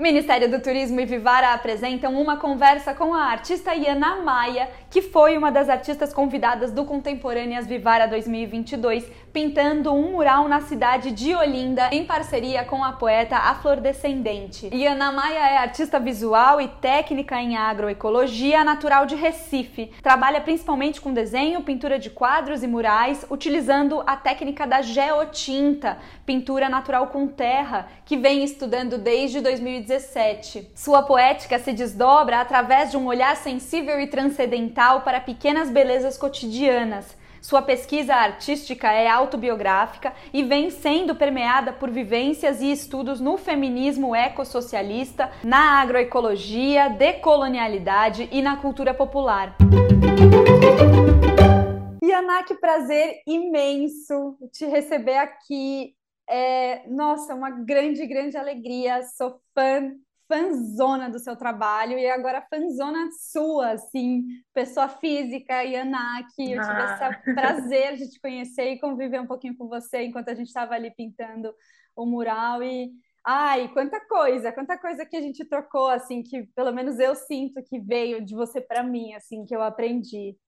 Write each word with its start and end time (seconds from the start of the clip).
Ministério 0.00 0.50
do 0.50 0.58
Turismo 0.58 0.98
e 0.98 1.04
Vivara 1.04 1.52
apresentam 1.52 2.18
uma 2.18 2.38
conversa 2.38 2.94
com 2.94 3.12
a 3.12 3.24
artista 3.24 3.74
Iana 3.74 4.22
Maia, 4.22 4.70
que 4.88 5.02
foi 5.02 5.36
uma 5.36 5.52
das 5.52 5.68
artistas 5.68 6.10
convidadas 6.10 6.72
do 6.72 6.86
Contemporâneas 6.86 7.66
Vivara 7.66 8.08
2022, 8.08 9.06
pintando 9.30 9.92
um 9.92 10.12
mural 10.12 10.48
na 10.48 10.62
cidade 10.62 11.12
de 11.12 11.34
Olinda 11.34 11.90
em 11.92 12.06
parceria 12.06 12.64
com 12.64 12.82
a 12.82 12.92
poeta 12.92 13.36
afrodescendente. 13.36 14.70
Iana 14.72 15.12
Maia 15.12 15.50
é 15.50 15.58
artista 15.58 16.00
visual 16.00 16.62
e 16.62 16.68
técnica 16.68 17.38
em 17.38 17.58
agroecologia, 17.58 18.64
natural 18.64 19.04
de 19.04 19.16
Recife. 19.16 19.92
Trabalha 20.02 20.40
principalmente 20.40 20.98
com 20.98 21.12
desenho, 21.12 21.60
pintura 21.60 21.98
de 21.98 22.08
quadros 22.08 22.62
e 22.62 22.66
murais, 22.66 23.26
utilizando 23.30 24.02
a 24.06 24.16
técnica 24.16 24.66
da 24.66 24.80
geotinta, 24.80 25.98
pintura 26.24 26.70
natural 26.70 27.08
com 27.08 27.26
terra, 27.26 27.86
que 28.06 28.16
vem 28.16 28.42
estudando 28.42 28.96
desde 28.96 29.42
2019 29.42 29.89
2017. 29.90 30.70
Sua 30.74 31.02
poética 31.02 31.58
se 31.58 31.72
desdobra 31.72 32.40
através 32.40 32.90
de 32.90 32.96
um 32.96 33.06
olhar 33.06 33.36
sensível 33.36 34.00
e 34.00 34.06
transcendental 34.06 35.02
para 35.02 35.20
pequenas 35.20 35.68
belezas 35.68 36.16
cotidianas. 36.16 37.18
Sua 37.42 37.62
pesquisa 37.62 38.14
artística 38.14 38.92
é 38.92 39.08
autobiográfica 39.08 40.12
e 40.32 40.42
vem 40.42 40.70
sendo 40.70 41.16
permeada 41.16 41.72
por 41.72 41.90
vivências 41.90 42.60
e 42.60 42.70
estudos 42.70 43.18
no 43.18 43.38
feminismo 43.38 44.14
ecossocialista, 44.14 45.30
na 45.42 45.80
agroecologia, 45.80 46.90
decolonialidade 46.90 48.28
e 48.30 48.42
na 48.42 48.58
cultura 48.58 48.92
popular. 48.92 49.56
Yana, 52.04 52.42
que 52.42 52.54
prazer 52.56 53.22
imenso 53.26 54.36
te 54.52 54.66
receber 54.66 55.16
aqui 55.16 55.94
é, 56.30 56.88
nossa, 56.88 57.34
uma 57.34 57.50
grande, 57.50 58.06
grande 58.06 58.36
alegria. 58.36 59.02
Sou 59.02 59.40
fã, 59.54 59.92
fãzona 60.28 61.10
do 61.10 61.18
seu 61.18 61.36
trabalho 61.36 61.98
e 61.98 62.08
agora 62.08 62.46
fãzona 62.48 63.08
sua, 63.12 63.72
assim, 63.72 64.24
pessoa 64.54 64.88
física, 64.88 65.62
Yanak. 65.62 66.28
Eu 66.38 66.60
tive 66.60 66.60
ah. 66.60 67.10
esse 67.10 67.34
prazer 67.34 67.96
de 67.96 68.10
te 68.10 68.20
conhecer 68.20 68.70
e 68.70 68.80
conviver 68.80 69.20
um 69.20 69.26
pouquinho 69.26 69.56
com 69.56 69.68
você 69.68 70.02
enquanto 70.02 70.28
a 70.28 70.34
gente 70.34 70.46
estava 70.46 70.74
ali 70.74 70.92
pintando 70.94 71.52
o 71.96 72.06
mural 72.06 72.62
e 72.62 72.90
Ai, 73.22 73.68
quanta 73.74 74.00
coisa, 74.06 74.50
quanta 74.50 74.78
coisa 74.78 75.04
que 75.04 75.14
a 75.14 75.20
gente 75.20 75.44
trocou, 75.44 75.88
assim, 75.90 76.22
que 76.22 76.44
pelo 76.54 76.72
menos 76.72 76.98
eu 76.98 77.14
sinto 77.14 77.62
que 77.62 77.78
veio 77.78 78.24
de 78.24 78.34
você 78.34 78.62
para 78.62 78.82
mim, 78.82 79.12
assim, 79.12 79.44
que 79.44 79.54
eu 79.54 79.60
aprendi. 79.60 80.38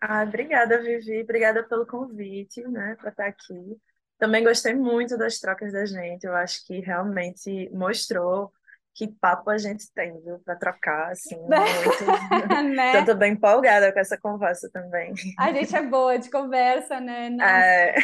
Ah, 0.00 0.24
obrigada, 0.24 0.82
Vivi, 0.82 1.22
obrigada 1.22 1.62
pelo 1.68 1.86
convite, 1.86 2.60
né, 2.62 2.96
para 2.98 3.10
estar 3.10 3.26
aqui. 3.26 3.80
Também 4.20 4.44
gostei 4.44 4.74
muito 4.74 5.16
das 5.16 5.38
trocas 5.38 5.72
da 5.72 5.86
gente. 5.86 6.24
Eu 6.24 6.34
acho 6.36 6.66
que 6.66 6.78
realmente 6.78 7.70
mostrou 7.72 8.52
que 8.94 9.08
papo 9.08 9.50
a 9.50 9.58
gente 9.58 9.84
tem, 9.94 10.20
viu, 10.20 10.38
para 10.40 10.56
trocar, 10.56 11.10
assim, 11.10 11.36
muito. 11.36 11.50
né? 12.74 13.04
Tô 13.04 13.14
bem 13.14 13.32
empolgada 13.32 13.92
com 13.92 13.98
essa 13.98 14.18
conversa 14.18 14.68
também. 14.72 15.12
A 15.38 15.52
gente 15.52 15.74
é 15.74 15.82
boa 15.82 16.18
de 16.18 16.30
conversa, 16.30 17.00
né? 17.00 17.36
É... 17.40 17.94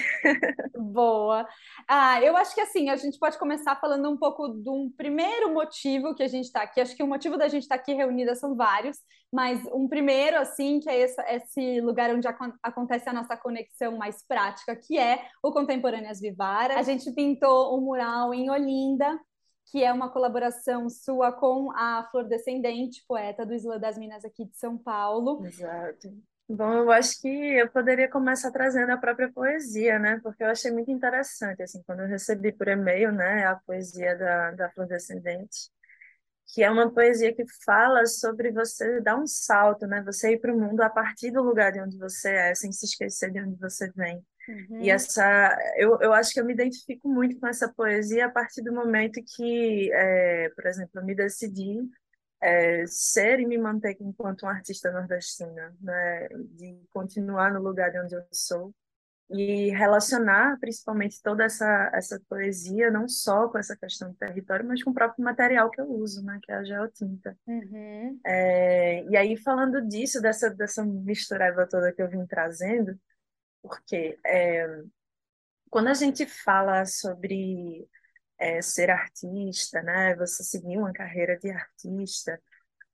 Boa. 0.79 1.47
Ah, 1.89 2.23
eu 2.23 2.37
acho 2.37 2.55
que 2.55 2.61
assim, 2.61 2.89
a 2.89 2.97
gente 2.97 3.19
pode 3.19 3.39
começar 3.39 3.77
falando 3.77 4.11
um 4.11 4.17
pouco 4.17 4.49
de 4.49 4.71
um 4.71 4.91
primeiro 4.97 5.53
motivo 5.53 6.15
que 6.15 6.23
a 6.23 6.29
gente 6.29 6.47
está 6.47 6.63
aqui. 6.63 6.81
Acho 6.81 6.97
que 6.97 7.03
o 7.03 7.07
motivo 7.07 7.37
da 7.37 7.49
gente 7.49 7.63
estar 7.63 7.77
tá 7.77 7.83
aqui 7.83 7.93
reunida 7.93 8.35
são 8.35 8.57
vários, 8.57 8.99
mas 9.33 9.61
um 9.73 9.89
primeiro, 9.89 10.39
assim, 10.39 10.81
que 10.81 10.89
é 10.89 11.01
esse, 11.01 11.21
esse 11.23 11.81
lugar 11.81 12.11
onde 12.15 12.27
acontece 12.63 13.09
a 13.09 13.13
nossa 13.13 13.37
conexão 13.37 13.97
mais 13.97 14.25
prática, 14.27 14.77
que 14.77 14.99
é 14.99 15.27
o 15.43 15.53
Contemporâneas 15.53 16.21
Vivara. 16.21 16.79
A 16.79 16.83
gente 16.83 17.13
pintou 17.13 17.77
um 17.77 17.83
mural 17.83 18.33
em 18.33 18.51
Olinda, 18.51 19.19
que 19.67 19.83
é 19.83 19.93
uma 19.93 20.09
colaboração 20.09 20.89
sua 20.89 21.33
com 21.33 21.73
a 21.73 22.07
Flor 22.11 22.25
Descendente, 22.25 23.05
poeta 23.07 23.45
do 23.45 23.53
Isla 23.53 23.79
das 23.79 23.99
Minas 23.99 24.25
aqui 24.25 24.45
de 24.45 24.57
São 24.57 24.79
Paulo. 24.79 25.45
Exato. 25.45 26.09
Bom, 26.49 26.73
eu 26.75 26.93
acho 26.93 27.21
que 27.21 27.29
eu 27.29 27.69
poderia 27.69 28.09
começar 28.09 28.53
trazendo 28.53 28.91
a 28.93 28.97
própria 28.97 29.31
poesia, 29.33 29.99
né? 29.99 30.21
Porque 30.23 30.45
eu 30.45 30.49
achei 30.49 30.71
muito 30.71 30.93
interessante, 30.93 31.61
assim, 31.61 31.83
quando 31.85 32.03
eu 32.03 32.07
recebi 32.07 32.53
por 32.53 32.69
e-mail, 32.69 33.11
né, 33.11 33.45
a 33.47 33.57
poesia 33.57 34.17
da, 34.17 34.53
da 34.53 34.71
Flor 34.71 34.87
Descendente, 34.87 35.73
que 36.55 36.63
é 36.63 36.71
uma 36.71 36.89
poesia 36.89 37.35
que 37.35 37.45
fala 37.65 38.07
sobre 38.07 38.53
você 38.53 39.01
dar 39.01 39.19
um 39.19 39.27
salto, 39.27 39.89
né? 39.89 40.01
Você 40.05 40.35
ir 40.35 40.39
para 40.39 40.55
o 40.55 40.61
mundo 40.61 40.83
a 40.83 40.89
partir 40.89 41.33
do 41.33 41.43
lugar 41.43 41.73
de 41.73 41.81
onde 41.81 41.99
você 41.99 42.31
é, 42.31 42.55
sem 42.55 42.71
se 42.71 42.87
esquecer 42.87 43.33
de 43.33 43.41
onde 43.41 43.57
você 43.59 43.91
vem. 43.97 44.25
Uhum. 44.49 44.81
E 44.81 44.91
essa, 44.91 45.57
eu, 45.77 45.99
eu 46.01 46.13
acho 46.13 46.33
que 46.33 46.41
eu 46.41 46.45
me 46.45 46.53
identifico 46.53 47.09
muito 47.09 47.39
com 47.39 47.47
essa 47.47 47.73
poesia 47.73 48.27
a 48.27 48.31
partir 48.31 48.63
do 48.63 48.73
momento 48.73 49.21
que, 49.37 49.91
é, 49.93 50.49
por 50.51 50.67
exemplo, 50.67 50.93
eu 50.95 51.05
me 51.05 51.15
decidi 51.15 51.79
é, 52.41 52.85
ser 52.87 53.41
e 53.41 53.47
me 53.47 53.59
manter 53.59 53.97
enquanto 54.01 54.43
uma 54.43 54.53
artista 54.53 54.91
nordestina, 54.91 55.75
né? 55.81 56.29
De 56.51 56.81
continuar 56.93 57.53
no 57.53 57.61
lugar 57.61 57.91
de 57.91 58.01
onde 58.01 58.15
eu 58.15 58.23
sou 58.31 58.75
e 59.29 59.71
relacionar 59.71 60.57
principalmente 60.61 61.21
toda 61.21 61.45
essa 61.45 61.91
essa 61.93 62.21
poesia 62.29 62.91
não 62.91 63.09
só 63.09 63.49
com 63.49 63.59
essa 63.59 63.77
questão 63.77 64.11
do 64.11 64.17
território, 64.17 64.65
mas 64.65 64.83
com 64.83 64.91
o 64.91 64.95
próprio 64.95 65.25
material 65.25 65.69
que 65.69 65.81
eu 65.81 65.91
uso, 65.91 66.25
né, 66.25 66.39
que 66.43 66.53
é 66.53 66.55
a 66.55 66.65
geotinta. 66.65 67.37
Uhum. 67.47 68.21
É, 68.25 69.03
e 69.05 69.17
aí 69.17 69.37
falando 69.37 69.85
disso, 69.87 70.21
dessa 70.21 70.49
dessa 70.51 70.85
mistureba 70.85 71.67
toda 71.67 71.93
que 71.93 72.01
eu 72.01 72.09
vim 72.09 72.25
trazendo, 72.25 72.97
porque 73.67 74.19
é, 74.25 74.67
quando 75.71 75.89
a 75.89 75.95
gente 75.95 76.27
fala 76.27 76.85
sobre 76.87 77.89
é, 78.39 78.63
ser 78.63 78.91
artista, 78.91 79.83
né, 79.83 80.15
você 80.17 80.45
seguir 80.45 80.79
uma 80.79 80.93
carreira 80.93 81.39
de 81.39 81.51
artista, 81.51 82.41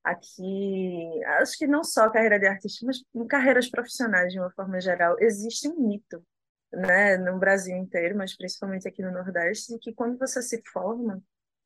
aqui, 0.03 1.23
acho 1.39 1.57
que 1.57 1.67
não 1.67 1.83
só 1.83 2.09
carreira 2.09 2.39
de 2.39 2.47
artista, 2.47 2.85
mas 2.85 3.03
carreiras 3.29 3.69
profissionais 3.69 4.33
de 4.33 4.39
uma 4.39 4.51
forma 4.51 4.81
geral, 4.81 5.15
existe 5.19 5.67
um 5.67 5.87
mito, 5.87 6.25
né, 6.71 7.17
no 7.17 7.39
Brasil 7.39 7.75
inteiro, 7.77 8.17
mas 8.17 8.35
principalmente 8.35 8.87
aqui 8.87 9.01
no 9.01 9.11
Nordeste, 9.11 9.73
de 9.73 9.79
que 9.79 9.93
quando 9.93 10.17
você 10.17 10.41
se 10.41 10.61
forma, 10.71 11.21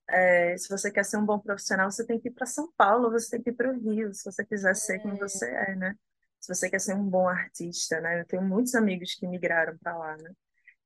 é, 0.09 0.57
se 0.57 0.69
você 0.69 0.91
quer 0.91 1.03
ser 1.03 1.17
um 1.17 1.25
bom 1.25 1.39
profissional, 1.39 1.89
você 1.91 2.05
tem 2.05 2.19
que 2.19 2.29
ir 2.29 2.31
para 2.31 2.45
São 2.45 2.71
Paulo, 2.77 3.11
você 3.11 3.31
tem 3.31 3.41
que 3.41 3.49
ir 3.49 3.53
para 3.53 3.71
o 3.71 3.79
Rio, 3.79 4.13
se 4.13 4.23
você 4.23 4.45
quiser 4.45 4.75
ser 4.75 4.99
como 4.99 5.17
você 5.17 5.49
é, 5.49 5.75
né? 5.75 5.95
Se 6.39 6.53
você 6.53 6.69
quer 6.69 6.79
ser 6.79 6.95
um 6.95 7.09
bom 7.09 7.27
artista, 7.27 7.99
né? 8.01 8.21
Eu 8.21 8.25
tenho 8.25 8.43
muitos 8.43 8.75
amigos 8.75 9.15
que 9.15 9.27
migraram 9.27 9.77
para 9.77 9.97
lá, 9.97 10.17
né? 10.17 10.31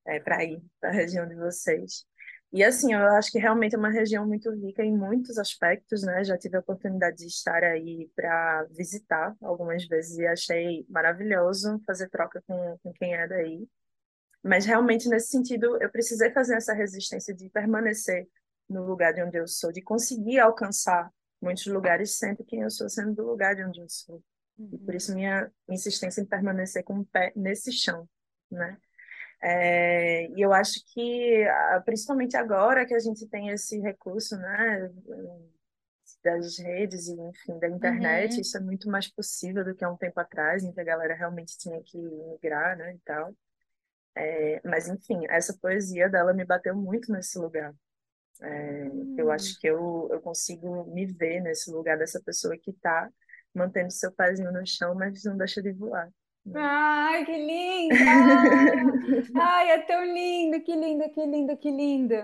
É, 0.05 0.19
para 0.19 0.43
ir 0.43 0.61
para 0.79 0.89
a 0.89 0.93
região 0.93 1.27
de 1.27 1.35
vocês. 1.35 2.05
E 2.53 2.63
assim, 2.63 2.93
eu 2.93 2.99
acho 3.13 3.31
que 3.31 3.39
realmente 3.39 3.75
é 3.75 3.77
uma 3.77 3.89
região 3.91 4.27
muito 4.27 4.51
rica 4.51 4.83
em 4.83 4.95
muitos 4.95 5.37
aspectos, 5.37 6.03
né? 6.03 6.23
Já 6.23 6.37
tive 6.37 6.57
a 6.57 6.59
oportunidade 6.59 7.17
de 7.17 7.27
estar 7.27 7.63
aí 7.63 8.09
para 8.15 8.65
visitar 8.71 9.35
algumas 9.41 9.85
vezes 9.87 10.17
e 10.17 10.27
achei 10.27 10.85
maravilhoso 10.89 11.81
fazer 11.87 12.09
troca 12.09 12.43
com, 12.45 12.77
com 12.83 12.91
quem 12.93 13.13
é 13.15 13.27
daí. 13.27 13.67
Mas 14.43 14.65
realmente 14.65 15.07
nesse 15.07 15.29
sentido, 15.29 15.77
eu 15.81 15.89
precisei 15.91 16.31
fazer 16.31 16.55
essa 16.55 16.73
resistência 16.73 17.33
de 17.33 17.49
permanecer 17.49 18.27
no 18.69 18.85
lugar 18.85 19.13
de 19.13 19.23
onde 19.23 19.37
eu 19.37 19.47
sou, 19.47 19.71
de 19.71 19.81
conseguir 19.81 20.39
alcançar 20.39 21.09
muitos 21.41 21.65
lugares 21.67 22.17
sempre 22.17 22.43
quem 22.45 22.61
eu 22.61 22.69
sou 22.69 22.89
sendo 22.89 23.13
do 23.15 23.23
lugar 23.25 23.55
de 23.55 23.63
onde 23.63 23.81
eu 23.81 23.89
sou. 23.89 24.21
Uhum. 24.61 24.69
E 24.73 24.77
por 24.77 24.95
isso 24.95 25.13
minha 25.13 25.51
insistência 25.67 26.21
em 26.21 26.25
permanecer 26.25 26.83
com 26.83 26.99
o 26.99 27.05
pé 27.05 27.31
nesse 27.35 27.71
chão, 27.71 28.07
né? 28.49 28.77
É, 29.43 30.27
e 30.29 30.41
eu 30.41 30.53
acho 30.53 30.83
que, 30.93 31.45
principalmente 31.83 32.37
agora 32.37 32.85
que 32.85 32.93
a 32.93 32.99
gente 32.99 33.27
tem 33.27 33.49
esse 33.49 33.79
recurso, 33.79 34.37
né, 34.37 34.91
das 36.23 36.59
redes 36.59 37.07
e, 37.07 37.13
enfim, 37.13 37.57
da 37.57 37.67
internet, 37.67 38.35
uhum. 38.35 38.41
isso 38.41 38.55
é 38.55 38.59
muito 38.59 38.87
mais 38.87 39.07
possível 39.11 39.65
do 39.65 39.73
que 39.73 39.83
há 39.83 39.89
um 39.89 39.97
tempo 39.97 40.19
atrás, 40.19 40.63
em 40.63 40.71
que 40.71 40.79
a 40.79 40.83
galera 40.83 41.15
realmente 41.15 41.57
tinha 41.57 41.81
que 41.81 41.97
migrar, 41.97 42.77
né, 42.77 42.93
e 42.93 42.99
tal. 42.99 43.35
É, 44.15 44.61
mas, 44.63 44.87
enfim, 44.87 45.25
essa 45.27 45.57
poesia 45.59 46.07
dela 46.07 46.33
me 46.33 46.45
bateu 46.45 46.75
muito 46.75 47.11
nesse 47.11 47.39
lugar. 47.39 47.73
É, 48.41 48.83
uhum. 48.83 49.15
Eu 49.17 49.31
acho 49.31 49.59
que 49.59 49.65
eu, 49.65 50.07
eu 50.11 50.21
consigo 50.21 50.85
me 50.93 51.07
ver 51.07 51.41
nesse 51.41 51.71
lugar 51.71 51.97
dessa 51.97 52.21
pessoa 52.21 52.55
que 52.55 52.69
está 52.69 53.09
mantendo 53.53 53.91
seu 53.91 54.11
pezinho 54.11 54.51
no 54.51 54.65
chão, 54.65 54.95
mas 54.95 55.23
não 55.23 55.37
deixa 55.37 55.61
de 55.61 55.71
voar. 55.71 56.09
Ai, 56.53 57.25
que 57.25 57.37
linda! 57.37 58.11
Ai, 59.33 59.71
é 59.71 59.77
tão 59.79 60.03
lindo, 60.05 60.61
que 60.63 60.75
lindo, 60.75 61.09
que 61.11 61.25
lindo, 61.25 61.57
que 61.57 61.71
lindo. 61.71 62.15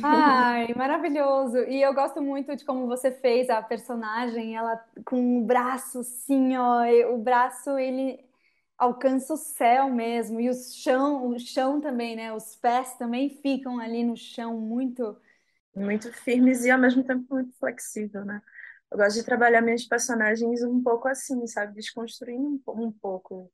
Ai, 0.00 0.72
maravilhoso. 0.74 1.58
E 1.64 1.82
eu 1.82 1.92
gosto 1.92 2.22
muito 2.22 2.54
de 2.56 2.64
como 2.64 2.86
você 2.86 3.10
fez 3.10 3.50
a 3.50 3.60
personagem, 3.62 4.56
ela 4.56 4.76
com 5.04 5.38
o 5.38 5.44
braço 5.44 6.00
assim, 6.00 6.56
ó, 6.56 6.84
o 7.12 7.18
braço 7.18 7.76
ele 7.78 8.24
alcança 8.78 9.34
o 9.34 9.36
céu 9.36 9.90
mesmo 9.90 10.40
e 10.40 10.48
o 10.48 10.54
chão, 10.54 11.28
o 11.28 11.38
chão 11.38 11.80
também, 11.80 12.14
né? 12.16 12.32
Os 12.32 12.54
pés 12.56 12.94
também 12.96 13.28
ficam 13.42 13.78
ali 13.80 14.04
no 14.04 14.16
chão 14.16 14.60
muito 14.60 15.16
muito 15.74 16.12
firmes 16.12 16.64
e 16.64 16.70
ao 16.70 16.78
mesmo 16.78 17.04
tempo 17.04 17.34
muito 17.34 17.52
flexível, 17.58 18.24
né? 18.24 18.42
Eu 18.90 18.98
gosto 18.98 19.16
de 19.16 19.24
trabalhar 19.24 19.60
minhas 19.60 19.84
personagens 19.84 20.62
um 20.62 20.82
pouco 20.82 21.08
assim, 21.08 21.46
sabe? 21.46 21.74
Desconstruindo 21.74 22.62
um, 22.66 22.86
um 22.86 22.92
pouco 22.92 23.50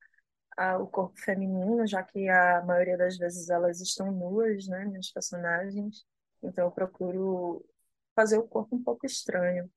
a, 0.56 0.78
o 0.78 0.86
corpo 0.86 1.18
feminino, 1.20 1.86
já 1.86 2.02
que 2.02 2.28
a 2.28 2.62
maioria 2.64 2.96
das 2.96 3.16
vezes 3.16 3.50
elas 3.50 3.80
estão 3.80 4.12
nuas, 4.12 4.66
né? 4.68 4.84
Minhas 4.84 5.10
personagens. 5.10 6.04
Então 6.42 6.66
eu 6.66 6.70
procuro 6.70 7.64
fazer 8.14 8.38
o 8.38 8.46
corpo 8.46 8.76
um 8.76 8.82
pouco 8.82 9.06
estranho, 9.06 9.68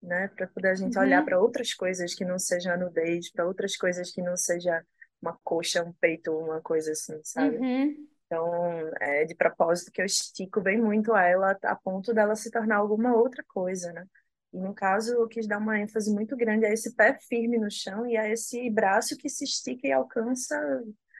né? 0.00 0.28
Para 0.28 0.46
poder 0.46 0.68
a 0.68 0.74
gente 0.74 0.96
uhum. 0.96 1.02
olhar 1.04 1.24
para 1.24 1.40
outras 1.40 1.74
coisas 1.74 2.14
que 2.14 2.24
não 2.24 2.38
seja 2.38 2.74
a 2.74 2.76
nudez, 2.76 3.30
para 3.32 3.46
outras 3.46 3.76
coisas 3.76 4.12
que 4.12 4.22
não 4.22 4.36
seja 4.36 4.84
uma 5.20 5.36
coxa, 5.42 5.82
um 5.82 5.92
peito, 5.92 6.32
uma 6.36 6.60
coisa 6.60 6.92
assim, 6.92 7.20
sabe? 7.24 7.56
Uhum. 7.56 8.08
Então, 8.26 8.90
é 9.00 9.24
de 9.24 9.34
propósito 9.34 9.92
que 9.92 10.00
eu 10.00 10.06
estico 10.06 10.60
bem 10.60 10.80
muito 10.80 11.14
ela 11.14 11.56
a 11.64 11.76
ponto 11.76 12.14
dela 12.14 12.34
se 12.34 12.50
tornar 12.50 12.76
alguma 12.76 13.14
outra 13.14 13.44
coisa, 13.46 13.92
né? 13.92 14.06
E 14.52 14.58
no 14.58 14.74
caso, 14.74 15.14
eu 15.14 15.26
quis 15.28 15.46
dar 15.46 15.58
uma 15.58 15.80
ênfase 15.80 16.12
muito 16.12 16.36
grande 16.36 16.66
a 16.66 16.72
esse 16.72 16.94
pé 16.94 17.18
firme 17.28 17.58
no 17.58 17.70
chão 17.70 18.06
e 18.06 18.16
a 18.16 18.28
esse 18.28 18.68
braço 18.70 19.16
que 19.16 19.28
se 19.28 19.44
estica 19.44 19.86
e 19.86 19.92
alcança, 19.92 20.56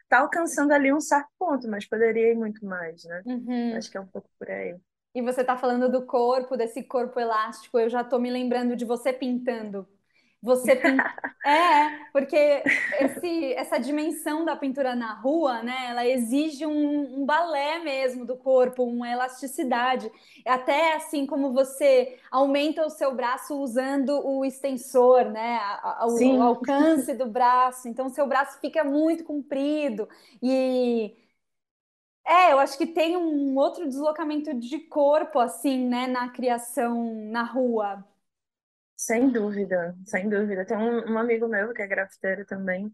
tá 0.08 0.19
alcançando 0.19 0.73
ali 0.73 0.93
um 0.93 1.00
certo 1.00 1.31
ponto, 1.38 1.69
mas 1.69 1.87
poderia 1.88 2.32
ir 2.32 2.37
muito 2.37 2.64
mais, 2.67 3.05
né? 3.05 3.23
Uhum. 3.25 3.76
Acho 3.76 3.90
que 3.90 3.96
é 3.96 4.00
um 4.00 4.06
pouco 4.06 4.29
por 4.38 4.50
aí. 4.50 4.76
E 5.14 5.23
você 5.23 5.43
tá 5.44 5.56
falando 5.56 5.90
do 5.90 6.05
corpo, 6.06 6.56
desse 6.56 6.82
corpo 6.82 7.19
elástico, 7.19 7.79
eu 7.79 7.88
já 7.88 8.02
tô 8.05 8.19
me 8.19 8.31
lembrando 8.31 8.76
de 8.76 8.84
você 8.84 9.12
pintando 9.12 9.87
você 10.42 10.74
pinta. 10.74 11.04
é, 11.46 12.04
porque 12.12 12.62
esse, 13.00 13.54
essa 13.54 13.78
dimensão 13.78 14.44
da 14.44 14.56
pintura 14.56 14.96
na 14.96 15.14
rua, 15.14 15.62
né, 15.62 15.86
ela 15.90 16.06
exige 16.06 16.66
um, 16.66 17.20
um, 17.20 17.24
balé 17.24 17.78
mesmo 17.78 18.24
do 18.26 18.36
corpo, 18.36 18.82
uma 18.82 19.08
elasticidade. 19.08 20.10
Até 20.44 20.94
assim 20.96 21.24
como 21.24 21.52
você 21.52 22.18
aumenta 22.30 22.84
o 22.84 22.90
seu 22.90 23.14
braço 23.14 23.56
usando 23.60 24.20
o 24.26 24.44
extensor, 24.44 25.26
né, 25.26 25.58
a, 25.62 26.02
a, 26.02 26.06
o, 26.06 26.38
o 26.38 26.42
alcance 26.42 27.14
do 27.14 27.26
braço. 27.30 27.88
Então, 27.88 28.08
seu 28.08 28.26
braço 28.26 28.58
fica 28.60 28.82
muito 28.82 29.22
comprido 29.22 30.08
e 30.42 31.16
é, 32.24 32.52
eu 32.52 32.58
acho 32.58 32.78
que 32.78 32.86
tem 32.86 33.16
um 33.16 33.56
outro 33.56 33.86
deslocamento 33.88 34.54
de 34.54 34.78
corpo, 34.78 35.38
assim, 35.38 35.86
né, 35.88 36.06
na 36.06 36.28
criação 36.30 37.14
na 37.30 37.42
rua. 37.42 38.04
Sem 39.02 39.31
dúvida, 39.31 39.96
sem 40.04 40.28
dúvida. 40.28 40.64
Tem 40.64 40.76
um, 40.76 41.14
um 41.14 41.19
amigo 41.19 41.49
meu 41.49 41.72
que 41.72 41.82
é 41.82 41.88
grafiteiro 41.88 42.44
também, 42.46 42.88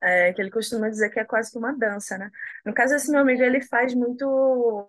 é, 0.00 0.32
que 0.32 0.40
ele 0.40 0.50
costuma 0.50 0.88
dizer 0.88 1.10
que 1.10 1.20
é 1.20 1.26
quase 1.26 1.52
que 1.52 1.58
uma 1.58 1.76
dança, 1.76 2.16
né? 2.16 2.30
No 2.64 2.72
caso, 2.72 2.94
esse 2.94 3.10
meu 3.10 3.20
amigo, 3.20 3.42
ele 3.42 3.60
faz 3.60 3.94
muito, 3.94 4.88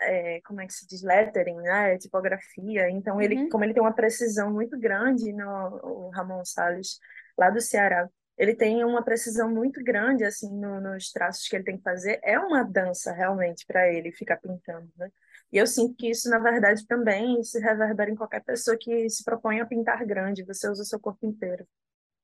é, 0.00 0.40
como 0.40 0.62
é 0.62 0.66
que 0.66 0.72
se 0.72 0.86
diz, 0.88 1.02
lettering, 1.02 1.56
né? 1.56 1.98
Tipografia. 1.98 2.88
Então, 2.88 3.20
ele, 3.20 3.36
uhum. 3.36 3.48
como 3.50 3.62
ele 3.62 3.74
tem 3.74 3.82
uma 3.82 3.92
precisão 3.92 4.50
muito 4.50 4.78
grande 4.78 5.34
no 5.34 5.80
o 5.82 6.10
Ramon 6.10 6.46
Salles, 6.46 6.98
lá 7.36 7.50
do 7.50 7.60
Ceará, 7.60 8.08
ele 8.38 8.54
tem 8.54 8.82
uma 8.82 9.04
precisão 9.04 9.50
muito 9.50 9.84
grande, 9.84 10.24
assim, 10.24 10.50
no, 10.50 10.80
nos 10.80 11.12
traços 11.12 11.46
que 11.46 11.56
ele 11.56 11.64
tem 11.64 11.76
que 11.76 11.82
fazer. 11.82 12.18
É 12.22 12.38
uma 12.38 12.62
dança, 12.64 13.12
realmente, 13.12 13.66
para 13.66 13.92
ele 13.92 14.10
ficar 14.12 14.38
pintando, 14.38 14.90
né? 14.96 15.10
E 15.52 15.58
eu 15.58 15.66
sinto 15.66 15.94
que 15.96 16.10
isso, 16.10 16.30
na 16.30 16.38
verdade, 16.38 16.86
também 16.86 17.42
se 17.42 17.58
reverbera 17.58 18.10
em 18.10 18.14
qualquer 18.14 18.42
pessoa 18.42 18.76
que 18.78 19.08
se 19.08 19.24
propõe 19.24 19.60
a 19.60 19.66
pintar 19.66 20.04
grande, 20.06 20.44
você 20.44 20.68
usa 20.68 20.82
o 20.82 20.86
seu 20.86 21.00
corpo 21.00 21.26
inteiro. 21.26 21.66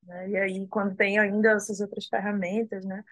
Né? 0.04 0.30
E 0.30 0.36
aí, 0.36 0.68
quando 0.68 0.94
tem 0.94 1.18
ainda 1.18 1.52
essas 1.52 1.80
outras 1.80 2.06
ferramentas, 2.06 2.84
né? 2.84 3.02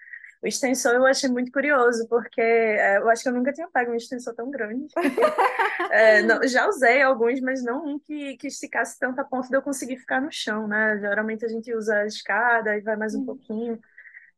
O 0.40 0.46
extensor 0.46 0.93
eu 0.94 1.06
achei 1.06 1.28
muito 1.28 1.50
curioso, 1.50 2.06
porque 2.06 2.40
é, 2.40 2.99
eu 2.99 3.08
acho 3.08 3.22
que 3.22 3.28
eu 3.31 3.32
nunca 3.32 3.52
tinha 3.52 3.69
pego 3.70 3.93
um 3.93 3.94
extensor 3.94 4.34
tão 4.34 4.50
grande. 4.50 4.87
é, 5.90 6.22
não, 6.22 6.46
já 6.46 6.69
usei 6.69 7.00
alguns, 7.02 7.40
mas 7.40 7.64
não 7.64 7.84
um 7.84 7.99
que, 7.99 8.37
que 8.37 8.49
esticasse 8.49 8.99
tanto 8.99 9.19
a 9.20 9.25
ponto 9.25 9.49
de 9.49 9.56
eu 9.56 9.62
conseguir 9.62 9.96
ficar 9.96 10.20
no 10.20 10.31
chão, 10.31 10.69
né? 10.69 10.99
Geralmente 11.00 11.46
a 11.46 11.49
gente 11.49 11.75
usa 11.75 11.96
a 11.96 12.06
escada 12.06 12.76
e 12.76 12.82
vai 12.82 12.94
mais 12.94 13.14
um 13.14 13.22
hum. 13.22 13.26
pouquinho. 13.26 13.81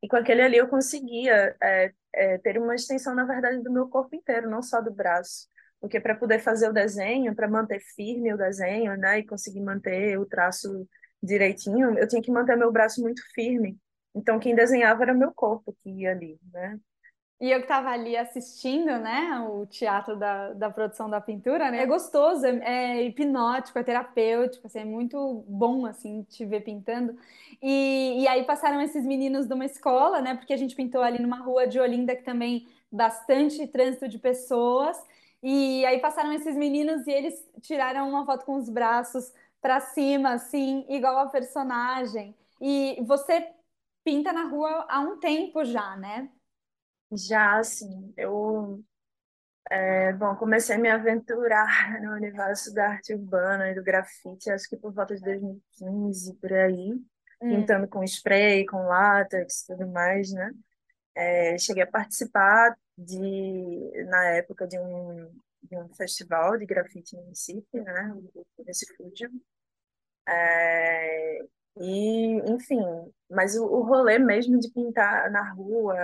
E 0.01 0.09
com 0.09 0.17
aquele 0.17 0.43
ali 0.43 0.57
eu 0.57 0.69
conseguia 0.69 1.57
é, 1.61 2.39
ter 2.39 2.57
uma 2.57 2.77
extensão, 2.77 3.15
na 3.15 3.25
verdade, 3.25 3.61
do 3.63 3.73
meu 3.73 3.89
corpo 3.89 4.15
inteiro, 4.15 4.49
não 4.49 4.63
só 4.63 4.81
do 4.81 4.93
braço 4.93 5.49
porque 5.87 6.01
para 6.01 6.17
poder 6.17 6.41
fazer 6.41 6.69
o 6.69 6.73
desenho, 6.73 7.35
para 7.35 7.47
manter 7.47 7.79
firme 7.95 8.35
o 8.35 8.37
desenho, 8.37 8.97
né, 8.97 9.21
e 9.21 9.27
conseguir 9.27 9.61
manter 9.61 10.19
o 10.19 10.27
traço 10.27 10.85
direitinho, 11.23 11.97
eu 11.97 12.09
tinha 12.09 12.21
que 12.21 12.31
manter 12.31 12.57
meu 12.57 12.73
braço 12.73 13.01
muito 13.01 13.23
firme. 13.33 13.79
Então, 14.13 14.41
quem 14.41 14.55
desenhava 14.55 15.05
era 15.05 15.15
meu 15.15 15.33
corpo 15.33 15.77
que 15.81 15.89
ia 15.91 16.11
ali, 16.11 16.41
né? 16.53 16.77
E 17.41 17.51
eu 17.51 17.59
que 17.59 17.65
estava 17.67 17.91
ali 17.91 18.17
assistindo, 18.17 18.99
né, 18.99 19.47
o 19.49 19.67
teatro 19.67 20.17
da, 20.17 20.55
da 20.55 20.71
produção 20.71 21.09
da 21.09 21.21
pintura, 21.21 21.71
né, 21.71 21.83
é 21.83 21.87
gostoso, 21.87 22.45
é, 22.45 22.99
é 22.99 23.03
hipnótico, 23.05 23.79
é 23.79 23.85
terapêutico, 23.85 24.67
assim, 24.67 24.81
é 24.81 24.85
muito 24.85 25.45
bom, 25.47 25.87
assim, 25.87 26.25
te 26.25 26.45
ver 26.45 26.63
pintando. 26.63 27.17
E, 27.63 28.23
e 28.23 28.27
aí 28.27 28.43
passaram 28.45 28.81
esses 28.81 29.05
meninos 29.05 29.47
de 29.47 29.55
uma 29.55 29.67
escola, 29.67 30.21
né, 30.21 30.35
porque 30.35 30.53
a 30.53 30.57
gente 30.57 30.75
pintou 30.75 31.03
ali 31.03 31.23
numa 31.23 31.39
rua 31.39 31.67
de 31.67 31.79
Olinda 31.79 32.17
que 32.17 32.25
também 32.25 32.67
bastante 32.91 33.67
trânsito 33.69 34.09
de 34.09 34.19
pessoas, 34.19 34.97
e 35.43 35.85
aí 35.87 36.01
passaram 36.01 36.33
esses 36.33 36.57
meninos 36.57 37.07
e 37.07 37.11
eles 37.11 37.35
tiraram 37.61 38.09
uma 38.09 38.25
foto 38.25 38.45
com 38.45 38.57
os 38.57 38.69
braços 38.69 39.33
para 39.61 39.81
cima, 39.81 40.35
assim, 40.35 40.85
igual 40.89 41.19
a 41.19 41.29
personagem. 41.29 42.37
E 42.61 43.03
você 43.07 43.49
pinta 44.05 44.33
na 44.33 44.45
rua 44.45 44.87
há 44.89 45.01
um 45.01 45.19
tempo 45.19 45.65
já, 45.65 45.97
né? 45.97 46.31
Já, 47.13 47.59
assim, 47.59 48.13
eu 48.17 48.83
é, 49.71 50.13
bom, 50.13 50.35
comecei 50.37 50.77
a 50.77 50.79
me 50.79 50.89
aventurar 50.89 51.67
no 52.01 52.13
universo 52.13 52.73
da 52.73 52.91
arte 52.91 53.15
urbana 53.15 53.71
e 53.71 53.75
do 53.75 53.83
grafite, 53.83 54.51
acho 54.51 54.69
que 54.69 54.77
por 54.77 54.93
volta 54.93 55.15
de 55.17 55.23
2015, 55.23 56.35
por 56.35 56.53
aí, 56.53 56.93
hum. 56.93 57.01
pintando 57.41 57.89
com 57.89 58.05
spray, 58.05 58.65
com 58.67 58.87
látex 58.87 59.63
e 59.63 59.67
tudo 59.67 59.89
mais, 59.89 60.33
né? 60.33 60.53
É, 61.15 61.59
cheguei 61.59 61.83
a 61.83 61.87
participar 61.87 62.77
de, 62.97 64.05
na 64.09 64.25
época 64.31 64.67
de 64.67 64.79
um, 64.79 65.31
de 65.63 65.77
um 65.77 65.89
festival 65.95 66.57
de 66.57 66.67
grafite 66.67 67.17
em 67.17 67.29
Recife, 67.29 67.81
né, 67.81 68.15
nesse 68.65 68.87
Fusion. 68.97 69.31
É, 70.29 71.39
e, 71.79 72.51
enfim, 72.51 72.81
mas 73.31 73.57
o, 73.57 73.65
o 73.65 73.83
rolê 73.83 74.19
mesmo 74.19 74.59
de 74.59 74.71
pintar 74.73 75.31
na 75.31 75.53
rua, 75.53 75.95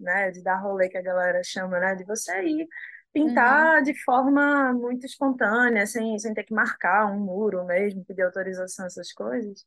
né, 0.00 0.30
de 0.30 0.42
dar 0.42 0.56
rolê 0.56 0.88
que 0.88 0.98
a 0.98 1.02
galera 1.02 1.42
chama, 1.42 1.80
né, 1.80 1.94
de 1.94 2.04
você 2.04 2.42
ir 2.44 2.68
pintar 3.12 3.78
uhum. 3.78 3.82
de 3.82 3.94
forma 4.04 4.72
muito 4.72 5.06
espontânea, 5.06 5.86
sem, 5.86 6.18
sem 6.18 6.34
ter 6.34 6.44
que 6.44 6.54
marcar 6.54 7.06
um 7.06 7.18
muro 7.18 7.64
mesmo, 7.64 8.04
pedir 8.04 8.22
autorização, 8.22 8.86
essas 8.86 9.12
coisas. 9.12 9.64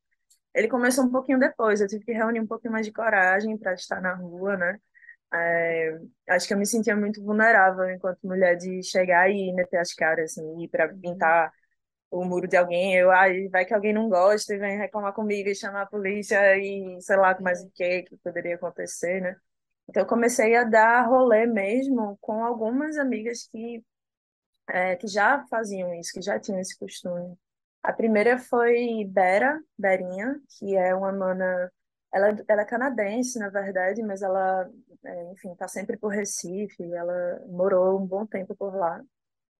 Ele 0.53 0.67
começou 0.67 1.03
um 1.05 1.11
pouquinho 1.11 1.39
depois, 1.39 1.81
eu 1.81 1.87
tive 1.87 2.05
que 2.05 2.13
reunir 2.13 2.39
um 2.39 2.47
pouquinho 2.47 2.71
mais 2.73 2.85
de 2.85 2.93
coragem 2.93 3.57
para 3.57 3.73
estar 3.73 4.01
na 4.01 4.13
rua, 4.15 4.57
né? 4.57 4.79
É, 5.33 5.99
acho 6.29 6.47
que 6.47 6.53
eu 6.53 6.57
me 6.57 6.65
sentia 6.65 6.95
muito 6.95 7.21
vulnerável 7.23 7.89
enquanto 7.89 8.19
mulher 8.23 8.55
de 8.55 8.81
chegar 8.83 9.29
e 9.29 9.53
meter 9.53 9.77
as 9.77 9.93
caras, 9.93 10.31
assim, 10.31 10.63
ir 10.63 10.67
para 10.69 10.91
uhum. 10.91 10.99
pintar 10.99 11.51
o 12.11 12.23
muro 12.23 12.47
de 12.47 12.57
alguém, 12.57 12.95
eu, 12.95 13.11
ai, 13.11 13.47
vai 13.49 13.65
que 13.65 13.73
alguém 13.73 13.93
não 13.93 14.09
gosta 14.09 14.53
e 14.53 14.57
vem 14.57 14.77
reclamar 14.77 15.13
comigo 15.13 15.49
e 15.49 15.55
chamar 15.55 15.83
a 15.83 15.85
polícia 15.85 16.57
e 16.57 17.01
sei 17.01 17.17
lá 17.17 17.37
mais 17.41 17.61
o 17.63 17.69
que 17.71 18.03
que 18.03 18.17
poderia 18.17 18.55
acontecer, 18.55 19.21
né? 19.21 19.35
Então 19.89 20.03
eu 20.03 20.07
comecei 20.07 20.55
a 20.55 20.63
dar 20.63 21.03
rolê 21.07 21.45
mesmo 21.45 22.17
com 22.21 22.43
algumas 22.43 22.97
amigas 22.97 23.47
que, 23.51 23.83
é, 24.69 24.95
que 24.95 25.07
já 25.07 25.45
faziam 25.49 25.93
isso, 25.95 26.13
que 26.13 26.21
já 26.21 26.39
tinham 26.39 26.59
esse 26.59 26.77
costume. 26.77 27.37
A 27.83 27.93
primeira 27.93 28.37
foi 28.37 29.05
Bera, 29.07 29.59
Berinha, 29.77 30.39
que 30.57 30.75
é 30.75 30.95
uma 30.95 31.11
mana 31.11 31.71
ela, 32.15 32.33
ela 32.47 32.61
é 32.61 32.65
canadense, 32.65 33.37
na 33.37 33.49
verdade, 33.49 34.01
mas 34.01 34.21
ela, 34.21 34.69
é, 35.03 35.31
enfim, 35.33 35.51
está 35.51 35.67
sempre 35.67 35.97
por 35.97 36.07
Recife. 36.13 36.81
Ela 36.81 37.43
morou 37.47 37.99
um 37.99 38.07
bom 38.07 38.25
tempo 38.25 38.55
por 38.55 38.73
lá. 38.73 39.03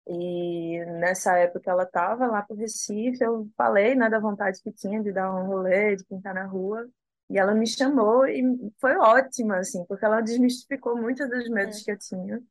E 0.07 0.85
nessa 0.99 1.37
época 1.37 1.69
ela 1.69 1.83
estava 1.83 2.27
lá 2.27 2.41
por 2.43 2.57
Recife. 2.57 3.21
Eu 3.21 3.49
falei, 3.57 3.93
né, 3.93 4.09
da 4.09 4.19
vontade 4.19 4.61
que 4.63 4.71
tinha 4.71 5.03
de 5.03 5.11
dar 5.11 5.35
um 5.35 5.47
rolê, 5.47 5.97
de 5.97 6.05
pintar 6.05 6.33
na 6.33 6.45
rua. 6.45 6.87
E 7.29 7.37
ela 7.37 7.53
me 7.53 7.67
chamou 7.67 8.25
e 8.25 8.41
foi 8.79 8.95
ótima, 8.95 9.57
assim, 9.57 9.83
porque 9.85 10.05
ela 10.05 10.21
desmistificou 10.23 10.95
muitos 10.97 11.29
dos 11.29 11.49
medos 11.49 11.81
é. 11.81 11.83
que 11.83 11.91
eu 11.91 11.99
tinha. 11.99 12.41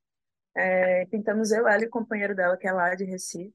É, 0.55 1.07
pintamos 1.07 1.51
eu, 1.51 1.67
ela 1.67 1.83
e 1.83 1.87
o 1.87 1.91
companheiro 1.91 2.35
dela, 2.35 2.59
que 2.59 2.69
é 2.69 2.73
lá 2.73 2.95
de 2.95 3.05
Recife. 3.05 3.55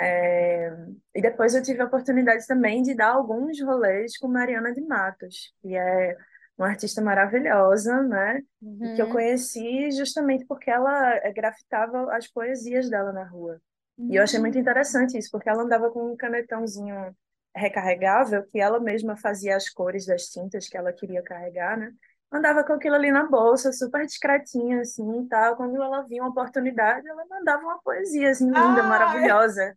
É, 0.00 0.70
e 1.14 1.20
depois 1.20 1.54
eu 1.54 1.62
tive 1.62 1.82
a 1.82 1.86
oportunidade 1.86 2.46
também 2.46 2.82
de 2.82 2.94
dar 2.94 3.14
alguns 3.14 3.60
rolês 3.60 4.16
com 4.16 4.28
Mariana 4.28 4.72
de 4.72 4.80
Matos, 4.80 5.52
que 5.60 5.76
é 5.76 6.16
uma 6.56 6.68
artista 6.68 7.00
maravilhosa, 7.00 8.02
né? 8.02 8.42
Uhum. 8.60 8.94
Que 8.94 9.02
eu 9.02 9.06
uhum. 9.06 9.12
conheci 9.12 9.90
justamente 9.92 10.44
porque 10.46 10.70
ela 10.70 11.16
eh, 11.16 11.32
grafitava 11.32 12.14
as 12.16 12.26
poesias 12.26 12.88
dela 12.88 13.12
na 13.12 13.24
rua. 13.24 13.60
Uhum. 13.96 14.08
E 14.12 14.16
eu 14.16 14.22
achei 14.22 14.40
muito 14.40 14.54
uhum. 14.54 14.60
interessante 14.60 15.16
isso, 15.16 15.30
porque 15.30 15.48
ela 15.48 15.62
andava 15.62 15.90
com 15.90 16.12
um 16.12 16.16
canetãozinho 16.16 17.14
recarregável, 17.54 18.44
que 18.44 18.60
ela 18.60 18.78
mesma 18.78 19.16
fazia 19.16 19.56
as 19.56 19.68
cores 19.68 20.06
das 20.06 20.24
tintas 20.26 20.68
que 20.68 20.76
ela 20.76 20.92
queria 20.92 21.22
carregar, 21.22 21.76
né? 21.76 21.92
Andava 22.30 22.62
com 22.62 22.74
aquilo 22.74 22.94
ali 22.94 23.10
na 23.10 23.24
bolsa, 23.24 23.72
super 23.72 24.04
discretinha, 24.04 24.82
assim, 24.82 25.22
e 25.22 25.28
tal. 25.28 25.56
Quando 25.56 25.82
ela 25.82 26.02
via 26.02 26.22
uma 26.22 26.30
oportunidade, 26.30 27.08
ela 27.08 27.24
mandava 27.28 27.62
uma 27.62 27.78
poesia, 27.78 28.30
assim, 28.30 28.46
linda, 28.46 28.82
maravilhosa, 28.82 29.74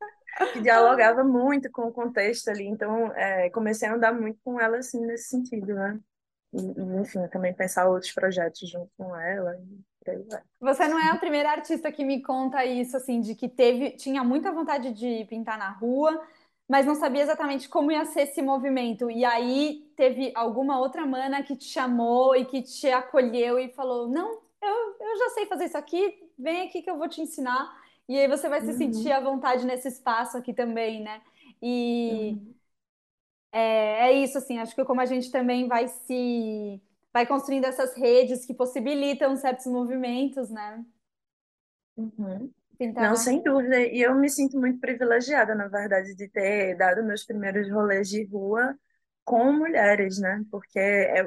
que 0.51 0.59
dialogava 0.61 1.23
muito 1.23 1.71
com 1.71 1.83
o 1.83 1.93
contexto 1.93 2.49
ali. 2.49 2.67
Então, 2.67 3.07
é, 3.13 3.49
comecei 3.51 3.87
a 3.87 3.93
andar 3.93 4.13
muito 4.13 4.39
com 4.43 4.59
ela, 4.59 4.77
assim, 4.77 5.05
nesse 5.05 5.29
sentido, 5.29 5.73
né? 5.73 5.97
E, 6.53 6.59
enfim, 6.99 7.25
também 7.29 7.53
pensar 7.53 7.87
outros 7.87 8.11
projetos 8.11 8.69
junto 8.69 8.91
com 8.97 9.15
ela. 9.15 9.57
Você 10.59 10.87
não 10.87 10.99
é 10.99 11.11
a 11.11 11.17
primeira 11.17 11.51
artista 11.51 11.91
que 11.91 12.03
me 12.03 12.21
conta 12.21 12.65
isso, 12.65 12.97
assim, 12.97 13.21
de 13.21 13.35
que 13.35 13.47
teve, 13.47 13.91
tinha 13.91 14.23
muita 14.23 14.51
vontade 14.51 14.91
de 14.91 15.25
pintar 15.25 15.57
na 15.57 15.69
rua, 15.69 16.21
mas 16.71 16.85
não 16.85 16.95
sabia 16.95 17.23
exatamente 17.23 17.67
como 17.67 17.91
ia 17.91 18.05
ser 18.05 18.21
esse 18.21 18.41
movimento. 18.41 19.11
E 19.11 19.25
aí 19.25 19.91
teve 19.93 20.31
alguma 20.33 20.79
outra 20.79 21.05
mana 21.05 21.43
que 21.43 21.53
te 21.53 21.65
chamou 21.65 22.33
e 22.33 22.45
que 22.45 22.61
te 22.61 22.89
acolheu 22.89 23.59
e 23.59 23.67
falou: 23.73 24.07
Não, 24.07 24.39
eu, 24.61 24.95
eu 24.97 25.17
já 25.17 25.29
sei 25.31 25.45
fazer 25.47 25.65
isso 25.65 25.77
aqui, 25.77 26.31
vem 26.39 26.61
aqui 26.61 26.81
que 26.81 26.89
eu 26.89 26.97
vou 26.97 27.09
te 27.09 27.19
ensinar. 27.19 27.77
E 28.07 28.17
aí 28.17 28.25
você 28.25 28.47
vai 28.47 28.61
se 28.61 28.67
uhum. 28.67 28.77
sentir 28.77 29.11
à 29.11 29.19
vontade 29.19 29.65
nesse 29.65 29.89
espaço 29.89 30.37
aqui 30.37 30.53
também, 30.53 31.03
né? 31.03 31.21
E 31.61 32.37
uhum. 32.37 32.53
é, 33.51 34.07
é 34.07 34.11
isso, 34.13 34.37
assim, 34.37 34.57
acho 34.57 34.73
que 34.73 34.85
como 34.85 35.01
a 35.01 35.05
gente 35.05 35.29
também 35.29 35.67
vai 35.67 35.89
se 35.89 36.81
vai 37.11 37.27
construindo 37.27 37.65
essas 37.65 37.97
redes 37.97 38.45
que 38.45 38.53
possibilitam 38.53 39.35
certos 39.35 39.65
movimentos, 39.65 40.49
né? 40.49 40.85
Uhum. 41.97 42.49
Não, 42.87 43.15
sem 43.15 43.41
dúvida. 43.43 43.79
E 43.79 44.01
eu 44.01 44.15
me 44.15 44.29
sinto 44.29 44.59
muito 44.59 44.79
privilegiada, 44.79 45.53
na 45.53 45.67
verdade, 45.67 46.15
de 46.15 46.27
ter 46.29 46.75
dado 46.75 47.03
meus 47.03 47.23
primeiros 47.23 47.69
rolês 47.71 48.09
de 48.09 48.25
rua 48.25 48.75
com 49.23 49.51
mulheres, 49.53 50.19
né? 50.19 50.43
Porque 50.49 50.79
é, 50.79 51.21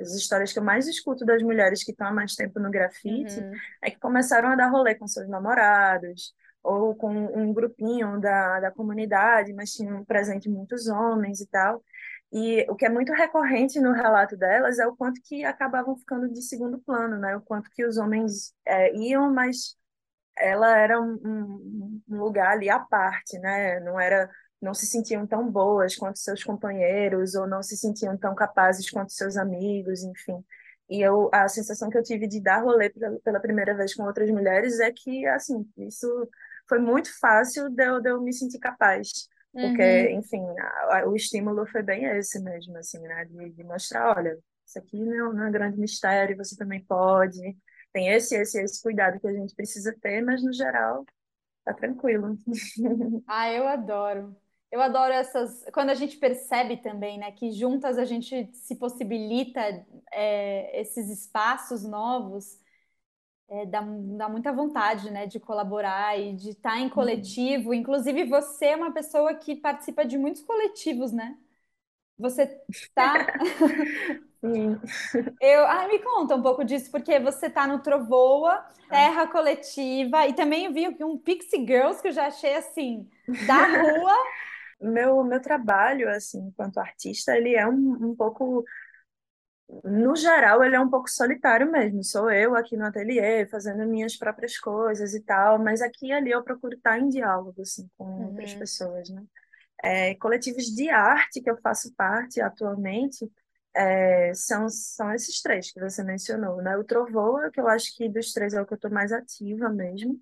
as 0.00 0.14
histórias 0.14 0.52
que 0.52 0.58
eu 0.58 0.64
mais 0.64 0.88
escuto 0.88 1.24
das 1.24 1.42
mulheres 1.42 1.84
que 1.84 1.92
estão 1.92 2.08
há 2.08 2.12
mais 2.12 2.34
tempo 2.34 2.58
no 2.58 2.70
grafite 2.70 3.40
uhum. 3.40 3.52
é 3.82 3.90
que 3.90 3.98
começaram 3.98 4.48
a 4.48 4.56
dar 4.56 4.68
rolê 4.68 4.94
com 4.94 5.06
seus 5.06 5.28
namorados 5.28 6.34
ou 6.62 6.94
com 6.94 7.10
um 7.10 7.52
grupinho 7.52 8.20
da, 8.20 8.60
da 8.60 8.70
comunidade, 8.70 9.52
mas 9.52 9.72
tinham 9.72 10.04
presente 10.04 10.48
muitos 10.48 10.86
homens 10.88 11.40
e 11.40 11.46
tal. 11.48 11.82
E 12.32 12.64
o 12.68 12.74
que 12.74 12.86
é 12.86 12.88
muito 12.88 13.12
recorrente 13.12 13.78
no 13.80 13.92
relato 13.92 14.36
delas 14.36 14.78
é 14.78 14.86
o 14.86 14.96
quanto 14.96 15.20
que 15.22 15.44
acabavam 15.44 15.96
ficando 15.96 16.32
de 16.32 16.40
segundo 16.42 16.78
plano, 16.78 17.18
né? 17.18 17.36
O 17.36 17.42
quanto 17.42 17.70
que 17.70 17.84
os 17.84 17.98
homens 17.98 18.54
é, 18.64 18.94
iam, 18.96 19.32
mas 19.32 19.76
ela 20.36 20.76
era 20.78 21.00
um, 21.00 21.14
um, 21.24 22.02
um 22.08 22.18
lugar 22.18 22.52
ali 22.52 22.68
à 22.70 22.78
parte, 22.78 23.38
né? 23.38 23.80
Não 23.80 24.00
era 24.00 24.30
não 24.60 24.72
se 24.72 24.86
sentiam 24.86 25.26
tão 25.26 25.50
boas 25.50 25.96
quanto 25.96 26.20
seus 26.20 26.44
companheiros 26.44 27.34
ou 27.34 27.48
não 27.48 27.62
se 27.62 27.76
sentiam 27.76 28.16
tão 28.16 28.32
capazes 28.32 28.88
quanto 28.88 29.12
seus 29.12 29.36
amigos, 29.36 30.04
enfim. 30.04 30.42
E 30.88 31.00
eu, 31.00 31.28
a 31.32 31.48
sensação 31.48 31.90
que 31.90 31.98
eu 31.98 32.02
tive 32.02 32.28
de 32.28 32.40
dar 32.40 32.62
rolê 32.62 32.90
pela, 32.90 33.18
pela 33.20 33.40
primeira 33.40 33.76
vez 33.76 33.94
com 33.94 34.04
outras 34.04 34.30
mulheres 34.30 34.78
é 34.78 34.92
que, 34.92 35.26
assim, 35.26 35.66
isso 35.78 36.06
foi 36.68 36.78
muito 36.78 37.08
fácil 37.18 37.68
de 37.70 37.84
eu, 37.84 38.00
de 38.00 38.10
eu 38.10 38.20
me 38.22 38.32
sentir 38.32 38.58
capaz. 38.60 39.08
Porque, 39.52 40.08
uhum. 40.12 40.18
enfim, 40.18 40.44
a, 40.58 40.98
a, 40.98 41.08
o 41.08 41.16
estímulo 41.16 41.66
foi 41.66 41.82
bem 41.82 42.04
esse 42.04 42.40
mesmo, 42.40 42.76
assim, 42.78 43.00
né? 43.00 43.24
De, 43.24 43.50
de 43.50 43.64
mostrar, 43.64 44.16
olha, 44.16 44.38
isso 44.66 44.78
aqui 44.78 44.98
não, 45.04 45.32
não 45.32 45.46
é 45.46 45.50
grande 45.50 45.78
mistério, 45.78 46.36
você 46.36 46.56
também 46.56 46.84
pode. 46.84 47.56
Tem 47.92 48.08
esse, 48.08 48.34
esse, 48.36 48.60
esse 48.62 48.82
cuidado 48.82 49.20
que 49.20 49.26
a 49.26 49.32
gente 49.32 49.54
precisa 49.54 49.94
ter, 50.00 50.22
mas 50.22 50.42
no 50.42 50.52
geral, 50.52 51.04
tá 51.64 51.74
tranquilo. 51.74 52.36
Ah, 53.26 53.50
eu 53.50 53.66
adoro. 53.68 54.36
Eu 54.70 54.80
adoro 54.80 55.12
essas. 55.12 55.64
Quando 55.72 55.90
a 55.90 55.94
gente 55.94 56.16
percebe 56.16 56.78
também, 56.78 57.18
né, 57.18 57.30
que 57.32 57.52
juntas 57.52 57.98
a 57.98 58.04
gente 58.04 58.50
se 58.54 58.76
possibilita 58.76 59.60
é, 60.12 60.80
esses 60.80 61.10
espaços 61.10 61.84
novos, 61.84 62.58
é, 63.48 63.66
dá, 63.66 63.82
dá 63.82 64.28
muita 64.30 64.50
vontade, 64.52 65.10
né, 65.10 65.26
de 65.26 65.38
colaborar 65.38 66.18
e 66.18 66.34
de 66.34 66.50
estar 66.50 66.78
em 66.80 66.88
coletivo. 66.88 67.68
Uhum. 67.68 67.74
Inclusive, 67.74 68.24
você 68.24 68.66
é 68.66 68.76
uma 68.76 68.92
pessoa 68.92 69.34
que 69.34 69.56
participa 69.56 70.04
de 70.06 70.16
muitos 70.16 70.42
coletivos, 70.42 71.12
né? 71.12 71.36
Você 72.22 72.46
tá. 72.94 73.26
Eu, 75.40 75.66
ai, 75.66 75.86
me 75.86 76.00
conta 76.00 76.34
um 76.34 76.42
pouco 76.42 76.64
disso, 76.64 76.90
porque 76.90 77.20
você 77.20 77.48
tá 77.48 77.64
no 77.64 77.78
Trovoa, 77.78 78.64
Terra 78.88 79.28
Coletiva, 79.28 80.26
e 80.26 80.32
também 80.32 80.72
vi 80.72 80.88
um 81.04 81.16
Pixie 81.16 81.64
Girls 81.64 82.02
que 82.02 82.08
eu 82.08 82.12
já 82.12 82.26
achei 82.26 82.56
assim, 82.56 83.08
da 83.46 83.82
rua. 83.82 84.12
Meu 84.80 85.22
meu 85.22 85.40
trabalho 85.40 86.10
assim 86.10 86.40
enquanto 86.48 86.78
artista 86.78 87.36
ele 87.36 87.54
é 87.54 87.64
um, 87.64 88.10
um 88.10 88.16
pouco 88.16 88.64
no 89.84 90.16
geral 90.16 90.64
ele 90.64 90.74
é 90.74 90.80
um 90.80 90.90
pouco 90.90 91.08
solitário 91.08 91.70
mesmo. 91.70 92.02
Sou 92.02 92.28
eu 92.28 92.56
aqui 92.56 92.76
no 92.76 92.86
ateliê 92.86 93.46
fazendo 93.46 93.86
minhas 93.86 94.16
próprias 94.16 94.58
coisas 94.58 95.14
e 95.14 95.20
tal 95.20 95.56
mas 95.56 95.80
aqui 95.80 96.08
e 96.08 96.12
ali 96.12 96.32
eu 96.32 96.42
procuro 96.42 96.74
estar 96.74 96.98
em 96.98 97.08
diálogo 97.08 97.62
assim 97.62 97.88
com 97.96 98.06
uhum. 98.06 98.26
outras 98.30 98.54
pessoas 98.54 99.08
né 99.08 99.22
é, 99.82 100.14
coletivos 100.16 100.66
de 100.66 100.88
arte 100.90 101.40
que 101.42 101.50
eu 101.50 101.56
faço 101.60 101.92
parte 101.94 102.40
atualmente 102.40 103.30
é, 103.74 104.32
são 104.34 104.68
são 104.68 105.12
esses 105.14 105.40
três 105.42 105.72
que 105.72 105.80
você 105.80 106.02
mencionou 106.04 106.62
né? 106.62 106.76
O 106.76 106.84
Trovoa 106.84 107.50
que 107.50 107.60
eu 107.60 107.68
acho 107.68 107.96
que 107.96 108.08
dos 108.08 108.32
três 108.32 108.54
é 108.54 108.60
o 108.62 108.66
que 108.66 108.74
eu 108.74 108.76
estou 108.76 108.90
mais 108.90 109.12
ativa 109.12 109.68
mesmo. 109.70 110.20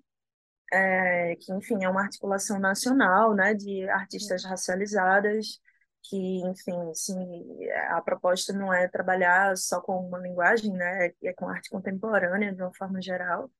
É, 0.73 1.35
que, 1.35 1.51
enfim, 1.53 1.83
é 1.83 1.89
uma 1.89 2.01
articulação 2.01 2.57
nacional, 2.59 3.35
né, 3.35 3.53
de 3.53 3.89
artistas 3.89 4.45
racializadas, 4.45 5.59
que, 6.03 6.17
enfim, 6.47 6.89
assim, 6.91 7.17
a 7.89 8.01
proposta 8.01 8.53
não 8.53 8.73
é 8.73 8.87
trabalhar 8.87 9.57
só 9.57 9.81
com 9.81 9.97
uma 10.07 10.19
linguagem, 10.19 10.71
né, 10.73 11.11
é 11.23 11.33
com 11.33 11.49
arte 11.49 11.69
contemporânea, 11.69 12.53
de 12.53 12.61
uma 12.61 12.73
forma 12.73 13.01
geral. 13.01 13.51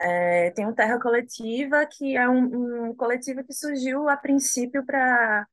É, 0.00 0.50
tem 0.52 0.66
o 0.66 0.74
Terra 0.74 0.98
Coletiva, 0.98 1.84
que 1.84 2.16
é 2.16 2.26
um, 2.26 2.88
um 2.88 2.94
coletivo 2.94 3.44
que 3.44 3.52
surgiu 3.52 4.08
a 4.08 4.16
princípio 4.16 4.84
para 4.84 5.46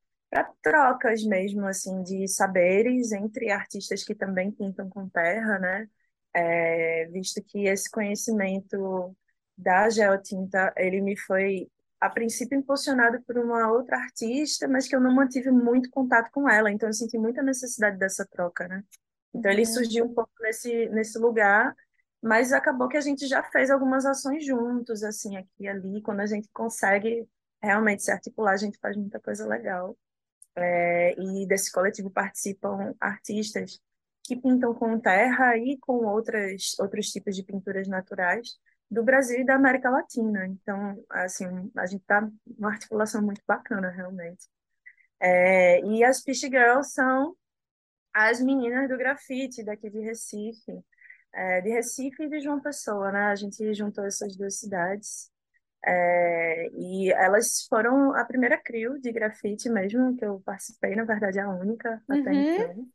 trocas 0.61 1.23
mesmo 1.25 1.65
assim 1.67 2.01
de 2.01 2.27
saberes 2.29 3.11
entre 3.11 3.51
artistas 3.51 4.03
que 4.03 4.15
também 4.15 4.49
pintam 4.51 4.89
com 4.89 5.09
terra, 5.09 5.59
né? 5.59 5.89
É, 6.33 7.05
visto 7.11 7.43
que 7.43 7.67
esse 7.67 7.89
conhecimento 7.89 9.13
da 9.57 9.89
geotinta, 9.89 10.73
ele 10.77 11.01
me 11.01 11.17
foi 11.17 11.67
a 11.99 12.09
princípio 12.09 12.57
impulsionado 12.57 13.21
por 13.23 13.37
uma 13.37 13.69
outra 13.71 13.97
artista, 13.97 14.67
mas 14.67 14.87
que 14.87 14.95
eu 14.95 15.01
não 15.01 15.13
mantive 15.13 15.51
muito 15.51 15.89
contato 15.89 16.29
com 16.31 16.47
ela, 16.47 16.71
então 16.71 16.87
eu 16.87 16.93
senti 16.93 17.17
muita 17.17 17.41
necessidade 17.41 17.97
dessa 17.97 18.25
troca, 18.25 18.67
né? 18.67 18.83
Então 19.33 19.51
ele 19.51 19.61
uhum. 19.61 19.73
surgiu 19.73 20.05
um 20.05 20.13
pouco 20.13 20.31
nesse 20.41 20.87
nesse 20.89 21.17
lugar, 21.19 21.75
mas 22.21 22.51
acabou 22.51 22.87
que 22.87 22.97
a 22.97 23.01
gente 23.01 23.27
já 23.27 23.43
fez 23.43 23.69
algumas 23.69 24.05
ações 24.05 24.45
juntos, 24.45 25.03
assim, 25.03 25.37
aqui 25.37 25.49
e 25.59 25.67
ali, 25.67 26.01
quando 26.01 26.21
a 26.21 26.25
gente 26.25 26.49
consegue 26.53 27.27
realmente 27.61 28.03
se 28.03 28.11
articular, 28.11 28.53
a 28.53 28.57
gente 28.57 28.77
faz 28.79 28.95
muita 28.97 29.19
coisa 29.19 29.47
legal. 29.47 29.97
É, 30.55 31.13
e 31.19 31.47
desse 31.47 31.71
coletivo 31.71 32.09
participam 32.09 32.95
artistas 32.99 33.79
que 34.23 34.35
pintam 34.35 34.73
com 34.73 34.99
terra 34.99 35.55
e 35.57 35.77
com 35.77 36.05
outras 36.05 36.73
outros 36.79 37.07
tipos 37.11 37.35
de 37.35 37.43
pinturas 37.43 37.87
naturais 37.87 38.57
do 38.89 39.03
Brasil 39.03 39.39
e 39.41 39.45
da 39.45 39.55
América 39.55 39.89
Latina. 39.89 40.47
Então, 40.47 41.03
assim, 41.09 41.45
a 41.75 41.85
gente 41.85 42.01
está 42.01 42.27
numa 42.45 42.71
articulação 42.71 43.21
muito 43.21 43.41
bacana, 43.47 43.89
realmente. 43.89 44.47
É, 45.19 45.81
e 45.85 46.03
as 46.03 46.21
Fish 46.21 46.41
Girls 46.41 46.91
são 46.91 47.35
as 48.13 48.41
meninas 48.41 48.89
do 48.89 48.97
grafite 48.97 49.63
daqui 49.63 49.89
de 49.89 49.99
Recife, 49.99 50.83
é, 51.37 51.61
de 51.61 51.69
Recife 51.69 52.23
e 52.23 52.29
de 52.29 52.39
João 52.39 52.59
Pessoa, 52.59 53.11
né? 53.11 53.27
A 53.27 53.35
gente 53.35 53.73
juntou 53.73 54.03
essas 54.03 54.35
duas 54.35 54.59
cidades. 54.59 55.31
É, 55.85 56.69
e 56.73 57.11
elas 57.13 57.67
foram 57.69 58.13
a 58.15 58.25
primeira 58.25 58.57
crew 58.57 58.99
de 58.99 59.11
grafite 59.11 59.69
mesmo, 59.69 60.17
que 60.17 60.25
eu 60.25 60.41
participei, 60.41 60.95
na 60.95 61.05
verdade, 61.05 61.39
a 61.39 61.47
única 61.49 62.01
até 62.09 62.29
uhum. 62.31 62.33
então 62.33 62.87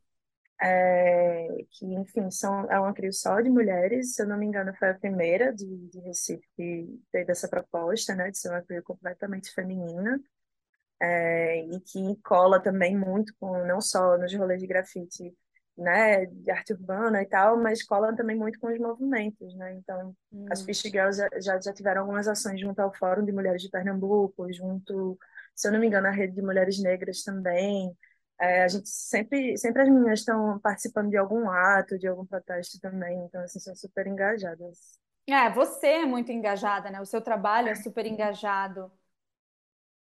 é, 0.60 1.48
que, 1.70 1.86
enfim, 1.86 2.30
são, 2.30 2.70
é 2.70 2.78
uma 2.78 2.92
crio 2.92 3.12
só 3.12 3.40
de 3.40 3.50
mulheres, 3.50 4.14
se 4.14 4.22
eu 4.22 4.28
não 4.28 4.38
me 4.38 4.46
engano, 4.46 4.72
foi 4.74 4.90
a 4.90 4.94
primeira 4.94 5.52
de, 5.52 5.66
de 5.88 6.00
Recife 6.00 6.46
que 6.56 7.00
teve 7.10 7.32
essa 7.32 7.48
proposta, 7.48 8.14
né, 8.14 8.30
de 8.30 8.38
ser 8.38 8.50
uma 8.50 8.62
crio 8.62 8.82
completamente 8.82 9.52
feminina, 9.52 10.20
é, 11.00 11.64
e 11.64 11.80
que 11.80 12.16
cola 12.22 12.60
também 12.60 12.96
muito 12.96 13.34
com, 13.40 13.64
não 13.66 13.80
só 13.80 14.16
nos 14.16 14.32
rolês 14.34 14.60
de 14.60 14.68
grafite, 14.68 15.34
né, 15.76 16.26
de 16.26 16.50
arte 16.50 16.72
urbana 16.72 17.22
e 17.22 17.26
tal, 17.26 17.56
mas 17.56 17.82
cola 17.82 18.14
também 18.14 18.36
muito 18.36 18.58
com 18.58 18.68
os 18.68 18.78
movimentos, 18.78 19.54
né, 19.56 19.74
então 19.74 20.14
hum. 20.32 20.46
as 20.50 20.62
Fish 20.62 20.82
Girls 20.82 21.18
já, 21.18 21.28
já, 21.40 21.60
já 21.60 21.72
tiveram 21.72 22.02
algumas 22.02 22.28
ações 22.28 22.60
junto 22.60 22.78
ao 22.80 22.92
Fórum 22.94 23.24
de 23.24 23.32
Mulheres 23.32 23.62
de 23.62 23.70
Pernambuco, 23.70 24.52
junto, 24.52 25.18
se 25.54 25.68
eu 25.68 25.72
não 25.72 25.80
me 25.80 25.86
engano, 25.86 26.06
a 26.06 26.10
Rede 26.10 26.34
de 26.34 26.42
Mulheres 26.42 26.78
Negras 26.80 27.22
também, 27.22 27.96
é, 28.38 28.64
a 28.64 28.68
gente 28.68 28.88
sempre, 28.88 29.56
sempre 29.56 29.82
as 29.82 29.88
meninas 29.88 30.18
estão 30.18 30.58
participando 30.58 31.10
de 31.10 31.16
algum 31.16 31.48
ato, 31.48 31.98
de 31.98 32.08
algum 32.08 32.26
protesto 32.26 32.78
também, 32.80 33.16
então 33.24 33.40
assim, 33.40 33.60
são 33.60 33.74
super 33.74 34.06
engajadas. 34.06 34.98
É, 35.28 35.48
você 35.50 35.86
é 35.86 36.04
muito 36.04 36.32
engajada, 36.32 36.90
né? 36.90 37.00
O 37.00 37.06
seu 37.06 37.20
trabalho 37.22 37.68
é 37.68 37.76
super 37.76 38.04
engajado. 38.04 38.90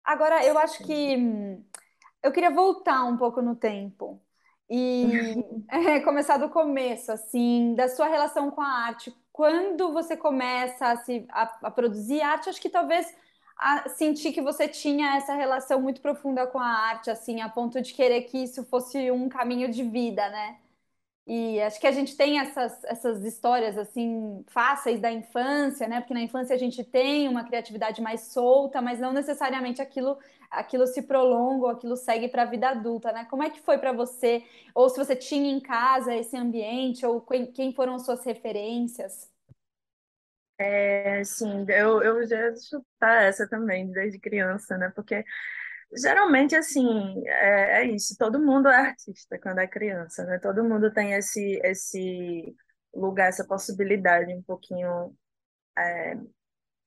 Agora, 0.04 0.44
eu 0.46 0.58
acho 0.58 0.84
que 0.84 1.18
hum, 1.18 1.64
eu 2.24 2.32
queria 2.32 2.50
voltar 2.50 3.04
um 3.04 3.18
pouco 3.18 3.42
no 3.42 3.56
tempo 3.56 4.22
e 4.70 5.44
é, 5.70 6.00
começar 6.02 6.38
do 6.38 6.50
começo, 6.50 7.12
assim, 7.12 7.74
da 7.76 7.88
sua 7.88 8.08
relação 8.08 8.52
com 8.52 8.62
a 8.62 8.68
arte. 8.68 9.14
Quando 9.32 9.92
você 9.92 10.16
começa 10.16 10.88
a, 10.88 10.98
se, 10.98 11.26
a, 11.30 11.44
a 11.64 11.72
produzir 11.72 12.22
arte, 12.22 12.50
acho 12.50 12.62
que 12.62 12.70
talvez 12.70 13.14
a 13.58 13.90
sentir 13.90 14.32
que 14.32 14.42
você 14.42 14.68
tinha 14.68 15.18
essa 15.18 15.34
relação 15.34 15.82
muito 15.82 16.02
profunda 16.02 16.48
com 16.48 16.60
a 16.60 16.66
arte, 16.66 17.10
assim, 17.10 17.42
a 17.42 17.50
ponto 17.50 17.82
de 17.82 17.94
querer 17.94 18.22
que 18.22 18.38
isso 18.38 18.64
fosse 18.66 19.12
um 19.12 19.28
caminho 19.28 19.70
de 19.70 19.84
vida, 19.84 20.30
né? 20.30 20.58
E 21.28 21.62
acho 21.62 21.80
que 21.80 21.86
a 21.86 21.92
gente 21.92 22.18
tem 22.18 22.40
essas, 22.40 22.84
essas 22.86 23.24
histórias 23.24 23.78
assim 23.78 24.44
fáceis 24.48 25.00
da 25.00 25.12
infância, 25.12 25.88
né? 25.88 26.00
Porque 26.02 26.14
na 26.14 26.22
infância 26.22 26.56
a 26.56 26.58
gente 26.58 26.84
tem 26.84 27.28
uma 27.28 27.44
criatividade 27.44 28.02
mais 28.02 28.22
solta, 28.32 28.82
mas 28.82 29.00
não 29.00 29.14
necessariamente 29.14 29.80
aquilo 29.82 30.18
aquilo 30.50 30.88
se 30.88 31.04
prolonga 31.04 31.72
aquilo 31.72 31.96
segue 31.96 32.28
para 32.28 32.44
a 32.44 32.46
vida 32.46 32.70
adulta, 32.70 33.12
né? 33.12 33.26
Como 33.30 33.44
é 33.44 33.50
que 33.50 33.62
foi 33.62 33.78
para 33.78 33.92
você? 33.92 34.44
Ou 34.74 34.90
se 34.90 34.98
você 34.98 35.16
tinha 35.16 35.52
em 35.52 35.60
casa 35.60 36.16
esse 36.16 36.36
ambiente, 36.36 37.06
ou 37.06 37.22
quem 37.54 37.74
foram 37.74 37.96
as 37.96 38.06
suas 38.06 38.24
referências? 38.26 39.30
É, 40.58 41.24
sim, 41.24 41.66
eu, 41.70 42.04
eu 42.04 42.28
já 42.28 42.54
chutar 42.56 43.24
essa 43.24 43.48
também, 43.48 43.90
desde 43.92 44.20
criança, 44.20 44.78
né? 44.78 44.92
Porque 44.94 45.24
geralmente, 45.98 46.56
assim, 46.56 46.86
é, 47.28 47.84
é, 47.84 47.86
isso, 47.86 48.16
todo 48.18 48.40
mundo 48.40 48.68
é 48.68 48.76
artista 48.76 49.40
quando 49.40 49.60
é 49.60 49.68
criança, 49.68 50.26
né? 50.26 50.38
Todo 50.40 50.64
mundo 50.64 50.92
tem 50.94 51.14
esse, 51.14 51.60
esse 51.64 52.56
lugar, 52.94 53.30
essa 53.30 53.46
possibilidade 53.48 54.34
um 54.34 54.44
pouquinho, 54.44 55.16
é, 55.78 56.18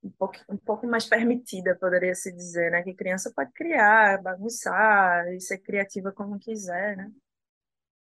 um 0.02 0.10
pouco, 0.10 0.36
um 0.48 0.56
pouco 0.56 0.86
mais 0.86 1.06
permitida, 1.06 1.76
poderia 1.76 2.14
se 2.14 2.32
dizer, 2.32 2.70
né? 2.70 2.82
Que 2.82 2.94
criança 2.94 3.32
pode 3.34 3.52
criar, 3.52 4.20
bagunçar 4.22 5.26
e 5.28 5.40
ser 5.40 5.58
criativa 5.58 6.12
como 6.12 6.38
quiser, 6.38 6.96
né? 6.96 7.10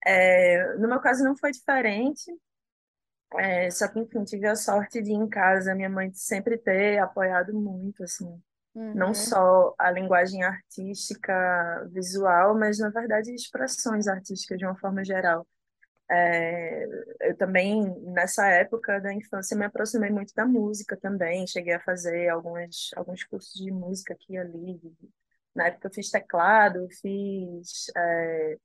É, 0.05 0.75
no 0.77 0.89
meu 0.89 1.01
caso 1.01 1.23
não 1.23 1.37
foi 1.37 1.51
diferente, 1.51 2.33
é, 3.35 3.71
só 3.71 3.87
que, 3.87 4.01
enfim, 4.01 4.25
tive 4.25 4.47
a 4.47 4.57
sorte 4.57 5.01
de, 5.01 5.13
em 5.13 5.29
casa, 5.29 5.75
minha 5.75 5.89
mãe 5.89 6.11
sempre 6.13 6.59
ter 6.59 6.99
apoiado 6.99 7.53
muito, 7.53 8.03
assim, 8.03 8.27
uhum. 8.75 8.95
não 8.95 9.15
só 9.15 9.75
a 9.79 9.91
linguagem 9.91 10.43
artística 10.43 11.89
visual, 11.93 12.59
mas, 12.59 12.79
na 12.79 12.89
verdade, 12.89 13.33
expressões 13.33 14.09
artísticas 14.09 14.59
de 14.59 14.65
uma 14.65 14.77
forma 14.77 15.05
geral. 15.05 15.47
É, 16.11 16.87
eu 17.21 17.37
também, 17.37 17.85
nessa 18.13 18.47
época 18.49 19.01
da 19.01 19.15
infância, 19.15 19.57
me 19.57 19.65
aproximei 19.65 20.11
muito 20.11 20.35
da 20.35 20.45
música 20.45 20.97
também, 20.97 21.47
cheguei 21.47 21.75
a 21.75 21.81
fazer 21.81 22.29
algumas, 22.29 22.91
alguns 22.97 23.23
cursos 23.25 23.55
de 23.55 23.71
música 23.71 24.15
aqui 24.15 24.33
e 24.35 24.39
ali. 24.39 24.81
Na 25.55 25.69
época 25.69 25.89
eu 25.89 25.93
fiz 25.93 26.11
teclado, 26.11 26.89
fiz 27.01 27.91
é, 27.97 28.57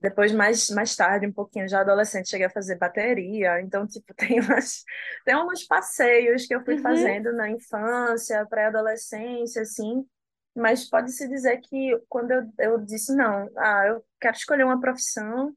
depois, 0.00 0.32
mais, 0.32 0.70
mais 0.70 0.94
tarde, 0.94 1.26
um 1.26 1.32
pouquinho, 1.32 1.68
já 1.68 1.80
adolescente, 1.80 2.28
cheguei 2.28 2.46
a 2.46 2.50
fazer 2.50 2.76
bateria. 2.76 3.60
Então, 3.60 3.86
tipo, 3.86 4.14
tem, 4.14 4.40
umas, 4.40 4.84
tem 5.24 5.34
alguns 5.34 5.64
passeios 5.64 6.46
que 6.46 6.54
eu 6.54 6.64
fui 6.64 6.76
uhum. 6.76 6.82
fazendo 6.82 7.32
na 7.32 7.50
infância, 7.50 8.46
pré-adolescência, 8.46 9.62
assim. 9.62 10.06
Mas 10.54 10.88
pode-se 10.88 11.28
dizer 11.28 11.58
que 11.60 12.00
quando 12.08 12.30
eu, 12.30 12.52
eu 12.58 12.78
disse, 12.78 13.14
não, 13.14 13.48
ah, 13.56 13.86
eu 13.88 14.04
quero 14.20 14.36
escolher 14.36 14.64
uma 14.64 14.80
profissão 14.80 15.54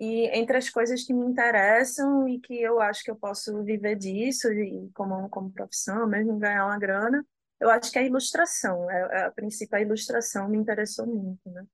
e 0.00 0.26
entre 0.28 0.56
as 0.56 0.70
coisas 0.70 1.04
que 1.04 1.12
me 1.12 1.26
interessam 1.26 2.26
e 2.26 2.40
que 2.40 2.54
eu 2.54 2.80
acho 2.80 3.04
que 3.04 3.10
eu 3.10 3.16
posso 3.16 3.62
viver 3.62 3.96
disso 3.96 4.50
e 4.50 4.90
como, 4.94 5.28
como 5.28 5.52
profissão, 5.52 6.06
mesmo 6.06 6.38
ganhar 6.38 6.64
uma 6.64 6.78
grana, 6.78 7.22
eu 7.60 7.68
acho 7.68 7.92
que 7.92 7.98
a 7.98 8.02
ilustração, 8.02 8.90
é, 8.90 9.00
é, 9.12 9.22
a 9.26 9.30
princípio 9.30 9.76
a 9.76 9.82
ilustração 9.82 10.48
me 10.48 10.56
interessou 10.56 11.06
muito, 11.06 11.50
né? 11.50 11.66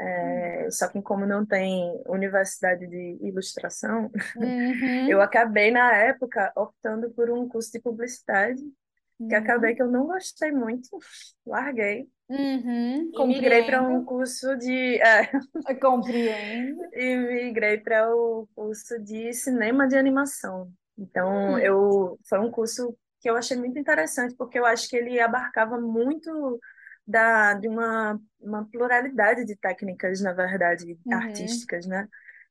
É, 0.00 0.68
só 0.70 0.88
que 0.88 1.00
como 1.00 1.24
não 1.24 1.46
tem 1.46 2.02
universidade 2.08 2.86
de 2.88 3.18
ilustração, 3.20 4.10
uhum. 4.34 5.08
eu 5.08 5.20
acabei 5.20 5.70
na 5.70 5.94
época 5.94 6.52
optando 6.56 7.10
por 7.10 7.30
um 7.30 7.48
curso 7.48 7.70
de 7.70 7.78
publicidade, 7.78 8.60
uhum. 8.62 8.72
Que 9.28 9.34
acabei 9.34 9.74
que 9.74 9.82
eu 9.82 9.90
não 9.90 10.06
gostei 10.06 10.52
muito, 10.52 10.88
larguei. 11.46 12.08
Uhum. 12.28 13.10
E 13.12 13.26
migrei 13.26 13.64
para 13.64 13.82
um 13.82 14.04
curso 14.04 14.56
de. 14.56 15.00
É, 15.68 15.74
Compreendo. 15.74 16.80
e 16.92 17.16
migrei 17.16 17.78
para 17.78 18.14
o 18.14 18.48
curso 18.54 19.02
de 19.02 19.32
cinema 19.32 19.88
de 19.88 19.96
animação. 19.96 20.70
Então, 20.96 21.54
hum. 21.54 21.58
eu 21.58 22.18
foi 22.28 22.38
um 22.38 22.50
curso 22.50 22.96
que 23.20 23.28
eu 23.28 23.36
achei 23.36 23.56
muito 23.56 23.78
interessante, 23.78 24.34
porque 24.36 24.58
eu 24.58 24.64
acho 24.64 24.88
que 24.88 24.96
ele 24.96 25.20
abarcava 25.20 25.78
muito 25.80 26.58
da, 27.06 27.54
de 27.54 27.68
uma, 27.68 28.20
uma 28.40 28.64
pluralidade 28.70 29.44
de 29.44 29.56
técnicas, 29.56 30.20
na 30.20 30.32
verdade, 30.32 30.98
uhum. 31.04 31.14
artísticas, 31.14 31.86
né? 31.86 32.08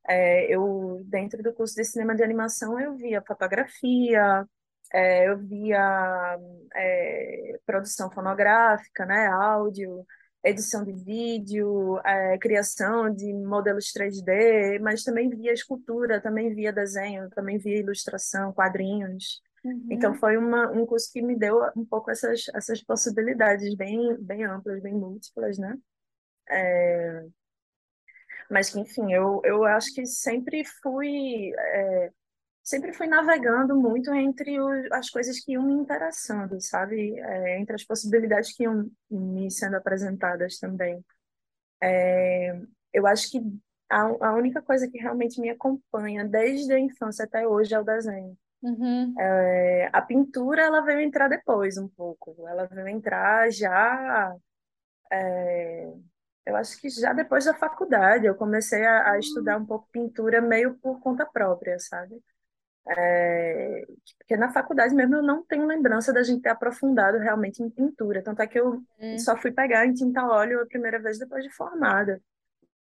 É, 0.08 0.54
eu, 0.54 1.02
dentro 1.06 1.42
do 1.42 1.54
curso 1.54 1.76
de 1.76 1.84
cinema 1.84 2.16
de 2.16 2.24
animação, 2.24 2.80
eu 2.80 2.96
via 2.96 3.24
fotografia, 3.26 4.46
é, 4.94 5.30
eu 5.30 5.38
via 5.38 6.38
é, 6.76 7.60
produção 7.66 8.10
fonográfica, 8.12 9.06
né? 9.06 9.28
Áudio, 9.28 10.06
edição 10.44 10.84
de 10.84 10.94
vídeo, 10.94 12.00
é, 12.06 12.38
criação 12.38 13.14
de 13.14 13.32
modelos 13.34 13.92
3D, 13.94 14.80
mas 14.80 15.04
também 15.04 15.30
via 15.30 15.54
escultura, 15.54 16.22
também 16.22 16.54
via 16.54 16.72
desenho, 16.72 17.30
também 17.30 17.58
via 17.58 17.80
ilustração, 17.80 18.54
quadrinhos. 18.54 19.42
Uhum. 19.64 19.88
Então 19.92 20.14
foi 20.16 20.38
uma, 20.38 20.72
um 20.72 20.86
curso 20.86 21.12
que 21.12 21.22
me 21.22 21.38
deu 21.38 21.60
um 21.76 21.86
pouco 21.86 22.10
essas, 22.10 22.46
essas 22.56 22.82
possibilidades 22.82 23.76
bem, 23.76 24.16
bem 24.22 24.46
amplas, 24.46 24.82
bem 24.82 24.94
múltiplas, 24.94 25.58
né? 25.58 25.78
É... 26.50 27.26
Mas 28.50 28.72
que, 28.72 28.80
enfim, 28.80 29.14
eu, 29.14 29.42
eu 29.44 29.64
acho 29.66 29.94
que 29.94 30.06
sempre 30.06 30.64
fui 30.82 31.54
é... 31.56 32.12
sempre 32.70 32.94
fui 32.94 33.08
navegando 33.08 33.76
muito 33.76 34.14
entre 34.14 34.60
o, 34.60 34.70
as 34.94 35.10
coisas 35.10 35.40
que 35.40 35.54
iam 35.54 35.64
me 35.64 35.74
interessando, 35.74 36.62
sabe? 36.62 37.20
É, 37.20 37.60
entre 37.60 37.74
as 37.74 37.84
possibilidades 37.84 38.56
que 38.56 38.64
iam 38.64 38.92
me 39.10 39.50
sendo 39.50 39.76
apresentadas 39.76 40.60
também. 40.60 41.04
É... 41.82 42.62
Eu 42.94 43.08
acho 43.08 43.32
que 43.32 43.42
a, 43.90 44.02
a 44.02 44.36
única 44.36 44.62
coisa 44.62 44.88
que 44.88 45.00
realmente 45.00 45.42
me 45.42 45.50
acompanha 45.50 46.24
desde 46.26 46.72
a 46.72 46.80
infância 46.80 47.26
até 47.26 47.48
hoje 47.48 47.74
é 47.74 47.80
o 47.80 47.84
desenho. 47.84 48.38
Uhum. 48.62 49.16
É, 49.20 49.90
a 49.92 50.02
pintura 50.02 50.62
ela 50.64 50.82
veio 50.82 51.02
entrar 51.02 51.28
depois 51.28 51.76
um 51.78 51.88
pouco. 51.88 52.48
Ela 52.48 52.68
veio 52.68 52.88
entrar 52.88 53.52
já. 53.52 54.36
É, 55.12 55.92
eu 56.46 56.56
acho 56.56 56.80
que 56.80 56.90
já 56.90 57.14
depois 57.14 57.46
da 57.46 57.54
faculdade 57.54 58.28
eu 58.28 58.36
comecei 58.36 58.86
a, 58.86 59.14
a, 59.14 59.20
estudar 59.20 59.58
um 59.58 59.66
pouco 59.66 59.88
pintura 59.92 60.40
meio 60.40 60.76
por 60.76 61.00
conta 61.00 61.26
própria, 61.26 61.80
sabe? 61.80 62.22
É, 62.92 63.86
porque 64.18 64.36
na 64.36 64.52
faculdade 64.52 64.96
mesmo 64.96 65.16
eu 65.16 65.22
não 65.22 65.44
tenho 65.44 65.68
lembrança 65.68 66.12
da 66.12 66.24
gente 66.24 66.42
ter 66.42 66.50
aprofundado 66.50 67.20
realmente 67.20 67.62
em 67.62 67.70
pintura. 67.70 68.24
Tanto 68.24 68.42
é 68.42 68.48
que 68.48 68.60
eu 68.60 68.84
uhum. 69.00 69.20
só 69.20 69.38
fui 69.38 69.52
pegar 69.52 69.86
em 69.86 69.94
tinta 69.94 70.26
óleo 70.26 70.62
a 70.62 70.66
primeira 70.66 71.00
vez 71.00 71.20
depois 71.20 71.44
de 71.44 71.52
formada. 71.52 72.22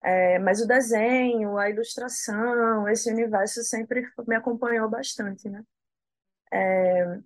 É, 0.03 0.39
mas 0.39 0.59
o 0.59 0.67
desenho, 0.67 1.57
a 1.57 1.69
ilustração, 1.69 2.89
esse 2.89 3.11
universo 3.11 3.63
sempre 3.63 4.07
me 4.27 4.35
acompanhou 4.35 4.89
bastante, 4.89 5.47
né? 5.47 5.63
É, 6.51 7.19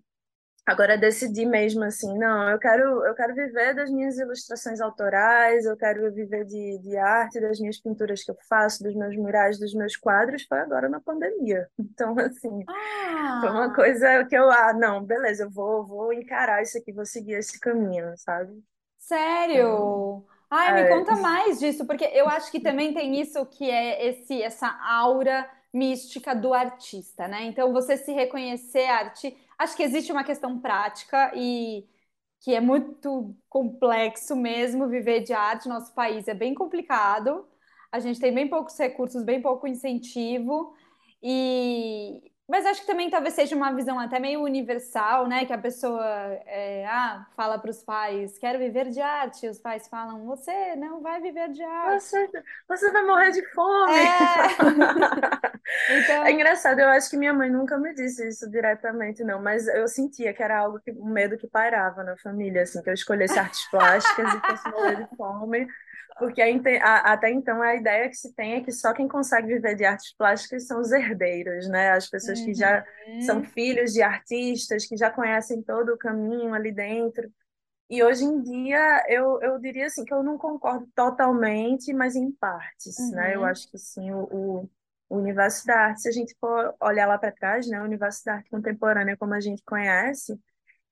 agora 0.65 0.97
decidi 0.97 1.45
mesmo 1.45 1.83
assim, 1.83 2.17
não, 2.17 2.49
eu 2.49 2.57
quero, 2.57 3.05
eu 3.05 3.13
quero 3.13 3.35
viver 3.35 3.75
das 3.75 3.89
minhas 3.91 4.17
ilustrações 4.17 4.81
autorais, 4.81 5.65
eu 5.65 5.77
quero 5.77 6.11
viver 6.11 6.43
de, 6.45 6.79
de 6.79 6.97
arte, 6.97 7.39
das 7.39 7.59
minhas 7.59 7.77
pinturas 7.77 8.23
que 8.23 8.31
eu 8.31 8.37
faço, 8.49 8.83
dos 8.83 8.95
meus 8.95 9.15
murais, 9.15 9.59
dos 9.59 9.73
meus 9.73 9.95
quadros, 9.95 10.43
foi 10.43 10.59
agora 10.59 10.89
na 10.89 10.99
pandemia. 10.99 11.67
Então, 11.95 12.13
assim, 12.19 12.63
ah. 12.67 13.39
foi 13.39 13.49
uma 13.51 13.73
coisa 13.73 14.25
que 14.25 14.35
eu, 14.35 14.51
ah, 14.51 14.73
não, 14.73 15.01
beleza, 15.01 15.43
eu 15.43 15.49
vou, 15.49 15.85
vou 15.85 16.11
encarar 16.11 16.61
isso 16.61 16.77
aqui, 16.77 16.91
vou 16.91 17.05
seguir 17.05 17.33
esse 17.33 17.57
caminho, 17.57 18.13
sabe? 18.17 18.51
Sério? 18.97 19.55
Então, 19.55 20.25
Ai, 20.49 20.73
me 20.73 20.81
é. 20.81 20.89
conta 20.89 21.15
mais 21.15 21.59
disso, 21.59 21.85
porque 21.85 22.05
eu 22.05 22.27
acho 22.27 22.51
que 22.51 22.59
também 22.59 22.93
tem 22.93 23.19
isso 23.19 23.45
que 23.45 23.69
é 23.69 24.07
esse 24.07 24.41
essa 24.41 24.67
aura 24.83 25.49
mística 25.73 26.33
do 26.33 26.53
artista, 26.53 27.27
né? 27.27 27.43
Então 27.43 27.73
você 27.73 27.97
se 27.97 28.13
reconhecer 28.13 28.85
arte, 28.85 29.35
acho 29.57 29.75
que 29.75 29.83
existe 29.83 30.11
uma 30.11 30.23
questão 30.23 30.59
prática 30.59 31.31
e 31.35 31.85
que 32.41 32.53
é 32.53 32.61
muito 32.61 33.35
complexo 33.49 34.35
mesmo 34.35 34.87
viver 34.87 35.21
de 35.21 35.33
arte. 35.33 35.67
Nosso 35.69 35.93
país 35.93 36.27
é 36.27 36.33
bem 36.33 36.53
complicado. 36.53 37.47
A 37.91 37.99
gente 37.99 38.19
tem 38.19 38.33
bem 38.33 38.47
poucos 38.49 38.77
recursos, 38.77 39.23
bem 39.23 39.41
pouco 39.41 39.67
incentivo. 39.67 40.75
E, 41.23 42.31
mas 42.47 42.63
acho 42.65 42.81
que 42.81 42.87
também 42.87 43.09
talvez 43.09 43.33
seja 43.33 43.55
uma 43.55 43.73
visão 43.73 43.99
até 43.99 44.19
meio 44.19 44.43
universal, 44.43 45.27
né? 45.27 45.45
Que 45.45 45.53
a 45.53 45.57
pessoa 45.57 46.05
é, 46.45 46.85
ah, 46.85 47.25
fala 47.35 47.57
para 47.57 47.71
os 47.71 47.83
pais, 47.83 48.37
quero 48.37 48.59
viver 48.59 48.89
de 48.89 49.01
arte. 49.01 49.47
Os 49.47 49.59
pais 49.59 49.87
falam, 49.87 50.25
você 50.27 50.75
não 50.75 51.01
vai 51.01 51.19
viver 51.19 51.49
de 51.49 51.63
arte. 51.63 52.03
Você, 52.03 52.29
você 52.67 52.91
vai 52.91 53.03
morrer 53.03 53.31
de 53.31 53.43
fome. 53.51 53.93
É. 53.93 54.47
então... 55.97 56.23
é 56.23 56.31
engraçado, 56.31 56.79
eu 56.79 56.89
acho 56.89 57.09
que 57.09 57.17
minha 57.17 57.33
mãe 57.33 57.49
nunca 57.49 57.79
me 57.79 57.95
disse 57.95 58.27
isso 58.27 58.47
diretamente, 58.51 59.23
não. 59.23 59.41
Mas 59.41 59.67
eu 59.67 59.87
sentia 59.87 60.31
que 60.31 60.43
era 60.43 60.59
algo 60.59 60.79
que 60.79 60.91
um 60.91 61.09
medo 61.09 61.37
que 61.37 61.47
pairava 61.47 62.03
na 62.03 62.15
família, 62.17 62.61
assim, 62.61 62.79
que 62.83 62.89
eu 62.89 62.93
escolhesse 62.93 63.39
artes 63.39 63.67
plásticas 63.71 64.33
e 64.33 64.39
fosse 64.39 64.69
morrer 64.69 64.95
de 64.97 65.15
fome. 65.17 65.67
Porque 66.17 66.41
a, 66.41 67.13
até 67.13 67.29
então 67.29 67.61
a 67.61 67.75
ideia 67.75 68.07
que 68.07 68.15
se 68.15 68.33
tem 68.33 68.53
é 68.53 68.61
que 68.61 68.71
só 68.71 68.93
quem 68.93 69.07
consegue 69.07 69.47
viver 69.47 69.75
de 69.75 69.83
artes 69.83 70.15
plásticas 70.17 70.65
são 70.65 70.79
os 70.79 70.91
herdeiros, 70.91 71.67
né? 71.67 71.91
As 71.91 72.09
pessoas 72.09 72.39
uhum. 72.39 72.45
que 72.45 72.53
já 72.53 72.85
são 73.25 73.37
uhum. 73.37 73.43
filhos 73.43 73.91
de 73.91 74.01
artistas, 74.01 74.85
que 74.85 74.95
já 74.95 75.11
conhecem 75.11 75.61
todo 75.61 75.93
o 75.93 75.97
caminho 75.97 76.53
ali 76.53 76.71
dentro. 76.71 77.29
E 77.89 78.01
hoje 78.01 78.23
em 78.23 78.41
dia 78.41 79.05
eu, 79.09 79.41
eu 79.41 79.59
diria 79.59 79.87
assim 79.87 80.05
que 80.05 80.13
eu 80.13 80.23
não 80.23 80.37
concordo 80.37 80.87
totalmente, 80.95 81.93
mas 81.93 82.15
em 82.15 82.31
partes, 82.31 82.97
uhum. 82.97 83.11
né? 83.11 83.35
Eu 83.35 83.41
uhum. 83.41 83.45
acho 83.47 83.69
que 83.69 83.77
sim, 83.77 84.09
o, 84.11 84.23
o, 84.31 84.69
o 85.09 85.17
universo 85.17 85.65
da 85.65 85.75
arte, 85.87 86.01
se 86.01 86.09
a 86.09 86.13
gente 86.13 86.33
for 86.39 86.73
olhar 86.81 87.07
lá 87.07 87.17
para 87.17 87.31
trás, 87.31 87.67
né, 87.67 87.81
o 87.81 87.85
universo 87.85 88.23
da 88.23 88.35
arte 88.35 88.49
contemporânea 88.49 89.17
como 89.17 89.33
a 89.33 89.39
gente 89.41 89.61
conhece, 89.63 90.39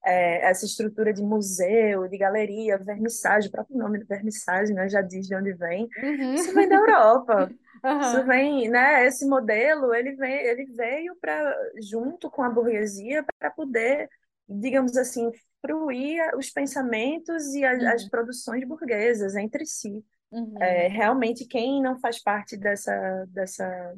é, 0.06 0.46
essa 0.50 0.66
estrutura 0.66 1.14
de 1.14 1.22
museu, 1.22 2.08
de 2.08 2.18
galeria, 2.18 2.78
vernissage, 2.78 3.48
o 3.48 3.52
próprio 3.52 3.78
nome 3.78 4.00
de 4.00 4.06
vernissage, 4.06 4.74
né, 4.74 4.90
já 4.90 5.02
diz 5.02 5.28
de 5.28 5.36
onde 5.36 5.54
vem. 5.54 5.88
Uhum. 6.04 6.34
Isso 6.34 6.54
vem 6.54 6.68
da 6.68 6.76
Europa. 6.76 7.52
Uhum. 7.84 8.00
Isso 8.00 8.24
vem, 8.26 8.70
né, 8.70 9.06
esse 9.06 9.26
modelo, 9.28 9.94
ele 9.94 10.16
vem, 10.16 10.34
ele 10.46 10.66
veio 10.68 11.18
para 11.20 11.54
junto 11.82 12.32
com 12.32 12.42
a 12.42 12.50
burguesia 12.50 13.26
para 13.38 13.52
poder, 13.52 14.08
digamos 14.48 14.96
assim, 14.96 15.30
fruir 15.60 16.22
os 16.38 16.50
pensamentos 16.50 17.54
e 17.54 17.66
as, 17.66 17.82
Uhum. 17.82 17.88
as 17.90 18.08
produções 18.08 18.66
burguesas 18.66 19.36
entre 19.36 19.66
si. 19.66 20.02
Uhum. 20.32 20.56
É, 20.62 20.88
realmente, 20.88 21.46
quem 21.46 21.82
não 21.82 22.00
faz 22.00 22.24
parte 22.24 22.56
dessa, 22.56 23.26
dessa 23.28 23.94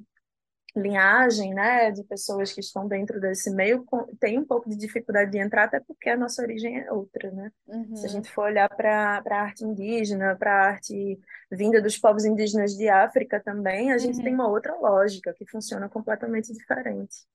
linhagem, 0.75 1.53
né, 1.53 1.91
de 1.91 2.03
pessoas 2.03 2.51
que 2.51 2.59
estão 2.59 2.87
dentro 2.87 3.19
desse 3.19 3.49
meio, 3.51 3.85
tem 4.19 4.37
um 4.37 4.45
pouco 4.45 4.69
de 4.69 4.75
dificuldade 4.75 5.31
de 5.31 5.37
entrar, 5.37 5.65
até 5.65 5.79
porque 5.79 6.09
a 6.09 6.17
nossa 6.17 6.41
origem 6.41 6.79
é 6.79 6.91
outra, 6.91 7.31
né? 7.31 7.51
Uhum. 7.67 7.95
Se 7.95 8.05
a 8.05 8.09
gente 8.09 8.29
for 8.31 8.45
olhar 8.45 8.69
para 8.69 9.21
a 9.25 9.41
arte 9.41 9.63
indígena, 9.63 10.35
para 10.35 10.51
a 10.51 10.67
arte 10.67 11.19
vinda 11.49 11.81
dos 11.81 11.97
povos 11.97 12.25
indígenas 12.25 12.75
de 12.75 12.89
África 12.89 13.39
também, 13.39 13.91
a 13.91 13.97
gente 13.97 14.17
Uhum. 14.17 14.23
tem 14.23 14.33
uma 14.33 14.49
outra 14.49 14.75
lógica 14.75 15.33
que 15.33 15.45
funciona 15.49 15.87
completamente 15.89 16.51
diferente. 16.53 17.25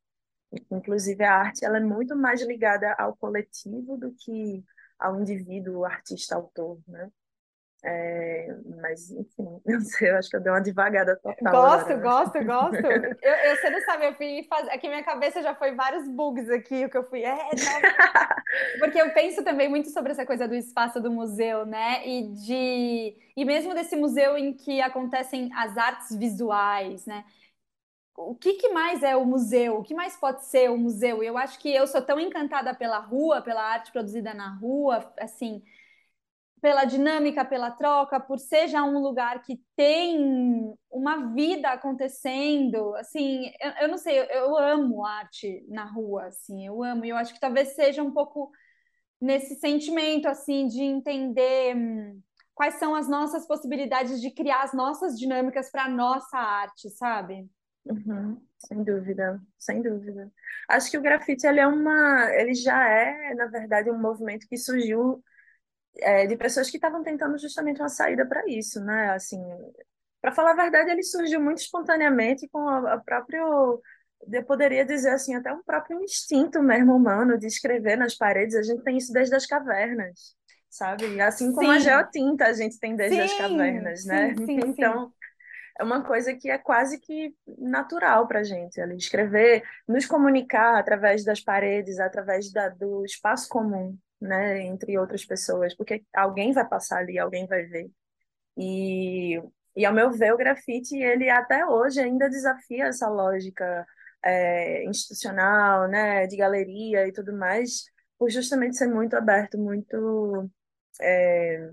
Inclusive, 0.70 1.22
a 1.24 1.34
arte 1.34 1.64
ela 1.64 1.78
é 1.78 1.80
muito 1.80 2.16
mais 2.16 2.42
ligada 2.42 2.92
ao 2.94 3.16
coletivo 3.16 3.96
do 3.96 4.12
que 4.12 4.64
ao 4.98 5.20
indivíduo, 5.20 5.84
artista, 5.84 6.34
autor, 6.36 6.78
né? 6.86 7.10
É, 7.82 8.46
mas, 8.82 9.10
enfim, 9.10 9.60
não 9.64 9.80
sei, 9.80 10.10
eu 10.10 10.16
acho 10.16 10.28
que 10.28 10.36
eu 10.36 10.40
dei 10.40 10.52
uma 10.52 10.60
devagada 10.60 11.16
total. 11.16 11.52
Gosto, 11.52 11.92
agora, 11.92 11.96
né? 11.96 12.02
gosto, 12.02 12.44
gosto. 12.44 12.86
Eu, 13.22 13.32
eu, 13.32 13.56
você 13.56 13.70
não 13.70 13.80
sabe, 13.82 14.06
eu 14.06 14.14
fui 14.14 14.46
fazer. 14.48 14.70
Aqui 14.70 14.88
minha 14.88 15.02
cabeça 15.02 15.42
já 15.42 15.54
foi 15.54 15.74
vários 15.74 16.06
bugs 16.08 16.48
aqui, 16.50 16.84
o 16.84 16.90
que 16.90 16.96
eu 16.96 17.08
fui. 17.08 17.22
É, 17.22 17.34
não. 17.34 17.40
Porque 18.78 19.00
eu 19.00 19.12
penso 19.12 19.42
também 19.42 19.68
muito 19.68 19.90
sobre 19.90 20.12
essa 20.12 20.26
coisa 20.26 20.46
do 20.48 20.54
espaço 20.54 21.00
do 21.00 21.10
museu, 21.10 21.64
né? 21.64 22.06
E 22.06 22.28
de. 22.32 23.16
E 23.36 23.44
mesmo 23.44 23.74
desse 23.74 23.96
museu 23.96 24.36
em 24.36 24.52
que 24.52 24.80
acontecem 24.80 25.50
as 25.54 25.76
artes 25.76 26.16
visuais, 26.16 27.06
né? 27.06 27.24
O 28.16 28.34
que, 28.34 28.54
que 28.54 28.68
mais 28.70 29.02
é 29.02 29.16
o 29.16 29.24
museu? 29.24 29.78
O 29.78 29.82
que 29.82 29.94
mais 29.94 30.16
pode 30.16 30.44
ser 30.44 30.70
o 30.70 30.76
museu? 30.76 31.22
Eu 31.22 31.38
acho 31.38 31.58
que 31.58 31.74
eu 31.74 31.86
sou 31.86 32.02
tão 32.02 32.20
encantada 32.20 32.74
pela 32.74 32.98
rua, 32.98 33.40
pela 33.40 33.62
arte 33.62 33.92
produzida 33.92 34.34
na 34.34 34.54
rua, 34.56 35.12
assim 35.18 35.62
pela 36.60 36.84
dinâmica, 36.84 37.44
pela 37.44 37.70
troca, 37.70 38.20
por 38.20 38.38
ser 38.38 38.68
já 38.68 38.84
um 38.84 38.98
lugar 38.98 39.42
que 39.42 39.60
tem 39.74 40.74
uma 40.90 41.32
vida 41.32 41.70
acontecendo, 41.70 42.94
assim, 42.96 43.50
eu, 43.60 43.70
eu 43.82 43.88
não 43.88 43.96
sei, 43.96 44.18
eu, 44.18 44.24
eu, 44.24 44.58
amo 44.58 45.04
arte 45.04 45.64
na 45.68 45.84
rua, 45.84 46.26
assim, 46.26 46.66
eu 46.66 46.82
amo, 46.82 47.04
e 47.04 47.08
eu 47.08 47.16
acho 47.16 47.32
que 47.32 47.40
talvez 47.40 47.74
seja 47.74 48.02
um 48.02 48.12
pouco 48.12 48.50
nesse 49.20 49.54
sentimento, 49.56 50.26
assim, 50.26 50.66
de 50.66 50.82
entender 50.82 51.76
hum, 51.76 52.20
quais 52.54 52.74
são 52.74 52.94
as 52.94 53.08
nossas 53.08 53.46
possibilidades 53.46 54.20
de 54.20 54.30
criar 54.30 54.62
as 54.62 54.74
nossas 54.74 55.18
dinâmicas 55.18 55.70
para 55.70 55.84
a 55.84 55.88
nossa 55.88 56.36
arte, 56.36 56.90
sabe? 56.90 57.48
Uhum, 57.86 58.38
sem 58.58 58.84
dúvida, 58.84 59.40
sem 59.58 59.80
dúvida. 59.80 60.30
Acho 60.68 60.90
que 60.90 60.98
o 60.98 61.02
grafite 61.02 61.46
ele 61.46 61.60
é 61.60 61.66
uma, 61.66 62.30
ele 62.34 62.54
já 62.54 62.86
é, 62.86 63.34
na 63.34 63.46
verdade, 63.46 63.90
um 63.90 63.98
movimento 63.98 64.46
que 64.46 64.58
surgiu 64.58 65.24
é, 65.98 66.26
de 66.26 66.36
pessoas 66.36 66.70
que 66.70 66.76
estavam 66.76 67.02
tentando 67.02 67.38
justamente 67.38 67.80
uma 67.80 67.88
saída 67.88 68.26
para 68.26 68.42
isso, 68.46 68.80
né? 68.84 69.12
Assim, 69.12 69.40
para 70.20 70.32
falar 70.32 70.52
a 70.52 70.62
verdade, 70.62 70.90
ele 70.90 71.02
surgiu 71.02 71.40
muito 71.40 71.58
espontaneamente 71.58 72.48
com 72.48 72.68
a, 72.68 72.94
a 72.94 72.98
próprio, 72.98 73.80
eu 74.30 74.44
poderia 74.44 74.84
dizer 74.84 75.10
assim, 75.10 75.34
até 75.34 75.52
um 75.52 75.62
próprio 75.62 76.02
instinto 76.02 76.62
mesmo 76.62 76.94
humano 76.94 77.38
de 77.38 77.46
escrever 77.46 77.96
nas 77.96 78.14
paredes. 78.14 78.54
A 78.54 78.62
gente 78.62 78.82
tem 78.82 78.96
isso 78.96 79.12
desde 79.12 79.34
as 79.34 79.46
cavernas, 79.46 80.36
sabe? 80.68 81.20
Assim 81.20 81.52
como 81.52 81.68
sim. 81.68 81.76
a 81.76 81.78
geotinta 81.78 82.46
a 82.46 82.52
gente 82.52 82.78
tem 82.78 82.94
desde 82.94 83.16
sim, 83.16 83.22
as 83.22 83.38
cavernas, 83.38 84.04
né? 84.04 84.34
Sim, 84.36 84.60
então 84.66 85.12
é 85.78 85.82
uma 85.82 86.04
coisa 86.04 86.34
que 86.34 86.50
é 86.50 86.58
quase 86.58 87.00
que 87.00 87.34
natural 87.58 88.28
para 88.28 88.40
a 88.40 88.44
gente 88.44 88.78
ali 88.78 88.96
escrever, 88.96 89.62
nos 89.88 90.04
comunicar 90.04 90.78
através 90.78 91.24
das 91.24 91.40
paredes, 91.40 91.98
através 91.98 92.52
da, 92.52 92.68
do 92.68 93.02
espaço 93.04 93.48
comum, 93.48 93.96
né, 94.20 94.62
entre 94.62 94.98
outras 94.98 95.24
pessoas, 95.24 95.74
porque 95.76 96.04
alguém 96.14 96.52
vai 96.52 96.68
passar 96.68 96.98
ali, 96.98 97.18
alguém 97.18 97.46
vai 97.46 97.64
ver. 97.64 97.90
E, 98.56 99.40
e 99.76 99.84
ao 99.86 99.94
meu 99.94 100.10
ver, 100.12 100.32
o 100.34 100.36
grafite, 100.36 100.96
ele 100.96 101.28
até 101.30 101.64
hoje 101.66 102.00
ainda 102.00 102.28
desafia 102.28 102.86
essa 102.86 103.08
lógica 103.08 103.86
é, 104.24 104.84
institucional, 104.84 105.88
né, 105.88 106.26
de 106.26 106.36
galeria 106.36 107.06
e 107.08 107.12
tudo 107.12 107.32
mais, 107.32 107.84
por 108.18 108.30
justamente 108.30 108.76
ser 108.76 108.88
muito 108.88 109.14
aberto, 109.16 109.58
muito 109.58 110.50
é, 111.00 111.70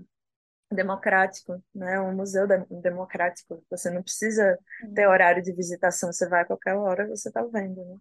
democrático, 0.72 1.62
né, 1.74 2.00
um 2.00 2.14
museu 2.16 2.46
democrático. 2.82 3.64
Você 3.70 3.90
não 3.90 4.02
precisa 4.02 4.58
ter 4.94 5.06
Uhum. 5.06 5.08
horário 5.08 5.42
de 5.42 5.52
visitação, 5.52 6.12
você 6.12 6.28
vai 6.28 6.42
a 6.42 6.46
qualquer 6.46 6.74
hora, 6.76 7.08
você 7.08 7.28
está 7.28 7.42
vendo, 7.44 7.84
né? 7.84 7.96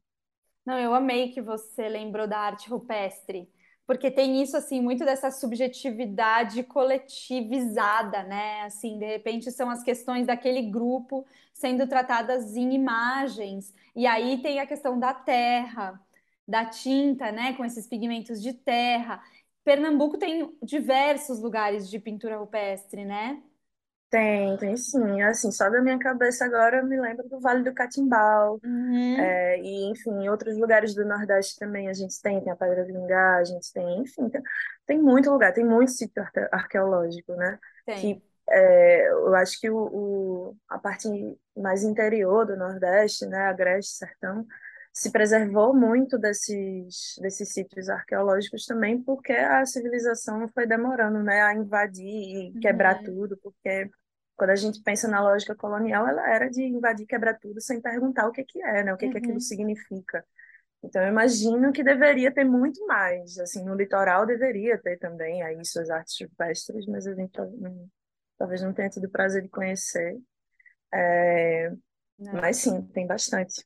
Não, 0.65 0.77
eu 0.79 0.93
amei 0.93 1.31
que 1.31 1.41
você 1.41 1.88
lembrou 1.88 2.27
da 2.27 2.38
arte 2.39 2.69
rupestre 2.69 3.49
porque 3.88 4.12
tem 4.12 4.41
isso 4.43 4.58
assim 4.58 4.82
muito 4.82 5.06
dessa 5.06 5.32
subjetividade 5.32 6.62
coletivizada, 6.63 8.23
né? 8.23 8.62
Assim, 8.63 9.00
de 9.00 9.06
repente 9.06 9.52
são 9.52 9.69
as 9.69 9.82
questões 9.82 10.28
daquele 10.28 10.62
grupo 10.63 11.26
sendo 11.54 11.88
tratadas 11.88 12.56
em 12.58 12.73
imagens. 12.73 13.73
E 13.95 14.06
aí 14.06 14.41
tem 14.41 14.60
a 14.60 14.67
questão 14.67 15.00
da 15.00 15.13
terra, 15.13 16.00
da 16.47 16.65
tinta, 16.65 17.32
né, 17.32 17.54
com 17.54 17.65
esses 17.65 17.88
pigmentos 17.88 18.41
de 18.41 18.54
terra. 18.54 19.23
Pernambuco 19.63 20.17
tem 20.17 20.56
diversos 20.62 21.39
lugares 21.41 21.89
de 21.89 22.00
pintura 22.00 22.38
rupestre, 22.38 23.06
né? 23.06 23.41
Tem, 24.10 24.56
tem 24.58 24.78
sim. 24.78 25.22
Assim, 25.22 25.52
só 25.52 25.70
da 25.70 25.82
minha 25.82 26.00
cabeça 26.00 26.46
agora 26.46 26.78
eu 26.78 26.86
me 26.86 27.00
lembro 27.00 27.28
do 27.28 27.39
Vale 27.39 27.63
do 27.63 27.74
Catimbau. 27.74 28.60
Uhum. 28.63 29.20
É, 29.20 29.60
e, 29.60 29.91
enfim, 29.91 30.12
em 30.12 30.30
outros 30.30 30.58
lugares 30.58 30.96
do 30.96 31.06
Nordeste 31.06 31.60
também 31.60 31.89
a 31.89 31.93
gente 31.93 32.22
tem, 32.22 32.39
tem 32.41 32.52
a 32.52 32.56
Pedra 32.56 32.86
do 32.86 32.91
Ingá, 32.91 33.38
a 33.38 33.43
gente 33.43 33.72
tem, 33.74 34.02
enfim, 34.02 34.30
tem, 34.30 34.41
tem 34.86 35.02
muito 35.02 35.30
lugar, 35.30 35.54
tem 35.54 35.65
muito 35.65 35.91
sítio 35.91 36.24
arqueológico, 36.52 37.34
né? 37.34 37.60
Tem. 37.86 38.00
Que 38.00 38.24
é, 38.50 39.10
eu 39.10 39.36
acho 39.36 39.60
que 39.60 39.70
o, 39.70 39.78
o, 39.78 40.58
a 40.70 40.80
parte 40.80 41.10
mais 41.56 41.84
interior 41.84 42.46
do 42.46 42.56
Nordeste, 42.56 43.26
né, 43.26 43.48
Agreste, 43.48 43.98
Sertão, 43.98 44.46
se 44.97 45.12
preservou 45.12 45.75
muito 45.75 46.17
desses, 46.17 47.13
desses 47.21 47.53
sítios 47.53 47.88
arqueológicos 47.88 48.65
também 48.65 48.99
porque 48.99 49.31
a 49.31 49.63
civilização 49.63 50.49
foi 50.49 50.65
demorando, 50.65 51.21
né, 51.21 51.39
a 51.43 51.53
invadir 51.53 52.03
e 52.03 52.60
quebrar 52.60 52.97
uhum. 52.97 53.03
tudo, 53.03 53.38
porque 53.38 53.91
quando 54.36 54.49
a 54.49 54.55
gente 54.55 54.81
pensa 54.81 55.07
na 55.07 55.21
lógica 55.21 55.55
colonial, 55.55 56.07
ela 56.07 56.27
era 56.27 56.49
de 56.49 56.63
invadir, 56.63 57.05
quebrar 57.05 57.38
tudo 57.38 57.62
sem 57.62 57.79
perguntar 57.79 58.27
o 58.27 58.31
que 58.31 58.43
que 58.43 58.60
é, 58.60 58.83
né, 58.83 58.91
o 58.91 58.97
que 58.97 59.05
uhum. 59.05 59.12
que 59.12 59.17
aquilo 59.19 59.39
significa. 59.39 60.25
Então, 60.83 61.03
eu 61.03 61.10
imagino 61.10 61.71
que 61.71 61.83
deveria 61.83 62.33
ter 62.33 62.43
muito 62.43 62.83
mais, 62.88 63.38
assim, 63.38 63.63
no 63.63 63.75
litoral 63.75 64.25
deveria 64.25 64.79
ter 64.79 64.97
também 64.97 65.43
aí 65.43 65.63
suas 65.63 65.91
artes 65.91 66.17
rupestres, 66.19 66.88
mas 66.88 67.05
a 67.05 67.13
gente 67.13 67.38
não, 67.38 67.88
talvez 68.36 68.63
não 68.63 68.73
tenha 68.73 68.89
tido 68.89 69.05
o 69.05 69.12
prazer 69.12 69.43
de 69.43 69.49
conhecer. 69.49 70.17
É, 70.91 71.71
mas 72.17 72.57
sim, 72.57 72.81
tem 72.88 73.05
bastante. 73.05 73.63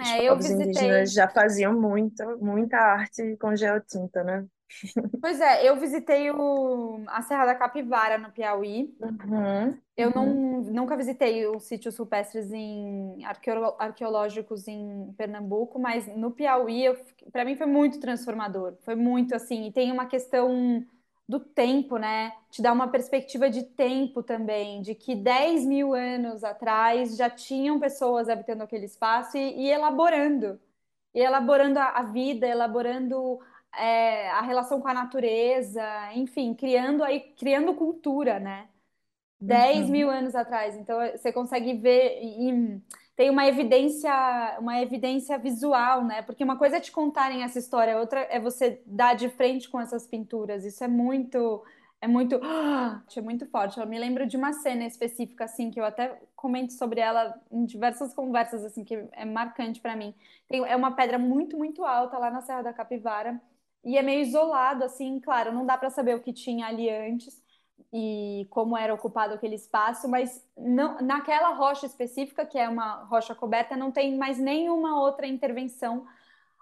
Os 0.00 0.12
É, 0.12 0.22
eu 0.28 0.36
povos 0.36 0.40
visitei. 0.40 0.90
indígenas 0.90 1.12
já 1.12 1.28
faziam 1.28 1.78
muita, 1.80 2.36
muita 2.36 2.76
arte 2.78 3.36
com 3.38 3.54
geotinta, 3.56 4.22
né? 4.24 4.46
Pois 5.20 5.40
é, 5.40 5.66
eu 5.68 5.76
visitei 5.80 6.30
o, 6.30 7.02
a 7.08 7.22
Serra 7.22 7.46
da 7.46 7.54
Capivara, 7.54 8.18
no 8.18 8.30
Piauí. 8.30 8.94
Uhum, 8.98 9.80
Eu 9.96 10.10
não, 10.10 10.26
uhum. 10.26 10.64
nunca 10.72 10.96
visitei 10.96 11.46
os 11.46 11.64
sítios 11.64 11.96
rupestres 11.96 12.52
em 12.52 13.24
arqueolo- 13.24 13.76
arqueológicos 13.78 14.66
em 14.66 15.12
Pernambuco, 15.16 15.78
mas 15.78 16.06
no 16.16 16.32
Piauí, 16.32 16.84
para 17.30 17.44
mim 17.44 17.54
foi 17.56 17.66
muito 17.66 18.00
transformador. 18.00 18.76
Foi 18.84 18.96
muito 18.96 19.34
assim, 19.36 19.66
e 19.68 19.72
tem 19.72 19.92
uma 19.92 20.06
questão 20.06 20.84
do 21.28 21.40
tempo, 21.40 21.96
né? 21.98 22.32
Te 22.50 22.60
dá 22.62 22.72
uma 22.72 22.88
perspectiva 22.88 23.48
de 23.50 23.62
tempo 23.64 24.22
também, 24.22 24.82
de 24.82 24.94
que 24.94 25.14
10 25.16 25.64
mil 25.64 25.94
anos 25.94 26.44
atrás 26.44 27.16
já 27.16 27.30
tinham 27.30 27.80
pessoas 27.80 28.28
habitando 28.28 28.62
aquele 28.62 28.84
espaço 28.86 29.36
e, 29.38 29.66
e 29.66 29.70
elaborando, 29.70 30.60
e 31.14 31.20
elaborando 31.20 31.78
a, 31.78 31.90
a 32.00 32.02
vida, 32.04 32.46
elaborando 32.46 33.40
é, 33.74 34.30
a 34.30 34.42
relação 34.42 34.80
com 34.80 34.88
a 34.88 34.94
natureza, 34.94 35.82
enfim, 36.14 36.54
criando 36.54 37.02
aí, 37.04 37.20
criando 37.36 37.74
cultura, 37.74 38.38
né? 38.40 38.68
10 39.40 39.88
mil 39.90 40.10
Uhum. 40.10 40.10
anos 40.10 40.34
atrás. 40.34 40.76
Então 40.76 40.98
você 41.12 41.32
consegue 41.32 41.74
ver 41.74 42.20
e 42.22 42.80
tem 43.16 43.30
uma 43.30 43.46
evidência, 43.46 44.12
uma 44.58 44.80
evidência 44.82 45.38
visual, 45.38 46.04
né? 46.04 46.22
Porque 46.22 46.42
uma 46.44 46.58
coisa 46.58 46.78
é 46.78 46.80
te 46.80 46.90
contarem 46.92 47.42
essa 47.42 47.58
história, 47.58 47.98
outra 47.98 48.20
é 48.30 48.40
você 48.40 48.82
dar 48.86 49.14
de 49.14 49.28
frente 49.28 49.68
com 49.68 49.80
essas 49.80 50.06
pinturas. 50.06 50.64
Isso 50.64 50.82
é 50.84 50.88
muito 50.88 51.64
É 52.00 52.08
muito, 52.08 52.38
é 53.16 53.20
muito 53.22 53.46
forte. 53.46 53.78
Eu 53.80 53.86
me 53.86 53.98
lembro 53.98 54.26
de 54.26 54.36
uma 54.36 54.52
cena 54.52 54.84
específica 54.86 55.44
assim 55.44 55.70
que 55.70 55.80
eu 55.80 55.84
até 55.84 56.20
comento 56.36 56.72
sobre 56.74 57.00
ela 57.00 57.40
em 57.50 57.64
diversas 57.64 58.12
conversas 58.14 58.64
assim 58.64 58.84
que 58.84 58.94
é 59.12 59.24
marcante 59.24 59.80
para 59.80 59.96
mim. 59.96 60.14
Tem, 60.48 60.60
é 60.64 60.76
uma 60.76 60.92
pedra 60.94 61.18
muito 61.18 61.56
muito 61.56 61.84
alta 61.84 62.18
lá 62.18 62.30
na 62.30 62.42
Serra 62.42 62.62
da 62.62 62.72
Capivara 62.74 63.40
e 63.84 63.98
é 63.98 64.02
meio 64.02 64.22
isolado 64.22 64.84
assim, 64.84 65.20
claro, 65.20 65.52
não 65.52 65.66
dá 65.66 65.76
para 65.78 65.90
saber 65.90 66.14
o 66.16 66.20
que 66.20 66.32
tinha 66.32 66.66
ali 66.66 66.88
antes 66.90 67.42
e 67.92 68.46
como 68.50 68.76
era 68.76 68.92
ocupado 68.92 69.34
aquele 69.34 69.54
espaço, 69.54 70.08
mas 70.08 70.44
não, 70.56 71.00
naquela 71.00 71.54
rocha 71.54 71.86
específica, 71.86 72.44
que 72.44 72.58
é 72.58 72.68
uma 72.68 73.04
rocha 73.04 73.34
coberta, 73.34 73.76
não 73.76 73.92
tem 73.92 74.16
mais 74.16 74.38
nenhuma 74.38 75.00
outra 75.00 75.26
intervenção 75.26 76.04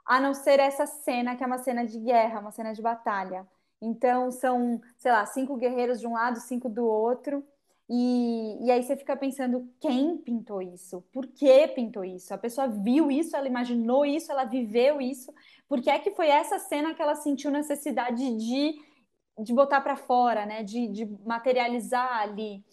a 0.04 0.20
não 0.20 0.34
ser 0.34 0.60
essa 0.60 0.84
cena 0.86 1.34
que 1.34 1.42
é 1.42 1.46
uma 1.46 1.58
cena 1.58 1.86
de 1.86 1.98
guerra, 1.98 2.40
uma 2.40 2.50
cena 2.50 2.74
de 2.74 2.82
batalha. 2.82 3.46
Então, 3.80 4.30
são, 4.30 4.80
sei 4.98 5.10
lá, 5.10 5.24
cinco 5.26 5.56
guerreiros 5.56 6.00
de 6.00 6.06
um 6.06 6.12
lado, 6.12 6.38
cinco 6.38 6.68
do 6.68 6.84
outro. 6.84 7.44
E, 7.88 8.64
e 8.64 8.70
aí 8.70 8.82
você 8.82 8.96
fica 8.96 9.16
pensando, 9.16 9.68
quem 9.80 10.16
pintou 10.16 10.62
isso? 10.62 11.02
Por 11.12 11.26
que 11.26 11.66
pintou 11.68 12.04
isso? 12.04 12.32
A 12.32 12.38
pessoa 12.38 12.68
viu 12.68 13.10
isso, 13.10 13.36
ela 13.36 13.46
imaginou 13.46 14.06
isso, 14.06 14.30
ela 14.30 14.44
viveu 14.44 15.00
isso. 15.00 15.32
Por 15.68 15.80
que 15.80 15.90
é 15.90 15.98
que 15.98 16.12
foi 16.12 16.28
essa 16.28 16.58
cena 16.58 16.94
que 16.94 17.02
ela 17.02 17.14
sentiu 17.14 17.50
necessidade 17.50 18.36
de, 18.36 18.80
de 19.38 19.52
botar 19.52 19.80
para 19.80 19.96
fora, 19.96 20.46
né? 20.46 20.62
De, 20.62 20.88
de 20.88 21.06
materializar 21.24 22.20
ali 22.20 22.64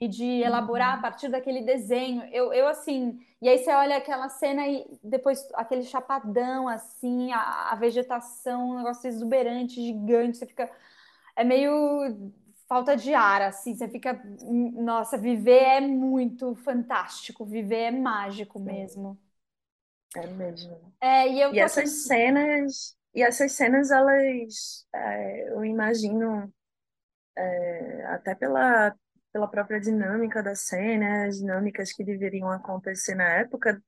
e 0.00 0.06
de 0.06 0.24
elaborar 0.42 0.92
uhum. 0.92 0.98
a 0.98 1.02
partir 1.02 1.28
daquele 1.28 1.62
desenho. 1.62 2.22
Eu, 2.32 2.52
eu 2.52 2.68
assim, 2.68 3.18
e 3.40 3.48
aí 3.48 3.58
você 3.58 3.72
olha 3.72 3.96
aquela 3.96 4.28
cena 4.28 4.66
e 4.66 4.86
depois 5.02 5.46
aquele 5.54 5.82
chapadão, 5.82 6.68
assim, 6.68 7.32
a, 7.32 7.72
a 7.72 7.74
vegetação, 7.74 8.70
um 8.70 8.78
negócio 8.78 9.08
exuberante, 9.08 9.82
gigante, 9.82 10.38
você 10.38 10.46
fica. 10.46 10.70
É 11.36 11.44
meio 11.44 12.32
falta 12.68 12.96
de 12.96 13.14
ar, 13.14 13.42
assim, 13.42 13.74
você 13.74 13.88
fica. 13.88 14.20
Nossa, 14.74 15.16
viver 15.16 15.62
é 15.62 15.80
muito 15.80 16.54
fantástico, 16.56 17.44
viver 17.44 17.82
é 17.82 17.90
mágico 17.90 18.60
mesmo. 18.60 19.18
É 20.16 20.26
mesmo. 20.26 20.92
É, 21.00 21.28
e 21.28 21.40
eu 21.40 21.54
e 21.54 21.58
essas 21.58 21.90
cenas. 22.06 22.97
E 23.14 23.22
essas 23.22 23.52
cenas, 23.52 23.90
elas, 23.90 24.86
é, 24.94 25.50
eu 25.50 25.64
imagino, 25.64 26.52
é, 27.36 28.04
até 28.06 28.34
pela, 28.34 28.94
pela 29.32 29.48
própria 29.48 29.80
dinâmica 29.80 30.42
da 30.42 30.54
cena, 30.54 31.26
as 31.26 31.38
dinâmicas 31.38 31.92
que 31.92 32.04
deveriam 32.04 32.50
acontecer 32.50 33.14
na 33.14 33.28
época, 33.28 33.82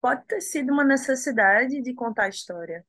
pode 0.00 0.24
ter 0.26 0.40
sido 0.40 0.72
uma 0.72 0.84
necessidade 0.84 1.80
de 1.80 1.94
contar 1.94 2.24
a 2.24 2.28
história. 2.28 2.84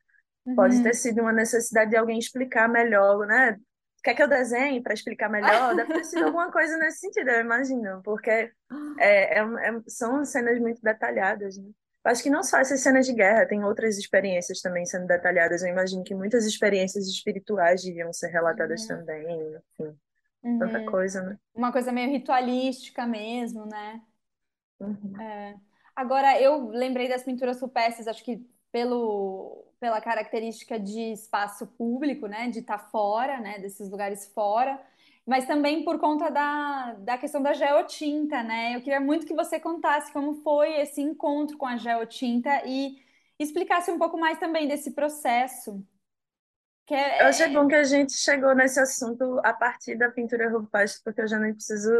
Uhum. 0.45 0.55
Pode 0.55 0.81
ter 0.83 0.93
sido 0.93 1.21
uma 1.21 1.33
necessidade 1.33 1.91
de 1.91 1.97
alguém 1.97 2.19
explicar 2.19 2.67
melhor, 2.67 3.25
né? 3.25 3.57
Quer 4.03 4.13
que 4.13 4.21
eu 4.21 4.27
desenhe 4.27 4.83
para 4.83 4.93
explicar 4.93 5.29
melhor? 5.29 5.73
Deve 5.75 5.93
ter 5.93 6.03
sido 6.03 6.25
alguma 6.25 6.51
coisa 6.51 6.77
nesse 6.77 6.99
sentido, 6.99 7.29
eu 7.29 7.41
imagino, 7.41 8.01
porque 8.03 8.29
é, 8.99 9.39
é, 9.39 9.39
é, 9.39 9.81
são 9.87 10.23
cenas 10.25 10.59
muito 10.59 10.81
detalhadas, 10.81 11.57
né? 11.57 11.69
Acho 12.05 12.21
que 12.21 12.29
não 12.29 12.43
só 12.43 12.59
essas 12.59 12.81
cenas 12.81 13.07
de 13.07 13.13
guerra, 13.13 13.47
tem 13.47 13.63
outras 13.63 13.97
experiências 13.97 14.61
também 14.61 14.85
sendo 14.85 15.07
detalhadas. 15.07 15.63
Eu 15.63 15.69
imagino 15.69 16.03
que 16.03 16.13
muitas 16.13 16.45
experiências 16.45 17.07
espirituais 17.07 17.83
deviam 17.83 18.13
ser 18.13 18.27
relatadas 18.27 18.81
uhum. 18.81 18.87
também, 18.87 19.25
enfim. 19.25 19.97
Uhum. 20.43 20.59
Tanta 20.59 20.85
coisa, 20.85 21.23
né? 21.23 21.39
Uma 21.55 21.71
coisa 21.71 21.91
meio 21.91 22.11
ritualística 22.11 23.07
mesmo, 23.07 23.65
né? 23.65 24.01
Uhum. 24.79 25.19
É. 25.19 25.55
Agora, 25.95 26.39
eu 26.39 26.67
lembrei 26.69 27.09
das 27.09 27.23
pinturas 27.23 27.59
rupestres, 27.59 28.07
acho 28.07 28.23
que 28.23 28.47
pelo, 28.71 29.65
pela 29.79 29.99
característica 29.99 30.79
de 30.79 31.13
espaço 31.13 31.65
público, 31.65 32.27
né? 32.27 32.49
De 32.49 32.59
estar 32.59 32.77
tá 32.77 32.83
fora, 32.89 33.39
né? 33.39 33.57
Desses 33.57 33.89
lugares 33.89 34.27
fora. 34.27 34.79
Mas 35.25 35.45
também 35.45 35.83
por 35.83 35.99
conta 35.99 36.29
da, 36.29 36.93
da 36.99 37.17
questão 37.17 37.41
da 37.41 37.53
geotinta, 37.53 38.43
né? 38.43 38.75
Eu 38.75 38.81
queria 38.81 38.99
muito 38.99 39.25
que 39.25 39.33
você 39.33 39.59
contasse 39.59 40.13
como 40.13 40.35
foi 40.43 40.79
esse 40.81 41.01
encontro 41.01 41.57
com 41.57 41.65
a 41.65 41.77
geotinta 41.77 42.61
e 42.65 42.95
explicasse 43.39 43.89
um 43.89 43.97
pouco 43.97 44.17
mais 44.17 44.37
também 44.37 44.67
desse 44.67 44.91
processo. 44.91 45.83
Que 46.85 46.93
é... 46.93 47.23
Eu 47.23 47.27
achei 47.27 47.47
bom 47.47 47.67
que 47.67 47.73
a 47.73 47.83
gente 47.83 48.13
chegou 48.13 48.53
nesse 48.53 48.79
assunto 48.79 49.41
a 49.43 49.51
partir 49.51 49.95
da 49.95 50.11
pintura 50.11 50.49
rupestre, 50.49 51.03
porque 51.03 51.21
eu 51.21 51.27
já 51.27 51.39
nem 51.39 51.53
preciso 51.53 51.91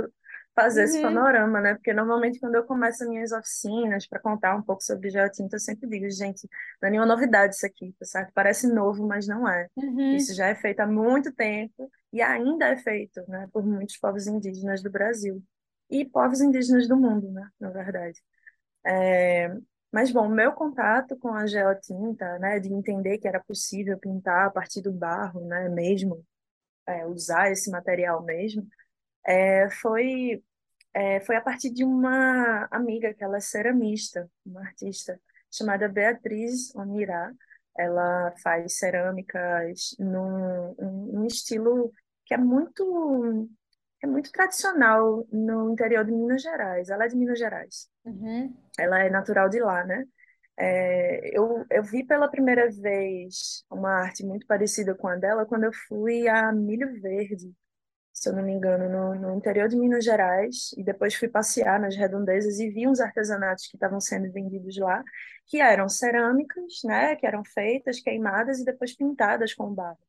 fazer 0.56 0.82
uhum. 0.82 0.86
esse 0.86 1.02
panorama, 1.02 1.60
né? 1.60 1.76
Porque 1.76 1.94
normalmente 1.94 2.40
quando 2.40 2.56
eu 2.56 2.64
começo 2.64 3.08
minhas 3.10 3.32
oficinas 3.34 4.08
para 4.08 4.20
contar 4.20 4.56
um 4.56 4.62
pouco 4.62 4.82
sobre 4.82 5.10
geotinta, 5.10 5.58
eu 5.58 5.60
sempre 5.60 5.88
digo, 5.88 6.10
gente, 6.10 6.48
não 6.82 6.88
é 6.88 6.92
nenhuma 6.92 7.06
novidade 7.06 7.56
isso 7.56 7.66
aqui, 7.66 7.94
tá 8.00 8.06
certo? 8.06 8.32
Parece 8.34 8.68
novo, 8.72 9.06
mas 9.06 9.28
não 9.28 9.48
é. 9.48 9.68
Uhum. 9.76 10.16
Isso 10.16 10.34
já 10.34 10.48
é 10.48 10.56
feito 10.56 10.80
há 10.80 10.88
muito 10.88 11.34
tempo 11.34 11.92
e 12.14 12.22
ainda 12.22 12.68
é 12.68 12.78
feito, 12.78 13.22
né, 13.28 13.48
por 13.52 13.66
muitos 13.66 13.98
povos 13.98 14.26
indígenas 14.26 14.82
do 14.82 14.90
Brasil 14.90 15.44
e 15.90 16.06
povos 16.06 16.40
indígenas 16.40 16.88
do 16.88 16.96
mundo, 16.96 17.30
né, 17.32 17.50
na 17.60 17.70
verdade. 17.70 18.22
É, 18.86 19.54
mas, 19.92 20.12
bom, 20.12 20.28
meu 20.30 20.54
contato 20.54 21.18
com 21.18 21.34
a 21.34 21.46
geotinta, 21.46 22.40
né, 22.40 22.60
de 22.60 22.74
entender 22.74 23.18
que 23.18 23.28
era 23.28 23.44
possível 23.44 23.98
pintar 23.98 24.48
a 24.48 24.50
partir 24.50 24.82
do 24.82 24.92
barro, 24.92 25.42
né, 25.46 25.68
mesmo, 25.70 26.24
é, 26.88 27.06
usar 27.06 27.52
esse 27.52 27.70
material 27.72 28.24
mesmo, 28.24 28.68
é, 29.26 29.70
foi, 29.70 30.44
é, 30.94 31.20
foi 31.22 31.36
a 31.36 31.42
partir 31.42 31.72
de 31.72 31.84
uma 31.84 32.68
amiga, 32.72 33.14
que 33.14 33.24
ela 33.24 33.38
é 33.38 33.42
ceramista, 33.42 34.30
uma 34.46 34.62
artista, 34.62 35.20
chamada 35.52 35.88
Beatriz 35.88 36.74
Onirá. 36.76 37.32
Ela 37.78 38.34
faz 38.42 38.78
cerâmicas 38.78 39.96
num, 40.00 40.76
num 41.12 41.26
estilo 41.26 41.92
que 42.26 42.34
é 42.34 42.38
muito 42.38 43.50
é 44.02 44.08
muito 44.08 44.32
tradicional 44.32 45.26
no 45.32 45.72
interior 45.72 46.06
de 46.06 46.12
Minas 46.12 46.42
Gerais. 46.42 46.90
Ela 46.90 47.06
é 47.06 47.08
de 47.08 47.16
Minas 47.16 47.40
Gerais. 47.40 47.90
Uhum. 48.06 48.56
Ela 48.78 49.04
é 49.04 49.10
natural 49.10 49.50
de 49.50 49.60
lá, 49.60 49.84
né? 49.84 50.06
É, 50.58 51.38
eu, 51.38 51.66
eu 51.70 51.84
vi 51.84 52.06
pela 52.06 52.30
primeira 52.30 52.70
vez 52.70 53.66
uma 53.70 53.90
arte 53.90 54.24
muito 54.26 54.48
parecida 54.48 54.96
com 54.96 55.08
a 55.08 55.16
dela 55.16 55.46
quando 55.46 55.66
eu 55.66 55.74
fui 55.88 56.30
a 56.30 56.52
Milho 56.52 57.02
Verde, 57.02 57.54
se 58.26 58.30
eu 58.32 58.34
não 58.36 58.42
me 58.42 58.54
engano, 58.54 58.90
no, 58.90 59.14
no 59.14 59.38
interior 59.38 59.70
de 59.70 59.78
Minas 59.78 60.04
Gerais, 60.04 60.74
e 60.76 60.84
depois 60.84 61.14
fui 61.14 61.28
passear 61.28 61.80
nas 61.80 61.96
redondezas 61.96 62.60
e 62.60 62.70
vi 62.70 62.88
uns 62.88 63.00
artesanatos 63.00 63.68
que 63.68 63.76
estavam 63.76 64.00
sendo 64.00 64.32
vendidos 64.32 64.76
lá, 64.78 65.04
que 65.46 65.62
eram 65.62 65.88
cerâmicas, 65.88 66.82
né, 66.84 67.16
que 67.16 67.28
eram 67.28 67.44
feitas, 67.46 68.00
queimadas 68.00 68.60
e 68.60 68.66
depois 68.66 68.96
pintadas 68.96 69.54
com 69.54 69.72
barro. 69.72 70.00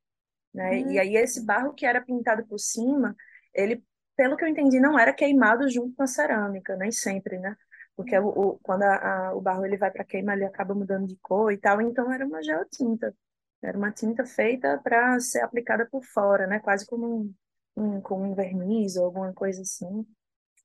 Né? 0.55 0.79
Uhum. 0.79 0.93
E 0.93 0.99
aí 0.99 1.17
esse 1.17 1.45
barro 1.45 1.75
que 1.75 1.85
era 1.85 2.01
pintado 2.01 2.47
por 2.47 2.59
cima, 2.59 3.15
ele, 3.55 3.85
pelo 4.17 4.35
que 4.35 4.45
eu 4.45 4.49
entendi, 4.49 4.81
não 4.81 4.99
era 4.99 5.13
queimado 5.13 5.69
junto 5.69 5.95
com 5.95 6.03
a 6.03 6.07
cerâmica, 6.07 6.75
nem 6.77 6.91
sempre, 6.91 7.39
né? 7.39 7.55
Porque 7.95 8.19
o, 8.19 8.29
o 8.29 8.59
quando 8.63 8.83
a, 8.83 9.29
a, 9.29 9.35
o 9.35 9.43
barro 9.43 9.67
ele 9.67 9.77
vai 9.77 9.91
para 9.91 10.05
queima, 10.05 10.33
ele 10.33 10.45
acaba 10.47 10.75
mudando 10.75 11.07
de 11.07 11.17
cor 11.17 11.53
e 11.53 11.59
tal, 11.59 11.83
então 11.83 12.11
era 12.11 12.27
uma 12.27 12.43
geotinta. 12.43 13.15
Era 13.63 13.77
uma 13.77 13.91
tinta 13.91 14.25
feita 14.25 14.79
para 14.83 15.19
ser 15.21 15.41
aplicada 15.41 15.87
por 15.87 16.03
fora, 16.05 16.47
né? 16.47 16.61
Quase 16.61 16.87
como 16.87 17.07
um, 17.07 17.35
um, 17.77 18.01
com 18.01 18.23
um 18.23 18.35
verniz 18.35 18.97
ou 18.97 19.05
alguma 19.07 19.33
coisa 19.33 19.63
assim. 19.63 20.07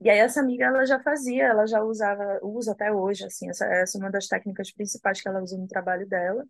E 0.02 0.10
aí 0.10 0.19
essa 0.19 0.41
amiga 0.41 0.65
ela 0.65 0.86
já 0.86 1.00
fazia, 1.00 1.45
ela 1.45 1.67
já 1.67 1.82
usava, 1.84 2.39
usa 2.43 2.71
até 2.71 2.91
hoje, 2.91 3.26
assim, 3.26 3.50
essa, 3.50 3.65
essa 3.65 3.97
é 3.97 4.02
uma 4.02 4.10
das 4.12 4.28
técnicas 4.28 4.71
principais 4.71 5.21
que 5.21 5.28
ela 5.28 5.41
usa 5.41 5.58
no 5.58 5.67
trabalho 5.67 6.08
dela. 6.08 6.45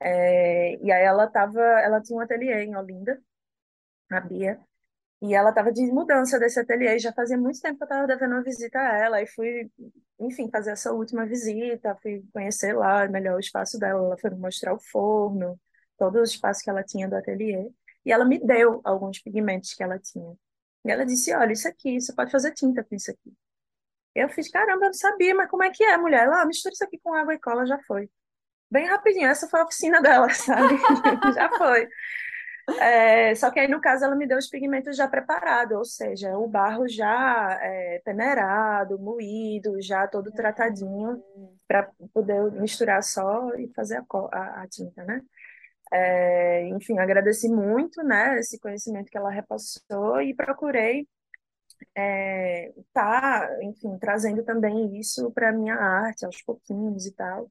É, 0.00 0.76
e 0.76 0.92
aí 0.92 1.04
ela 1.04 1.26
tava, 1.28 1.60
ela 1.60 2.00
tinha 2.02 2.18
um 2.18 2.20
ateliê 2.20 2.64
em 2.64 2.76
Olinda, 2.76 3.20
a 4.10 4.20
Bia, 4.20 4.60
e 5.22 5.34
ela 5.34 5.50
estava 5.50 5.72
de 5.72 5.82
mudança 5.92 6.38
desse 6.38 6.60
ateliê, 6.60 6.98
já 6.98 7.12
fazia 7.12 7.38
muito 7.38 7.60
tempo 7.60 7.78
que 7.78 7.84
eu 7.84 7.86
estava 7.86 8.06
devendo 8.06 8.32
uma 8.32 8.42
visita 8.42 8.78
a 8.78 8.96
ela, 8.98 9.22
e 9.22 9.26
fui, 9.26 9.70
enfim, 10.20 10.50
fazer 10.50 10.72
essa 10.72 10.92
última 10.92 11.26
visita, 11.26 11.96
fui 12.02 12.24
conhecer 12.32 12.74
lá 12.74 13.08
melhor 13.08 13.36
o 13.36 13.40
espaço 13.40 13.78
dela, 13.78 14.00
ela 14.06 14.18
foi 14.18 14.30
me 14.30 14.38
mostrar 14.38 14.74
o 14.74 14.78
forno, 14.80 15.58
todo 15.98 16.16
o 16.20 16.24
espaço 16.24 16.62
que 16.62 16.70
ela 16.70 16.84
tinha 16.84 17.08
do 17.08 17.16
ateliê, 17.16 17.70
e 18.06 18.12
ela 18.12 18.24
me 18.24 18.38
deu 18.38 18.80
alguns 18.84 19.18
pigmentos 19.18 19.74
que 19.74 19.82
ela 19.82 19.98
tinha. 19.98 20.32
E 20.84 20.90
ela 20.90 21.04
disse, 21.04 21.34
olha, 21.34 21.52
isso 21.52 21.66
aqui, 21.66 22.00
você 22.00 22.14
pode 22.14 22.30
fazer 22.30 22.52
tinta 22.52 22.84
com 22.84 22.94
isso 22.94 23.10
aqui. 23.10 23.34
Eu 24.14 24.28
fiz, 24.28 24.48
caramba, 24.48 24.86
eu 24.86 24.88
não 24.88 24.94
sabia, 24.94 25.34
mas 25.34 25.50
como 25.50 25.64
é 25.64 25.70
que 25.70 25.82
é, 25.82 25.96
mulher? 25.98 26.24
Ela, 26.26 26.42
ah, 26.42 26.46
mistura 26.46 26.72
isso 26.72 26.84
aqui 26.84 26.98
com 27.02 27.12
água 27.12 27.34
e 27.34 27.38
cola, 27.38 27.66
já 27.66 27.78
foi. 27.80 28.08
Bem 28.70 28.86
rapidinho, 28.86 29.26
essa 29.26 29.48
foi 29.48 29.60
a 29.60 29.64
oficina 29.64 30.00
dela, 30.00 30.30
sabe? 30.32 30.78
já 31.34 31.50
foi. 31.58 31.88
É, 32.80 33.34
só 33.34 33.50
que 33.50 33.60
aí, 33.60 33.68
no 33.68 33.80
caso, 33.80 34.04
ela 34.04 34.16
me 34.16 34.26
deu 34.26 34.38
os 34.38 34.48
pigmentos 34.48 34.96
já 34.96 35.06
preparados, 35.08 35.76
ou 35.76 35.84
seja, 35.84 36.36
o 36.38 36.48
barro 36.48 36.88
já 36.88 37.58
é, 37.60 38.00
peneirado, 38.04 38.98
moído, 38.98 39.80
já 39.82 40.06
todo 40.06 40.32
tratadinho, 40.32 41.22
para 41.66 41.90
poder 42.14 42.52
misturar 42.52 43.02
só 43.02 43.52
e 43.56 43.68
fazer 43.74 43.96
a, 43.98 44.04
a, 44.32 44.62
a 44.62 44.68
tinta, 44.68 45.04
né? 45.04 45.20
É, 45.92 46.66
enfim, 46.68 46.98
agradeci 46.98 47.48
muito, 47.48 48.02
né, 48.02 48.38
esse 48.38 48.58
conhecimento 48.58 49.10
que 49.10 49.16
ela 49.16 49.30
repassou 49.30 50.20
e 50.20 50.34
procurei 50.34 51.06
é, 51.94 52.72
tá, 52.92 53.48
enfim, 53.62 53.98
trazendo 53.98 54.42
também 54.44 54.98
isso 54.98 55.30
para 55.32 55.52
minha 55.52 55.74
arte 55.74 56.24
aos 56.24 56.42
pouquinhos 56.42 57.06
e 57.06 57.12
tal. 57.12 57.50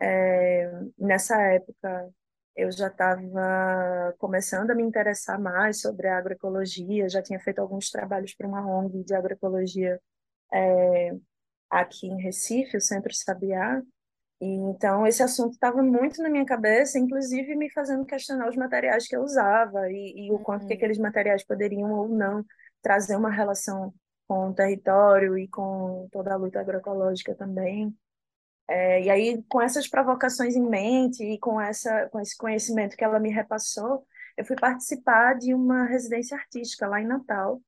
É, 0.00 0.70
nessa 0.98 1.40
época 1.42 2.10
eu 2.56 2.70
já 2.72 2.88
estava 2.88 4.14
começando 4.18 4.70
a 4.70 4.74
me 4.74 4.82
interessar 4.82 5.40
mais 5.40 5.80
sobre 5.80 6.08
a 6.08 6.18
agroecologia, 6.18 7.08
já 7.08 7.22
tinha 7.22 7.38
feito 7.40 7.60
alguns 7.60 7.90
trabalhos 7.90 8.34
para 8.34 8.48
uma 8.48 8.66
ONG 8.66 9.04
de 9.04 9.14
agroecologia 9.14 10.00
é, 10.52 11.12
aqui 11.70 12.06
em 12.08 12.20
Recife, 12.22 12.76
o 12.76 12.80
Centro 12.80 13.14
Sabiá, 13.14 13.82
então 14.40 15.06
esse 15.06 15.22
assunto 15.22 15.54
estava 15.54 15.82
muito 15.82 16.22
na 16.22 16.28
minha 16.28 16.44
cabeça, 16.44 16.98
inclusive 16.98 17.56
me 17.56 17.70
fazendo 17.70 18.04
questionar 18.06 18.48
os 18.48 18.56
materiais 18.56 19.06
que 19.08 19.16
eu 19.16 19.22
usava 19.22 19.90
e, 19.90 20.26
e 20.26 20.32
o 20.32 20.38
quanto 20.38 20.66
que 20.66 20.72
uhum. 20.72 20.76
aqueles 20.76 20.98
materiais 20.98 21.44
poderiam 21.44 21.90
ou 21.92 22.08
não 22.08 22.44
trazer 22.80 23.16
uma 23.16 23.30
relação 23.30 23.92
com 24.28 24.50
o 24.50 24.54
território 24.54 25.36
e 25.38 25.48
com 25.48 26.08
toda 26.12 26.32
a 26.34 26.36
luta 26.36 26.60
agroecológica 26.60 27.34
também. 27.34 27.96
É, 28.68 29.02
e 29.02 29.10
aí, 29.10 29.42
com 29.48 29.62
essas 29.62 29.88
provocações 29.88 30.54
em 30.54 30.68
mente 30.68 31.24
e 31.24 31.38
com, 31.38 31.58
essa, 31.58 32.06
com 32.10 32.20
esse 32.20 32.36
conhecimento 32.36 32.96
que 32.96 33.04
ela 33.04 33.18
me 33.18 33.30
repassou, 33.30 34.06
eu 34.36 34.44
fui 34.44 34.56
participar 34.56 35.34
de 35.38 35.54
uma 35.54 35.84
residência 35.86 36.36
artística 36.36 36.86
lá 36.86 37.00
em 37.00 37.06
Natal, 37.06 37.62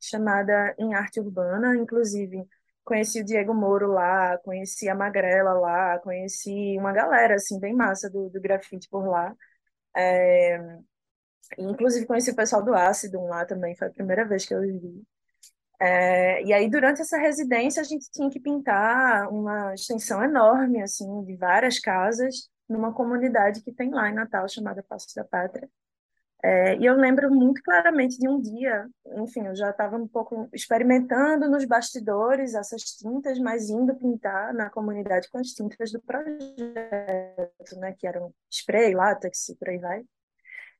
chamada 0.00 0.74
Em 0.76 0.92
Arte 0.94 1.20
Urbana. 1.20 1.76
Inclusive, 1.76 2.44
conheci 2.84 3.20
o 3.20 3.24
Diego 3.24 3.54
Moro 3.54 3.92
lá, 3.92 4.38
conheci 4.38 4.88
a 4.88 4.94
Magrela 4.94 5.52
lá, 5.54 5.98
conheci 6.00 6.76
uma 6.78 6.92
galera, 6.92 7.34
assim, 7.34 7.58
bem 7.60 7.74
massa 7.74 8.10
do, 8.10 8.28
do 8.30 8.40
grafite 8.40 8.88
por 8.90 9.06
lá. 9.06 9.34
É, 9.96 10.58
inclusive, 11.58 12.06
conheci 12.06 12.30
o 12.30 12.36
pessoal 12.36 12.62
do 12.64 12.74
Ácido 12.74 13.20
lá 13.24 13.44
também, 13.44 13.76
foi 13.76 13.88
a 13.88 13.92
primeira 13.92 14.24
vez 14.26 14.46
que 14.46 14.54
eu 14.54 14.60
vi. 14.62 15.04
É, 15.80 16.42
e 16.44 16.52
aí, 16.52 16.68
durante 16.70 17.00
essa 17.00 17.18
residência, 17.18 17.80
a 17.80 17.84
gente 17.84 18.10
tinha 18.10 18.30
que 18.30 18.40
pintar 18.40 19.28
uma 19.30 19.74
extensão 19.74 20.22
enorme, 20.22 20.82
assim, 20.82 21.24
de 21.24 21.36
várias 21.36 21.78
casas, 21.78 22.50
numa 22.68 22.92
comunidade 22.94 23.62
que 23.62 23.72
tem 23.72 23.90
lá 23.90 24.08
em 24.10 24.14
Natal, 24.14 24.48
chamada 24.48 24.82
Passo 24.82 25.08
da 25.16 25.24
Pátria. 25.24 25.68
É, 26.42 26.76
e 26.76 26.86
eu 26.86 26.94
lembro 26.96 27.30
muito 27.30 27.62
claramente 27.62 28.18
de 28.18 28.26
um 28.26 28.40
dia, 28.40 28.88
enfim, 29.18 29.46
eu 29.46 29.54
já 29.54 29.70
estava 29.70 29.96
um 29.96 30.08
pouco 30.08 30.48
experimentando 30.54 31.50
nos 31.50 31.66
bastidores 31.66 32.54
essas 32.54 32.82
tintas, 32.82 33.38
mas 33.38 33.68
indo 33.68 33.94
pintar 33.94 34.54
na 34.54 34.70
comunidade 34.70 35.28
com 35.30 35.38
as 35.38 35.48
tintas 35.48 35.92
do 35.92 36.00
projeto, 36.00 37.76
né, 37.78 37.94
que 37.98 38.06
eram 38.06 38.32
spray, 38.50 38.94
látex 38.94 39.50
e 39.50 39.56
por 39.56 39.68
aí 39.68 39.78
vai. 39.78 40.02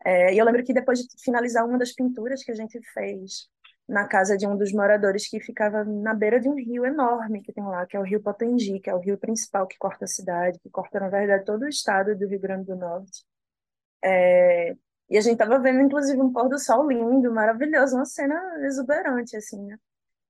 É, 0.04 0.32
e 0.32 0.38
eu 0.38 0.44
lembro 0.46 0.64
que 0.64 0.72
depois 0.72 1.00
de 1.00 1.22
finalizar 1.22 1.66
uma 1.66 1.76
das 1.76 1.92
pinturas 1.92 2.42
que 2.42 2.50
a 2.50 2.54
gente 2.54 2.80
fez 2.94 3.50
na 3.86 4.06
casa 4.06 4.36
de 4.38 4.46
um 4.46 4.56
dos 4.56 4.72
moradores 4.72 5.28
que 5.28 5.40
ficava 5.40 5.84
na 5.84 6.14
beira 6.14 6.40
de 6.40 6.48
um 6.48 6.54
rio 6.54 6.86
enorme 6.86 7.42
que 7.42 7.52
tem 7.52 7.64
lá, 7.64 7.84
que 7.84 7.96
é 7.96 8.00
o 8.00 8.04
Rio 8.04 8.22
Potengi, 8.22 8.78
que 8.80 8.88
é 8.88 8.94
o 8.94 9.00
rio 9.00 9.18
principal 9.18 9.66
que 9.66 9.76
corta 9.76 10.04
a 10.04 10.08
cidade, 10.08 10.58
que 10.60 10.70
corta, 10.70 11.00
na 11.00 11.08
verdade, 11.08 11.44
todo 11.44 11.62
o 11.62 11.68
estado 11.68 12.16
do 12.16 12.26
Rio 12.26 12.40
Grande 12.40 12.66
do 12.66 12.76
Norte. 12.76 13.24
É, 14.02 14.76
e 15.10 15.18
a 15.18 15.20
gente 15.20 15.34
estava 15.34 15.58
vendo, 15.58 15.80
inclusive, 15.80 16.20
um 16.20 16.32
pôr 16.32 16.48
do 16.48 16.58
sol 16.58 16.88
lindo, 16.88 17.32
maravilhoso, 17.32 17.96
uma 17.96 18.04
cena 18.06 18.34
exuberante, 18.64 19.36
assim, 19.36 19.60
né? 19.66 19.76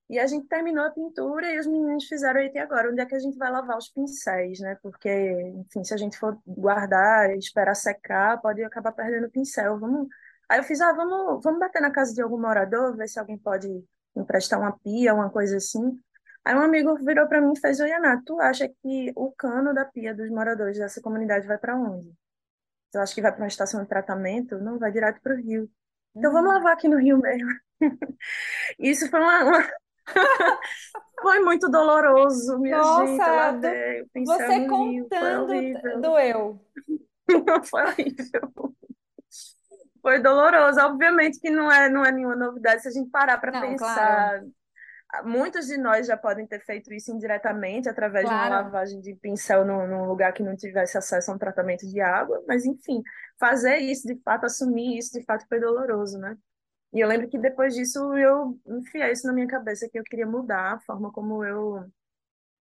E 0.08 0.18
a 0.18 0.26
gente 0.26 0.48
terminou 0.48 0.84
a 0.84 0.90
pintura 0.90 1.52
e 1.52 1.58
os 1.60 1.66
meninos 1.66 2.06
fizeram, 2.06 2.40
e 2.40 2.58
agora, 2.58 2.90
onde 2.90 3.00
é 3.00 3.06
que 3.06 3.14
a 3.14 3.18
gente 3.18 3.38
vai 3.38 3.50
lavar 3.50 3.78
os 3.78 3.88
pincéis, 3.90 4.58
né? 4.60 4.76
Porque, 4.82 5.08
enfim, 5.56 5.84
se 5.84 5.94
a 5.94 5.96
gente 5.96 6.18
for 6.18 6.36
guardar 6.46 7.30
e 7.30 7.38
esperar 7.38 7.74
secar, 7.76 8.40
pode 8.40 8.62
acabar 8.64 8.92
perdendo 8.92 9.26
o 9.28 9.30
pincel. 9.30 9.78
Vamos 9.78 10.08
Aí 10.50 10.58
eu 10.58 10.64
fiz, 10.64 10.80
ah, 10.80 10.92
vamos, 10.92 11.42
vamos 11.44 11.60
bater 11.60 11.80
na 11.80 11.92
casa 11.92 12.12
de 12.12 12.20
algum 12.20 12.36
morador, 12.40 12.96
ver 12.96 13.08
se 13.08 13.20
alguém 13.20 13.38
pode 13.38 13.68
emprestar 14.16 14.58
uma 14.58 14.76
pia, 14.80 15.14
uma 15.14 15.30
coisa 15.30 15.56
assim. 15.58 15.96
Aí 16.44 16.56
um 16.56 16.60
amigo 16.60 16.96
virou 16.96 17.28
para 17.28 17.40
mim 17.40 17.52
e 17.56 17.60
fez, 17.60 17.78
oi, 17.78 17.92
Ana, 17.92 18.20
tu 18.26 18.40
acha 18.40 18.68
que 18.68 19.12
o 19.14 19.30
cano 19.32 19.72
da 19.72 19.84
pia 19.84 20.12
dos 20.12 20.28
moradores 20.28 20.76
dessa 20.76 21.00
comunidade 21.00 21.46
vai 21.46 21.56
para 21.56 21.76
onde? 21.76 22.12
Eu 22.92 23.00
acho 23.00 23.14
que 23.14 23.22
vai 23.22 23.31
para 23.33 23.42
uma 23.42 23.48
estação 23.48 23.83
de 23.83 23.88
tratamento? 23.88 24.59
Não, 24.59 24.79
vai 24.79 24.90
direto 24.90 25.20
para 25.20 25.35
o 25.35 25.37
rio. 25.37 25.70
Então 26.14 26.33
vamos 26.33 26.50
hum. 26.50 26.55
lavar 26.55 26.72
aqui 26.72 26.88
no 26.88 26.98
rio 26.98 27.18
mesmo. 27.18 27.48
Isso 28.79 29.09
foi 29.09 29.20
uma... 29.20 29.44
uma... 29.44 29.70
foi 31.22 31.40
muito 31.40 31.68
doloroso, 31.68 32.59
minha 32.59 32.79
Nossa, 32.79 33.07
gente. 33.07 33.18
Lavei, 33.18 34.07
você 34.26 34.66
contando 34.66 35.53
rio, 35.53 36.00
doeu. 36.00 36.66
foi 37.64 37.83
horrível. 37.83 38.74
Foi 40.03 40.20
doloroso. 40.20 40.81
Obviamente 40.81 41.38
que 41.38 41.50
não 41.50 41.70
é, 41.70 41.88
não 41.88 42.05
é 42.05 42.11
nenhuma 42.11 42.35
novidade 42.35 42.83
se 42.83 42.88
a 42.88 42.90
gente 42.90 43.11
parar 43.11 43.38
para 43.38 43.61
pensar. 43.61 43.94
Claro. 43.94 44.53
Muitos 45.25 45.66
de 45.66 45.77
nós 45.77 46.07
já 46.07 46.16
podem 46.16 46.46
ter 46.46 46.61
feito 46.61 46.92
isso 46.92 47.11
indiretamente, 47.11 47.88
através 47.88 48.25
claro. 48.25 48.42
de 48.42 48.51
uma 48.51 48.61
lavagem 48.62 49.01
de 49.01 49.14
pincel 49.14 49.64
num, 49.64 49.87
num, 49.87 50.05
lugar 50.05 50.33
que 50.33 50.42
não 50.42 50.57
tivesse 50.57 50.96
acesso 50.96 51.31
a 51.31 51.35
um 51.35 51.38
tratamento 51.38 51.87
de 51.87 52.01
água, 52.01 52.42
mas 52.46 52.64
enfim, 52.64 53.03
fazer 53.38 53.79
isso, 53.79 54.07
de 54.07 54.20
fato, 54.23 54.46
assumir 54.46 54.99
isso, 54.99 55.12
de 55.18 55.25
fato, 55.25 55.46
foi 55.49 55.59
doloroso, 55.59 56.18
né? 56.18 56.37
E 56.92 57.01
eu 57.01 57.09
lembro 57.09 57.29
que 57.29 57.38
depois 57.38 57.75
disso 57.75 58.16
eu 58.16 58.59
enfiei 58.66 59.12
isso 59.12 59.27
na 59.27 59.33
minha 59.33 59.46
cabeça, 59.46 59.88
que 59.88 59.99
eu 59.99 60.05
queria 60.05 60.27
mudar 60.27 60.75
a 60.75 60.81
forma 60.81 61.12
como 61.12 61.44
eu 61.44 61.85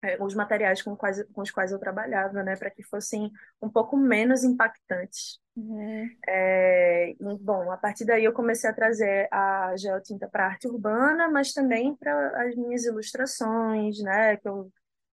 é, 0.02 0.22
os 0.24 0.34
materiais 0.34 0.82
com, 0.82 0.96
quais, 0.96 1.22
com 1.34 1.42
os 1.42 1.52
quais 1.52 1.72
eu 1.72 1.80
trabalhava, 1.80 2.42
né, 2.44 2.56
para 2.56 2.70
que 2.72 2.84
fossem 2.84 3.32
um 3.62 3.70
pouco 3.70 3.98
menos 3.98 4.44
impactantes. 4.44 5.40
Uhum. 5.60 6.10
É, 6.26 7.14
bom, 7.42 7.70
a 7.70 7.78
partir 7.78 8.06
daí 8.06 8.24
eu 8.24 8.32
comecei 8.32 8.70
a 8.70 8.74
trazer 8.74 9.28
a 9.30 9.76
geotinta 9.76 10.28
para 10.30 10.46
arte 10.46 10.68
urbana, 10.68 11.30
mas 11.30 11.52
também 11.52 11.94
para 11.96 12.48
as 12.48 12.56
minhas 12.56 12.86
ilustrações, 12.86 14.00
né, 14.02 14.38
que 14.38 14.48
eu, 14.48 14.72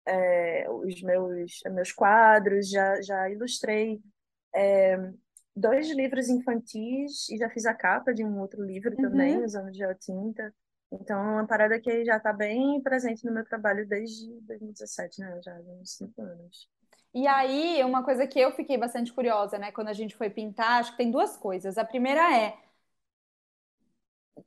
é, 0.06 0.66
os 0.70 1.02
meus, 1.02 1.60
meus 1.72 1.92
quadros, 1.92 2.70
já, 2.70 3.02
já 3.02 3.28
ilustrei 3.28 4.00
é, 4.54 4.96
dois 5.54 5.90
livros 5.90 6.28
infantis 6.28 7.28
e 7.28 7.36
já 7.36 7.50
fiz 7.50 7.66
a 7.66 7.74
capa 7.74 8.14
de 8.14 8.24
um 8.24 8.40
outro 8.40 8.64
livro 8.64 8.94
uhum. 8.96 9.02
também, 9.02 9.44
usando 9.44 9.74
geotinta. 9.74 10.54
Então, 10.90 11.18
é 11.18 11.32
uma 11.32 11.46
parada 11.46 11.78
que 11.78 12.04
já 12.04 12.16
está 12.16 12.32
bem 12.32 12.80
presente 12.82 13.24
no 13.24 13.32
meu 13.32 13.44
trabalho 13.44 13.86
desde 13.86 14.26
2017, 14.40 15.20
né? 15.20 15.40
Já 15.44 15.54
há 15.54 15.60
uns 15.60 15.96
cinco 15.96 16.22
anos. 16.22 16.68
E 17.14 17.26
aí, 17.26 17.82
uma 17.84 18.04
coisa 18.04 18.26
que 18.26 18.38
eu 18.38 18.52
fiquei 18.52 18.76
bastante 18.78 19.12
curiosa, 19.12 19.58
né, 19.58 19.72
quando 19.72 19.88
a 19.88 19.92
gente 19.92 20.14
foi 20.16 20.30
pintar, 20.30 20.80
acho 20.80 20.92
que 20.92 20.98
tem 20.98 21.10
duas 21.10 21.36
coisas. 21.36 21.76
A 21.78 21.84
primeira 21.84 22.36
é 22.36 22.56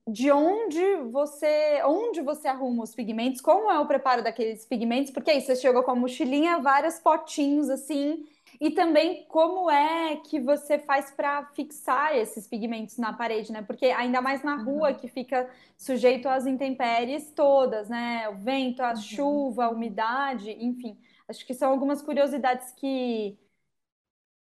de 0.08 0.32
onde 0.32 0.96
você, 1.12 1.82
onde 1.86 2.22
você 2.22 2.48
arruma 2.48 2.84
os 2.84 2.94
pigmentos, 2.96 3.42
como 3.42 3.72
é 3.72 3.80
o 3.80 3.86
preparo 3.88 4.24
daqueles 4.24 4.66
pigmentos, 4.66 5.12
porque 5.12 5.32
aí 5.32 5.42
você 5.42 5.56
chegou 5.56 5.84
com 5.84 5.92
a 5.92 5.96
mochilinha, 5.96 6.60
vários 6.60 7.00
potinhos 7.00 7.70
assim, 7.70 8.26
e 8.60 8.72
também 8.72 9.26
como 9.28 9.70
é 9.70 10.18
que 10.18 10.40
você 10.40 10.78
faz 10.80 11.12
para 11.12 11.46
fixar 11.54 12.16
esses 12.16 12.48
pigmentos 12.48 12.98
na 12.98 13.14
parede, 13.14 13.52
né? 13.52 13.62
Porque 13.62 13.88
ainda 13.88 14.22
mais 14.22 14.44
na 14.44 14.56
rua 14.56 14.90
uhum. 14.90 14.96
que 14.96 15.08
fica 15.08 15.50
sujeito 15.78 16.28
às 16.30 16.46
intempéries 16.46 17.32
todas, 17.32 17.90
né? 17.90 18.28
O 18.30 18.36
vento, 18.38 18.82
a 18.82 18.96
uhum. 18.96 18.96
chuva, 18.96 19.66
a 19.66 19.70
umidade, 19.70 20.52
enfim. 20.52 20.98
Acho 21.28 21.46
que 21.46 21.54
são 21.54 21.72
algumas 21.72 22.02
curiosidades 22.02 22.72
que 22.74 23.38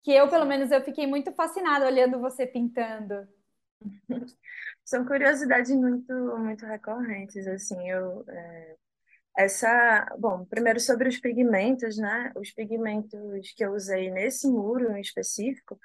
que 0.03 0.11
eu, 0.11 0.29
pelo 0.29 0.45
menos, 0.45 0.69
eu 0.71 0.81
fiquei 0.83 1.07
muito 1.07 1.31
fascinada 1.33 1.85
olhando 1.85 2.19
você 2.19 2.45
pintando. 2.45 3.27
São 4.85 5.05
curiosidades 5.05 5.71
muito 5.71 6.13
muito 6.39 6.65
recorrentes, 6.65 7.47
assim, 7.47 7.89
eu 7.89 8.25
é 8.29 8.59
essa, 9.37 10.05
bom, 10.19 10.45
primeiro 10.45 10.79
sobre 10.79 11.09
os 11.09 11.17
pigmentos, 11.19 11.97
né? 11.97 12.31
Os 12.35 12.51
pigmentos 12.51 13.51
que 13.55 13.65
eu 13.65 13.73
usei 13.73 14.11
nesse 14.11 14.47
muro 14.47 14.91
em 14.97 15.01
específico, 15.01 15.79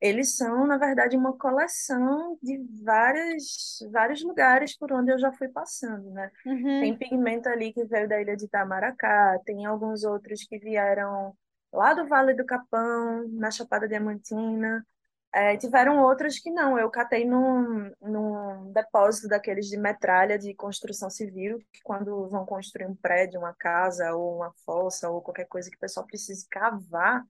eles 0.00 0.36
são, 0.36 0.66
na 0.66 0.78
verdade, 0.78 1.16
uma 1.16 1.36
coleção 1.36 2.38
de 2.42 2.58
vários, 2.82 3.78
vários 3.92 4.22
lugares 4.22 4.76
por 4.76 4.90
onde 4.92 5.12
eu 5.12 5.18
já 5.18 5.30
fui 5.32 5.48
passando, 5.48 6.10
né? 6.10 6.30
Uhum. 6.46 6.80
Tem 6.80 6.96
pigmento 6.96 7.48
ali 7.48 7.72
que 7.72 7.84
veio 7.84 8.08
da 8.08 8.20
ilha 8.20 8.36
de 8.36 8.46
Itamaracá, 8.46 9.38
tem 9.44 9.66
alguns 9.66 10.02
outros 10.04 10.44
que 10.44 10.58
vieram 10.58 11.34
lá 11.72 11.92
do 11.92 12.08
Vale 12.08 12.34
do 12.34 12.46
Capão, 12.46 13.28
na 13.28 13.50
Chapada 13.50 13.86
Diamantina, 13.86 14.84
é, 15.32 15.56
tiveram 15.56 16.00
outras 16.00 16.40
que 16.40 16.50
não, 16.50 16.76
eu 16.76 16.90
catei 16.90 17.24
num, 17.24 17.92
num 18.00 18.72
depósito 18.72 19.28
daqueles 19.28 19.66
de 19.66 19.76
metralha 19.76 20.36
de 20.36 20.52
construção 20.54 21.08
civil, 21.08 21.58
que 21.72 21.80
quando 21.84 22.28
vão 22.28 22.44
construir 22.44 22.86
um 22.86 22.96
prédio, 22.96 23.38
uma 23.38 23.54
casa, 23.54 24.12
ou 24.14 24.36
uma 24.36 24.52
fossa, 24.64 25.08
ou 25.08 25.22
qualquer 25.22 25.46
coisa 25.46 25.70
que 25.70 25.76
o 25.76 25.80
pessoal 25.80 26.04
precise 26.04 26.48
cavar, 26.48 27.22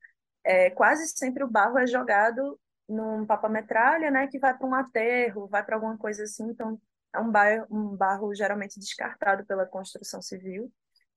é, 0.44 0.70
quase 0.70 1.07
sempre 1.09 1.44
o 1.44 1.50
barro 1.50 1.79
é 1.79 1.87
jogado 1.87 2.59
num 2.88 3.24
papa-metralha, 3.24 4.11
né, 4.11 4.26
que 4.26 4.38
vai 4.38 4.57
para 4.57 4.66
um 4.66 4.74
aterro, 4.74 5.47
vai 5.47 5.64
para 5.64 5.76
alguma 5.76 5.97
coisa 5.97 6.24
assim, 6.24 6.51
então 6.51 6.80
é 7.14 7.20
um 7.20 7.30
barro, 7.30 7.66
um 7.70 7.97
barro 7.97 8.34
geralmente 8.34 8.78
descartado 8.80 9.45
pela 9.47 9.66
construção 9.66 10.20
civil. 10.20 10.72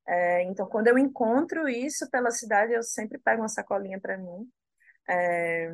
É, 0.08 0.44
então, 0.44 0.68
quando 0.68 0.88
eu 0.88 0.98
encontro 0.98 1.68
isso 1.68 2.10
pela 2.10 2.30
cidade, 2.30 2.74
eu 2.74 2.84
sempre 2.84 3.18
pego 3.18 3.42
uma 3.42 3.48
sacolinha 3.48 4.00
para 4.00 4.18
mim. 4.18 4.48
É, 5.10 5.72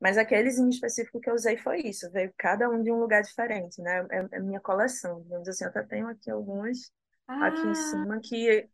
mas 0.00 0.18
aqueles 0.18 0.58
em 0.58 0.68
específico 0.68 1.20
que 1.20 1.30
eu 1.30 1.34
usei 1.34 1.56
foi 1.56 1.80
isso, 1.80 2.10
veio 2.10 2.32
cada 2.36 2.68
um 2.68 2.82
de 2.82 2.92
um 2.92 2.98
lugar 2.98 3.22
diferente, 3.22 3.80
né? 3.80 4.06
É, 4.10 4.36
é 4.36 4.40
minha 4.40 4.60
coleção, 4.60 5.22
digamos 5.22 5.48
assim, 5.48 5.64
eu 5.64 5.70
até 5.70 5.82
tenho 5.82 6.08
aqui 6.08 6.30
algumas 6.30 6.90
ah. 7.26 7.46
aqui 7.46 7.60
em 7.60 7.70
ah. 7.70 7.74
cima, 7.74 8.20
que 8.22 8.68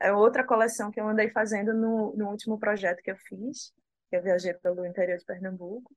é 0.00 0.12
outra 0.12 0.44
coleção 0.44 0.90
que 0.90 1.00
eu 1.00 1.08
andei 1.08 1.30
fazendo 1.30 1.72
no, 1.72 2.14
no 2.16 2.28
último 2.30 2.58
projeto 2.58 3.02
que 3.02 3.10
eu 3.10 3.16
fiz, 3.16 3.72
que 4.10 4.16
eu 4.16 4.22
viajei 4.22 4.54
pelo 4.54 4.84
interior 4.86 5.18
de 5.18 5.24
Pernambuco. 5.24 5.94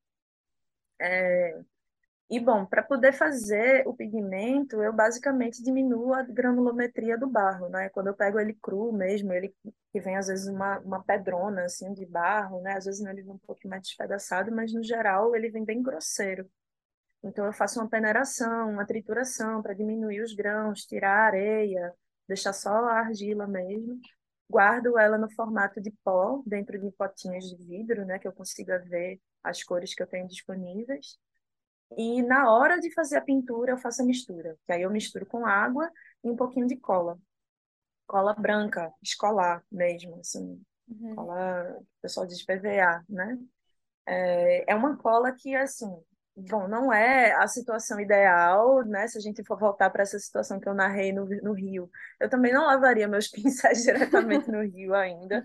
E, 2.29 2.41
bom, 2.41 2.65
para 2.65 2.83
poder 2.83 3.13
fazer 3.13 3.87
o 3.87 3.93
pigmento, 3.93 4.83
eu 4.83 4.91
basicamente 4.91 5.63
diminuo 5.63 6.13
a 6.13 6.23
granulometria 6.23 7.17
do 7.17 7.25
barro, 7.25 7.69
né? 7.69 7.87
Quando 7.89 8.07
eu 8.07 8.13
pego 8.13 8.37
ele 8.37 8.53
cru 8.53 8.91
mesmo, 8.91 9.31
ele 9.31 9.55
que 9.93 10.01
vem 10.01 10.17
às 10.17 10.27
vezes 10.27 10.47
uma, 10.47 10.77
uma 10.79 11.01
pedrona, 11.01 11.63
assim, 11.63 11.93
de 11.93 12.05
barro, 12.05 12.61
né? 12.61 12.73
Às 12.73 12.83
vezes 12.83 13.05
ele 13.05 13.21
vem 13.21 13.31
um 13.31 13.37
pouquinho 13.37 13.69
mais 13.69 13.83
despedaçado, 13.83 14.51
mas 14.51 14.73
no 14.73 14.83
geral 14.83 15.33
ele 15.35 15.49
vem 15.49 15.63
bem 15.63 15.81
grosseiro. 15.81 16.49
Então 17.23 17.45
eu 17.45 17.53
faço 17.53 17.79
uma 17.79 17.89
peneiração, 17.89 18.71
uma 18.71 18.85
trituração 18.85 19.61
para 19.61 19.73
diminuir 19.73 20.21
os 20.21 20.33
grãos, 20.33 20.85
tirar 20.85 21.11
a 21.11 21.25
areia, 21.27 21.93
deixar 22.27 22.53
só 22.53 22.69
a 22.69 22.99
argila 22.99 23.47
mesmo. 23.47 23.99
Guardo 24.49 24.97
ela 24.97 25.17
no 25.17 25.29
formato 25.31 25.81
de 25.81 25.91
pó, 26.03 26.41
dentro 26.45 26.79
de 26.79 26.91
potinhas 26.91 27.45
de 27.45 27.55
vidro, 27.57 28.05
né? 28.05 28.19
Que 28.19 28.27
eu 28.27 28.33
consiga 28.33 28.79
ver 28.79 29.19
as 29.43 29.63
cores 29.63 29.93
que 29.93 30.01
eu 30.01 30.07
tenho 30.07 30.27
disponíveis. 30.27 31.17
E 31.97 32.21
na 32.21 32.51
hora 32.51 32.79
de 32.79 32.93
fazer 32.93 33.17
a 33.17 33.21
pintura, 33.21 33.71
eu 33.71 33.77
faço 33.77 34.01
a 34.01 34.05
mistura. 34.05 34.57
Que 34.65 34.73
aí 34.73 34.81
eu 34.81 34.91
misturo 34.91 35.25
com 35.25 35.45
água 35.45 35.89
e 36.23 36.29
um 36.29 36.35
pouquinho 36.35 36.67
de 36.67 36.77
cola. 36.77 37.17
Cola 38.05 38.33
branca, 38.33 38.93
escolar 39.01 39.63
mesmo, 39.71 40.19
assim. 40.19 40.61
Uhum. 40.87 41.15
Cola, 41.15 41.77
o 41.79 41.85
pessoal 42.01 42.25
diz 42.25 42.43
PVA, 42.43 43.03
né? 43.09 43.37
É, 44.05 44.71
é 44.71 44.75
uma 44.75 44.97
cola 44.97 45.33
que, 45.33 45.55
assim, 45.55 45.93
bom, 46.37 46.67
não 46.67 46.93
é 46.93 47.33
a 47.33 47.47
situação 47.47 47.99
ideal, 47.99 48.83
né? 48.85 49.07
Se 49.07 49.17
a 49.17 49.21
gente 49.21 49.43
for 49.43 49.57
voltar 49.57 49.89
para 49.89 50.03
essa 50.03 50.19
situação 50.19 50.59
que 50.59 50.69
eu 50.69 50.73
narrei 50.73 51.11
no, 51.11 51.25
no 51.25 51.53
Rio. 51.53 51.89
Eu 52.19 52.29
também 52.29 52.53
não 52.53 52.65
lavaria 52.65 53.07
meus 53.07 53.27
pincéis 53.29 53.83
diretamente 53.83 54.49
no 54.51 54.61
Rio 54.61 54.93
ainda. 54.93 55.43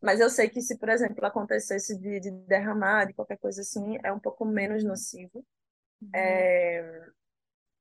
Mas 0.00 0.18
eu 0.18 0.30
sei 0.30 0.48
que 0.48 0.62
se, 0.62 0.78
por 0.78 0.88
exemplo, 0.88 1.24
acontecesse 1.26 1.98
de, 1.98 2.20
de 2.20 2.30
derramar, 2.46 3.04
de 3.04 3.12
qualquer 3.12 3.36
coisa 3.36 3.60
assim, 3.60 3.98
é 4.02 4.12
um 4.12 4.18
pouco 4.18 4.46
menos 4.46 4.82
nocivo. 4.82 5.44
Uhum. 6.00 6.10
É, 6.14 7.10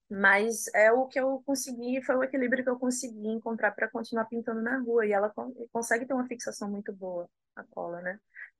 mas 0.09 0.65
é 0.73 0.91
o 0.91 1.07
que 1.07 1.19
eu 1.19 1.41
consegui, 1.45 2.01
foi 2.01 2.15
o 2.15 2.23
equilíbrio 2.23 2.63
que 2.63 2.69
eu 2.69 2.79
consegui 2.79 3.27
encontrar 3.29 3.71
para 3.71 3.89
continuar 3.89 4.25
pintando 4.25 4.61
na 4.61 4.79
rua. 4.79 5.05
E 5.05 5.11
ela 5.13 5.33
consegue 5.71 6.05
ter 6.05 6.13
uma 6.13 6.27
fixação 6.27 6.69
muito 6.69 6.91
boa, 6.91 7.29
a 7.55 7.63
cola, 7.63 8.01
né? 8.01 8.19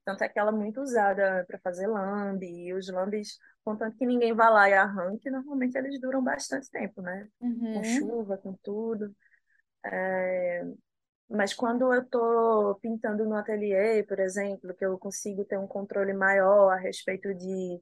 Tanto 0.10 0.24
é 0.24 0.30
que 0.30 0.40
ela 0.40 0.50
é 0.50 0.56
muito 0.56 0.82
usada 0.82 1.46
para 1.48 1.60
fazer 1.60 1.86
lambe, 1.86 2.48
e 2.48 2.74
os 2.74 2.90
lambes, 2.90 3.38
contanto 3.64 3.96
que 3.96 4.08
ninguém 4.08 4.34
vá 4.34 4.50
lá 4.50 4.68
e 4.68 4.74
arranque, 4.74 5.30
normalmente 5.30 5.78
eles 5.78 6.02
duram 6.02 6.24
bastante 6.24 6.68
tempo, 6.72 7.00
né? 7.00 7.30
Uhum. 7.40 7.76
Com 7.76 7.84
chuva, 7.84 8.38
com 8.40 8.54
tudo. 8.64 9.16
É... 9.86 10.66
Mas 11.30 11.54
quando 11.54 11.94
eu 11.94 12.02
estou 12.02 12.74
pintando 12.80 13.24
no 13.24 13.36
ateliê, 13.36 14.02
por 14.02 14.20
exemplo, 14.20 14.74
que 14.74 14.84
eu 14.84 14.98
consigo 14.98 15.46
ter 15.46 15.60
um 15.60 15.68
controle 15.68 16.12
maior 16.12 16.72
a 16.72 16.76
respeito 16.76 17.32
de 17.36 17.80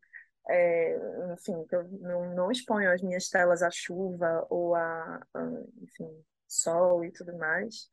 é, 0.50 1.00
enfim, 1.34 1.66
que 1.66 1.78
eu 1.78 1.88
não, 2.02 2.36
não 2.36 2.52
exponho 2.52 2.92
as 2.92 3.02
minhas 3.02 3.30
telas 3.30 3.64
à 3.64 3.72
chuva 3.72 4.46
ou 4.50 4.76
a, 4.76 5.22
a 5.34 5.44
enfim, 5.82 6.10
sol 6.46 7.06
e 7.06 7.12
tudo 7.14 7.38
mais, 7.38 7.90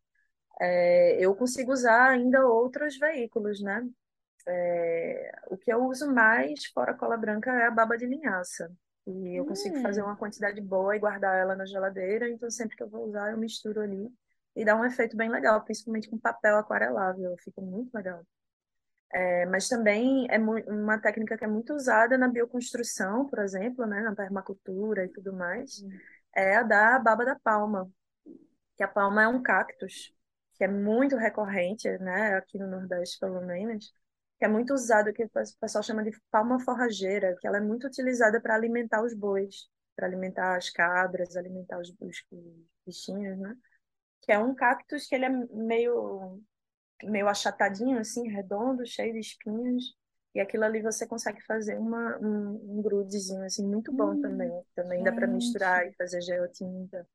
é, 0.61 1.25
eu 1.25 1.37
consigo 1.37 1.73
usar 1.73 2.11
ainda 2.11 2.45
outros 2.49 2.99
veículos, 2.99 3.63
né? 3.63 3.89
É, 4.47 5.33
o 5.49 5.57
que 5.57 5.73
eu 5.73 5.85
uso 5.87 6.13
mais, 6.13 6.67
fora 6.75 6.95
cola 6.95 7.17
branca, 7.17 7.51
é 7.53 7.67
a 7.67 7.71
baba 7.71 7.97
de 7.97 8.07
linhaça. 8.07 8.71
E 9.07 9.39
eu 9.39 9.45
consigo 9.45 9.77
fazer 9.79 10.03
Hum. 10.03 10.05
uma 10.05 10.17
quantidade 10.17 10.61
boa 10.61 10.97
e 10.97 10.99
guardar 10.99 11.37
ela 11.39 11.55
na 11.57 11.67
geladeira, 11.67 12.29
então 12.31 12.51
sempre 12.51 12.77
que 12.77 12.83
eu 12.83 12.89
vou 12.89 13.07
usar, 13.07 13.31
eu 13.33 13.39
misturo 13.39 13.81
ali. 13.81 14.11
E 14.57 14.65
dá 14.65 14.77
um 14.77 14.85
efeito 14.85 15.17
bem 15.17 15.31
legal, 15.31 15.63
principalmente 15.65 16.09
com 16.09 16.19
papel 16.19 16.57
aquarelável, 16.59 17.37
fica 17.39 17.61
muito 17.61 17.93
legal. 17.95 18.25
É, 19.13 19.47
mas 19.47 19.69
também 19.69 20.27
é 20.31 20.39
uma 20.39 20.99
técnica 21.01 21.39
que 21.39 21.45
é 21.45 21.49
muito 21.49 21.73
usada 21.75 22.19
na 22.19 22.29
bioconstrução, 22.29 23.27
por 23.29 23.39
exemplo, 23.39 23.87
né, 23.87 24.01
na 24.03 24.15
permacultura 24.15 25.05
e 25.05 25.09
tudo 25.09 25.33
mais, 25.33 25.85
é 26.35 26.57
a 26.57 26.63
da 26.65 26.99
baba 26.99 27.25
da 27.25 27.37
palma, 27.39 27.89
que 28.77 28.83
a 28.85 28.89
palma 28.89 29.23
é 29.25 29.29
um 29.29 29.43
cactus, 29.43 30.13
que 30.55 30.65
é 30.65 30.69
muito 30.69 31.17
recorrente, 31.17 31.89
né, 31.99 32.37
aqui 32.37 32.59
no 32.59 32.67
Nordeste, 32.69 33.19
pelo 33.21 33.41
menos, 33.43 33.93
que 34.39 34.45
é 34.45 34.49
muito 34.49 34.75
usado, 34.75 35.13
que 35.13 35.25
o 35.25 35.31
pessoal 35.61 35.83
chama 35.83 36.03
de 36.05 36.11
palma 36.31 36.61
forrageira, 36.61 37.37
que 37.41 37.47
ela 37.47 37.59
é 37.59 37.61
muito 37.61 37.87
utilizada 37.87 38.41
para 38.41 38.55
alimentar 38.55 39.03
os 39.03 39.15
bois, 39.15 39.69
para 39.97 40.07
alimentar 40.07 40.57
as 40.57 40.71
cabras, 40.71 41.37
alimentar 41.37 41.79
os, 41.81 41.91
os, 42.01 42.25
os 42.31 42.55
bichinhos, 42.87 43.39
né? 43.39 43.57
Que 44.23 44.33
é 44.33 44.39
um 44.39 44.55
cactus 44.55 45.07
que 45.07 45.15
ele 45.15 45.27
é 45.27 45.31
meio 45.31 46.41
meio 47.05 47.29
achatadinho, 47.29 47.99
assim, 47.99 48.29
redondo, 48.29 48.87
cheio 48.87 49.13
de 49.13 49.21
espinhos. 49.21 49.95
E 50.35 50.41
aquilo 50.41 50.65
ali 50.65 50.83
você 50.83 51.07
consegue 51.07 51.41
fazer 51.43 51.79
uma, 51.79 52.19
um, 52.19 52.79
um 52.79 52.83
grudezinho, 52.83 53.45
assim, 53.45 53.67
muito 53.67 53.93
bom 53.93 54.17
também. 54.17 54.51
Hum, 54.51 54.65
Também 54.75 55.03
dá 55.03 55.13
para 55.13 55.27
misturar 55.27 55.85
gente. 55.85 55.95
e 55.95 55.97
fazer 55.97 56.21
geotinta. 56.23 57.07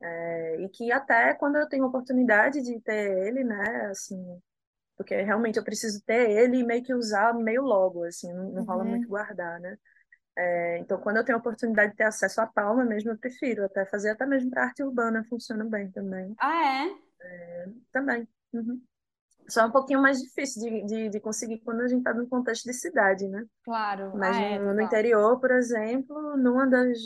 É, 0.00 0.60
e 0.62 0.68
que 0.68 0.92
até 0.92 1.34
quando 1.34 1.56
eu 1.56 1.68
tenho 1.68 1.86
oportunidade 1.86 2.60
de 2.62 2.80
ter 2.80 3.26
ele, 3.26 3.44
né, 3.44 3.86
assim, 3.90 4.40
porque 5.02 5.20
realmente 5.20 5.58
eu 5.58 5.64
preciso 5.64 6.00
ter 6.04 6.30
ele 6.30 6.58
e 6.58 6.64
meio 6.64 6.82
que 6.82 6.94
usar 6.94 7.34
meio 7.34 7.62
logo, 7.62 8.04
assim, 8.04 8.32
não, 8.32 8.52
não 8.52 8.64
rola 8.64 8.84
muito 8.84 9.02
Uhum. 9.04 9.10
guardar, 9.10 9.58
né? 9.60 9.76
É, 10.36 10.78
então, 10.78 10.98
quando 11.00 11.18
eu 11.18 11.24
tenho 11.24 11.36
a 11.36 11.40
oportunidade 11.40 11.90
de 11.90 11.96
ter 11.96 12.04
acesso 12.04 12.40
à 12.40 12.46
palma 12.46 12.84
mesmo, 12.84 13.10
eu 13.10 13.18
prefiro 13.18 13.64
até 13.64 13.84
fazer, 13.84 14.10
até 14.10 14.24
mesmo 14.24 14.50
para 14.50 14.64
arte 14.64 14.82
urbana 14.82 15.24
funciona 15.28 15.64
bem 15.64 15.90
também. 15.90 16.34
Ah, 16.38 16.86
é? 16.86 16.96
Também. 17.90 18.26
Uhum. 18.52 18.80
Só 19.48 19.62
é 19.62 19.66
um 19.66 19.72
pouquinho 19.72 20.00
mais 20.00 20.22
difícil 20.22 20.62
de, 20.62 20.86
de, 20.86 21.08
de 21.10 21.20
conseguir 21.20 21.58
quando 21.60 21.80
a 21.80 21.88
gente 21.88 21.98
está 21.98 22.14
num 22.14 22.28
contexto 22.28 22.64
de 22.64 22.72
cidade, 22.72 23.28
né? 23.28 23.44
Claro. 23.64 24.16
Mas 24.16 24.36
Ah, 24.36 24.40
é, 24.40 24.58
no, 24.58 24.72
no 24.72 24.80
interior, 24.80 25.38
por 25.40 25.50
exemplo, 25.50 26.36
numa 26.36 26.66
das, 26.66 26.96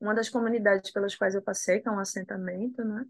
uma 0.00 0.14
das 0.14 0.28
comunidades 0.28 0.92
pelas 0.92 1.14
quais 1.14 1.34
eu 1.34 1.42
passei, 1.42 1.80
que 1.80 1.88
é 1.88 1.90
um 1.90 1.98
assentamento, 1.98 2.84
né? 2.84 3.04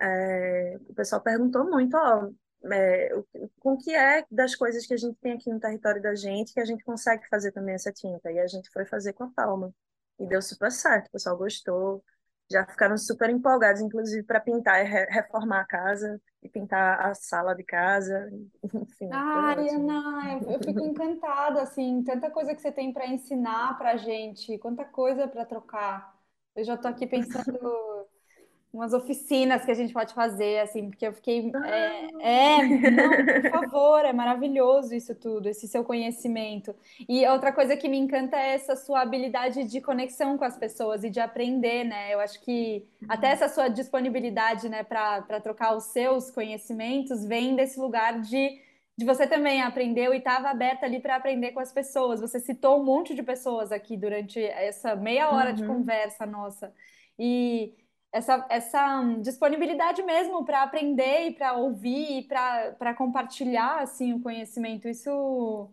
É, 0.00 0.78
o 0.88 0.94
pessoal 0.94 1.20
perguntou 1.20 1.68
muito, 1.68 1.96
ó, 1.96 2.30
é, 2.64 3.14
o, 3.14 3.26
com 3.60 3.76
que 3.76 3.94
é 3.94 4.24
das 4.30 4.54
coisas 4.54 4.86
que 4.86 4.94
a 4.94 4.96
gente 4.96 5.16
tem 5.20 5.32
aqui 5.32 5.50
no 5.50 5.60
território 5.60 6.02
da 6.02 6.14
gente 6.14 6.52
que 6.52 6.60
a 6.60 6.64
gente 6.64 6.84
consegue 6.84 7.28
fazer 7.28 7.52
também 7.52 7.74
essa 7.74 7.92
tinta. 7.92 8.30
E 8.30 8.38
a 8.38 8.46
gente 8.46 8.70
foi 8.70 8.84
fazer 8.84 9.12
com 9.12 9.24
a 9.24 9.30
palma. 9.30 9.72
E 10.18 10.26
deu 10.26 10.40
super 10.40 10.72
certo, 10.72 11.08
o 11.08 11.12
pessoal 11.12 11.36
gostou. 11.36 12.02
Já 12.50 12.64
ficaram 12.64 12.96
super 12.96 13.28
empolgados, 13.28 13.82
inclusive, 13.82 14.22
para 14.22 14.40
pintar 14.40 14.80
e 14.80 14.88
re- 14.88 15.06
reformar 15.06 15.60
a 15.60 15.66
casa 15.66 16.20
e 16.42 16.48
pintar 16.48 17.04
a 17.04 17.14
sala 17.14 17.54
de 17.54 17.64
casa. 17.64 18.30
Enfim, 18.62 19.08
Ai. 19.12 19.68
Ana, 19.68 20.40
eu, 20.48 20.60
fico 20.60 20.80
encantada, 20.80 21.62
assim, 21.62 22.02
tanta 22.04 22.30
coisa 22.30 22.54
que 22.54 22.60
você 22.60 22.70
tem 22.70 22.92
para 22.92 23.06
ensinar 23.06 23.76
pra 23.76 23.96
gente, 23.96 24.56
quanta 24.58 24.84
coisa 24.84 25.26
para 25.26 25.44
trocar. 25.44 26.16
Eu 26.54 26.64
já 26.64 26.76
tô 26.76 26.88
aqui 26.88 27.06
pensando 27.06 27.58
umas 28.76 28.92
oficinas 28.92 29.64
que 29.64 29.70
a 29.70 29.74
gente 29.74 29.92
pode 29.92 30.14
fazer, 30.14 30.60
assim, 30.60 30.90
porque 30.90 31.06
eu 31.06 31.12
fiquei. 31.12 31.50
É, 31.64 32.60
é, 32.60 32.90
não, 32.90 33.24
por 33.26 33.44
favor, 33.50 34.04
é 34.04 34.12
maravilhoso 34.12 34.94
isso 34.94 35.14
tudo, 35.14 35.48
esse 35.48 35.66
seu 35.66 35.84
conhecimento. 35.84 36.74
E 37.08 37.26
outra 37.26 37.52
coisa 37.52 37.76
que 37.76 37.88
me 37.88 37.98
encanta 37.98 38.36
é 38.36 38.54
essa 38.54 38.76
sua 38.76 39.00
habilidade 39.02 39.64
de 39.64 39.80
conexão 39.80 40.36
com 40.38 40.44
as 40.44 40.56
pessoas 40.56 41.02
e 41.04 41.10
de 41.10 41.20
aprender, 41.20 41.84
né? 41.84 42.12
Eu 42.14 42.20
acho 42.20 42.40
que 42.42 42.86
até 43.08 43.28
essa 43.28 43.48
sua 43.48 43.68
disponibilidade, 43.68 44.68
né, 44.68 44.82
para 44.84 45.40
trocar 45.40 45.74
os 45.76 45.84
seus 45.84 46.30
conhecimentos 46.30 47.24
vem 47.24 47.56
desse 47.56 47.80
lugar 47.80 48.20
de. 48.20 48.64
De 48.98 49.04
você 49.04 49.26
também 49.26 49.60
aprendeu 49.60 50.14
e 50.14 50.16
estava 50.16 50.48
aberta 50.48 50.86
ali 50.86 51.00
para 51.00 51.16
aprender 51.16 51.52
com 51.52 51.60
as 51.60 51.70
pessoas. 51.70 52.18
Você 52.18 52.40
citou 52.40 52.80
um 52.80 52.84
monte 52.84 53.14
de 53.14 53.22
pessoas 53.22 53.70
aqui 53.70 53.94
durante 53.94 54.42
essa 54.42 54.96
meia 54.96 55.30
hora 55.30 55.52
de 55.52 55.62
Uhum. 55.62 55.66
conversa 55.66 56.24
nossa. 56.24 56.72
E, 57.18 57.74
essa, 58.16 58.46
essa 58.50 59.02
disponibilidade 59.20 60.02
mesmo 60.02 60.44
para 60.44 60.62
aprender 60.62 61.28
e 61.28 61.34
para 61.34 61.54
ouvir 61.54 62.20
e 62.20 62.22
para 62.28 62.94
compartilhar 62.94 63.80
assim 63.82 64.14
o 64.14 64.20
conhecimento, 64.22 64.88
isso 64.88 65.70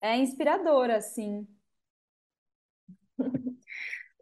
é 0.00 0.16
inspirador 0.18 0.90
assim. 0.90 1.46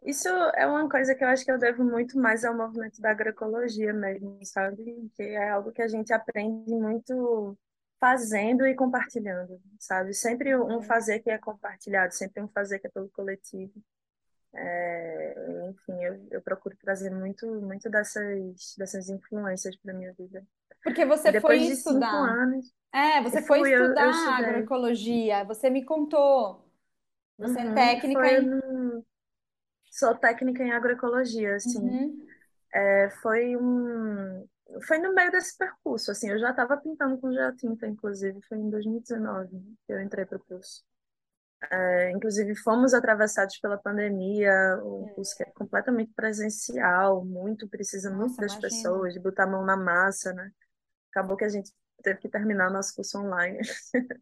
Isso 0.03 0.29
é 0.29 0.65
uma 0.67 0.89
coisa 0.89 1.15
que 1.15 1.23
eu 1.23 1.27
acho 1.29 1.43
que 1.45 1.51
eu 1.51 1.57
devo 1.59 1.83
muito 1.83 2.17
mais 2.19 2.45
ao 2.45 2.55
movimento 2.55 3.01
da 3.01 3.11
agroecologia 3.11 3.93
mesmo, 3.93 4.39
sabe? 4.45 5.09
Que 5.15 5.23
é 5.23 5.49
algo 5.51 5.71
que 5.71 5.81
a 5.81 5.87
gente 5.87 6.13
aprende 6.13 6.73
muito 6.75 7.57
fazendo 7.99 8.65
e 8.67 8.75
compartilhando, 8.75 9.61
sabe? 9.79 10.13
Sempre 10.13 10.55
um 10.57 10.81
Uhum. 10.81 10.83
fazer 10.83 11.19
que 11.21 11.29
é 11.31 11.37
compartilhado, 11.37 12.13
sempre 12.13 12.41
um 12.43 12.47
fazer 12.49 12.79
que 12.79 12.87
é 12.87 12.89
pelo 12.91 13.09
coletivo. 13.09 13.73
É, 14.53 15.35
enfim, 15.69 16.03
eu, 16.03 16.27
eu 16.31 16.41
procuro 16.41 16.75
trazer 16.77 17.11
muito, 17.11 17.45
muito 17.61 17.89
dessas, 17.89 18.75
dessas 18.77 19.09
influências 19.09 19.75
para 19.77 19.93
minha 19.93 20.13
vida. 20.13 20.45
Porque 20.83 21.05
você 21.05 21.33
foi 21.33 21.59
estudar. 21.65 22.41
anos, 22.41 22.73
É, 22.93 23.21
eu 23.29 23.37
você 23.37 23.43
foi 23.43 23.59
fui, 23.59 23.71
eu, 23.75 23.95
eu 23.97 24.09
estudar 24.09 24.11
estudei. 24.11 24.71
agroecologia, 24.79 25.43
você 25.45 25.69
me 25.69 25.85
contou. 25.85 26.65
Você 27.39 27.61
é 27.61 27.65
Uhum, 27.65 27.71
técnica 27.71 28.27
foi, 28.27 28.31
em. 28.31 28.41
no- 28.41 29.05
sou 29.91 30.15
técnica 30.17 30.63
em 30.63 30.71
agroecologia, 30.71 31.55
assim. 31.55 31.99
Uhum. 31.99 32.37
É, 32.73 33.09
foi 33.21 33.55
um, 33.57 34.47
foi 34.87 34.99
no 34.99 35.13
meio 35.15 35.31
desse 35.31 35.57
percurso, 35.57 36.11
assim. 36.11 36.29
Eu 36.29 36.39
já 36.39 36.51
estava 36.51 36.77
pintando 36.77 37.17
com 37.19 37.31
geotinta, 37.33 37.87
inclusive, 37.87 38.39
foi 38.49 38.57
em 38.59 38.69
2019 38.69 39.57
que 39.87 39.93
eu 39.93 40.01
entrei 40.01 40.25
para 40.25 40.37
o 40.37 40.45
curso. 40.45 40.83
É, 41.71 42.11
inclusive, 42.11 42.55
fomos 42.55 42.93
atravessados 42.93 43.57
pela 43.59 43.77
pandemia, 43.77 44.79
o 44.83 45.09
curso 45.15 45.35
que 45.35 45.43
é 45.43 45.47
completamente 45.47 46.13
presencial, 46.13 47.25
muito, 47.25 47.67
precisa 47.67 48.09
Nossa, 48.11 48.21
muito 48.21 48.37
das 48.37 48.53
imagina. 48.53 48.61
pessoas, 48.61 49.13
de 49.13 49.19
botar 49.19 49.43
a 49.43 49.47
mão 49.47 49.65
na 49.65 49.75
massa, 49.75 50.33
né? 50.33 50.51
Acabou 51.09 51.35
que 51.35 51.45
a 51.45 51.49
gente 51.49 51.71
teve 52.03 52.19
que 52.19 52.29
terminar 52.29 52.69
nosso 52.69 52.93
curso 52.95 53.17
online. 53.17 53.59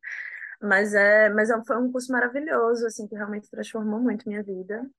mas 0.62 0.94
é, 0.94 1.30
mas 1.30 1.50
é, 1.50 1.62
foi 1.66 1.78
um 1.78 1.92
curso 1.92 2.10
maravilhoso, 2.12 2.86
assim, 2.88 3.06
que 3.06 3.16
realmente 3.16 3.50
transformou 3.50 4.00
muito 4.00 4.28
minha 4.30 4.42
vida. 4.42 4.90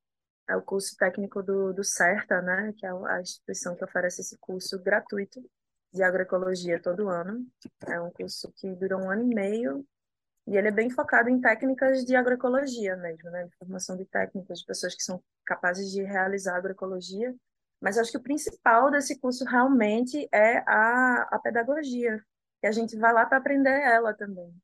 É 0.48 0.54
o 0.54 0.62
curso 0.62 0.94
técnico 0.96 1.42
do, 1.42 1.72
do 1.72 1.82
CERTA, 1.82 2.42
né? 2.42 2.72
Que 2.76 2.84
é 2.86 2.90
a 2.90 3.20
instituição 3.20 3.74
que 3.74 3.84
oferece 3.84 4.20
esse 4.20 4.36
curso 4.38 4.78
gratuito 4.82 5.40
de 5.90 6.02
agroecologia 6.02 6.80
todo 6.80 7.08
ano. 7.08 7.46
É 7.86 7.98
um 7.98 8.10
curso 8.10 8.52
que 8.56 8.74
dura 8.74 8.98
um 8.98 9.10
ano 9.10 9.22
e 9.22 9.34
meio 9.34 9.86
e 10.46 10.56
ele 10.56 10.68
é 10.68 10.70
bem 10.70 10.88
focado 10.88 11.28
em 11.28 11.40
técnicas 11.40 12.04
de 12.04 12.14
agroecologia 12.14 12.96
mesmo, 12.96 13.30
né? 13.30 13.48
Formação 13.58 13.96
de 13.96 14.04
técnicas, 14.04 14.60
de 14.60 14.66
pessoas 14.66 14.94
que 14.94 15.02
são 15.02 15.22
capazes 15.44 15.90
de 15.90 16.02
realizar 16.02 16.56
agroecologia. 16.56 17.34
Mas 17.80 17.98
acho 17.98 18.12
que 18.12 18.16
o 18.18 18.22
principal 18.22 18.90
desse 18.90 19.18
curso 19.18 19.44
realmente 19.44 20.28
é 20.32 20.58
a, 20.58 21.28
a 21.32 21.38
pedagogia, 21.40 22.22
que 22.60 22.66
a 22.66 22.72
gente 22.72 22.96
vai 22.96 23.12
lá 23.12 23.26
para 23.26 23.38
aprender 23.38 23.80
ela 23.82 24.14
também. 24.14 24.54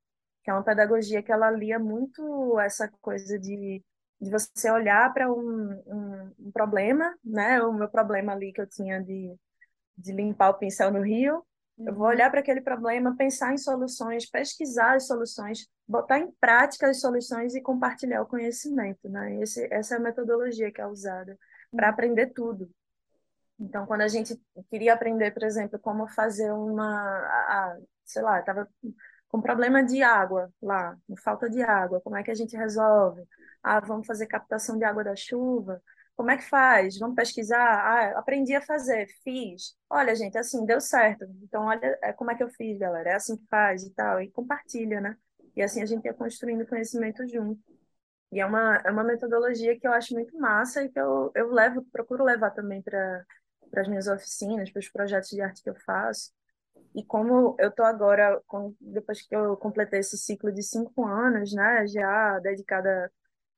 Que 0.45 0.51
é 0.51 0.55
uma 0.55 0.63
pedagogia 0.63 1.23
que 1.23 1.33
ela 1.33 1.51
lia 1.51 1.79
muito 1.79 2.59
essa 2.61 2.89
coisa 3.01 3.39
de, 3.39 3.83
de 4.21 4.31
você 4.31 4.71
olhar 4.71 5.13
para 5.13 5.33
um, 5.33 5.83
um, 5.87 6.33
um 6.47 6.53
problema, 6.53 7.13
né? 7.25 7.61
O 7.63 7.73
meu 7.73 7.89
problema 7.89 8.33
ali 8.33 8.53
que 8.53 8.61
eu 8.61 8.69
tinha 8.69 9.03
de, 9.03 9.35
de 9.99 10.13
limpar 10.13 10.51
o 10.51 10.59
pincel 10.59 10.93
no 10.93 11.03
rio, 11.03 11.45
eu 11.79 11.95
vou 11.95 12.07
olhar 12.07 12.31
para 12.31 12.41
aquele 12.41 12.61
problema, 12.61 13.17
pensar 13.17 13.53
em 13.53 13.59
soluções, 13.59 14.29
pesquisar 14.29 14.95
as 14.95 15.07
soluções, 15.07 15.67
botar 15.89 16.19
em 16.19 16.31
prática 16.41 16.89
as 16.89 17.01
soluções 17.01 17.55
e 17.55 17.63
compartilhar 17.63 18.23
o 18.23 18.27
conhecimento, 18.27 19.09
né? 19.09 19.41
Esse, 19.41 19.67
essa 19.73 19.95
é 19.95 19.99
a 19.99 20.01
metodologia 20.01 20.71
que 20.71 20.81
é 20.81 20.87
usada 20.87 21.37
para 21.71 21.89
uhum. 21.89 21.93
aprender 21.93 22.27
tudo. 22.29 22.71
Então, 23.59 23.87
quando 23.87 24.03
a 24.03 24.09
gente 24.09 24.41
queria 24.71 24.95
aprender, 24.95 25.31
por 25.33 25.45
exemplo, 25.45 25.79
como 25.79 26.07
fazer 26.09 26.53
uma, 26.53 27.79
sei 28.05 28.23
lá, 28.23 28.41
estava 28.41 28.69
com 29.29 29.41
problema 29.41 29.83
de 29.83 30.03
água 30.03 30.51
lá, 30.61 30.97
falta 31.23 31.49
de 31.49 31.63
água, 31.63 32.01
como 32.01 32.17
é 32.17 32.23
que 32.23 32.31
a 32.31 32.35
gente 32.35 32.57
resolve? 32.57 33.23
Ah, 33.63 33.81
vamos 33.81 34.07
fazer 34.07 34.27
captação 34.27 34.77
de 34.77 34.85
água 34.85 35.05
da 35.05 35.17
chuva. 35.17 35.81
Como 36.17 36.31
é 36.31 36.37
que 36.37 36.45
faz? 36.45 36.99
Vamos 36.99 37.17
pesquisar? 37.17 37.59
Ah, 37.59 38.19
aprendi 38.19 38.55
a 38.55 38.61
fazer, 38.63 39.07
fiz. 39.25 39.75
Olha, 39.91 40.15
gente, 40.15 40.39
assim, 40.39 40.65
deu 40.65 40.81
certo. 40.81 41.25
Então, 41.43 41.65
olha 41.65 41.99
é, 42.03 42.13
como 42.13 42.31
é 42.31 42.35
que 42.37 42.43
eu 42.43 42.49
fiz, 42.51 42.79
galera. 42.79 43.11
É 43.11 43.15
assim 43.15 43.37
que 43.37 43.47
faz 43.49 43.83
e 43.85 43.91
tal. 43.95 44.21
E 44.21 44.31
compartilha, 44.31 45.01
né? 45.01 45.17
E 45.57 45.63
assim 45.63 45.83
a 45.83 45.87
gente 45.87 46.05
ia 46.05 46.15
construindo 46.15 46.67
conhecimento 46.67 47.27
junto. 47.27 47.61
E 48.33 48.41
é 48.41 48.47
uma, 48.47 48.77
é 48.85 48.91
uma 48.91 49.05
metodologia 49.05 49.79
que 49.79 49.87
eu 49.87 49.93
acho 49.93 50.15
muito 50.15 50.39
massa 50.39 50.83
e 50.85 50.89
que 50.89 50.99
eu, 50.99 51.31
eu 51.35 51.51
levo, 51.53 51.85
procuro 51.93 52.25
levar 52.25 52.51
também 52.51 52.83
para 52.83 53.25
as 53.77 53.89
minhas 53.89 54.09
oficinas, 54.09 54.71
para 54.71 54.81
os 54.81 54.89
projetos 54.89 55.31
de 55.31 55.41
arte 55.43 55.63
que 55.63 55.71
eu 55.71 55.77
faço. 55.85 56.33
E 56.95 57.05
como 57.05 57.57
eu 57.59 57.69
estou 57.71 57.87
agora, 57.87 58.41
depois 58.81 59.23
que 59.23 59.35
eu 59.35 59.57
completei 59.57 60.01
esse 60.01 60.19
ciclo 60.19 60.53
de 60.53 60.63
cinco 60.63 61.07
anos, 61.07 61.53
né, 61.53 61.87
já 61.87 62.39
dedicada 62.41 63.11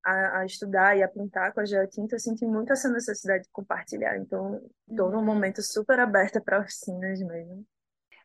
a, 0.05 0.41
a, 0.41 0.47
estudar 0.47 0.97
e 0.97 1.03
a 1.03 1.09
pintar 1.09 1.53
com 1.53 1.61
a 1.61 1.65
geotinta, 1.65 2.15
eu 2.15 2.21
senti 2.21 2.45
muito 2.45 2.73
essa 2.73 2.89
necessidade 2.89 3.45
de 3.45 3.51
compartilhar. 3.51 4.17
Então, 4.19 4.61
estou 4.89 5.11
num 5.11 5.19
uhum. 5.19 5.25
momento 5.25 5.63
super 5.63 5.99
aberta 5.99 6.41
para 6.41 6.61
oficinas 6.61 7.21
mesmo. 7.21 7.65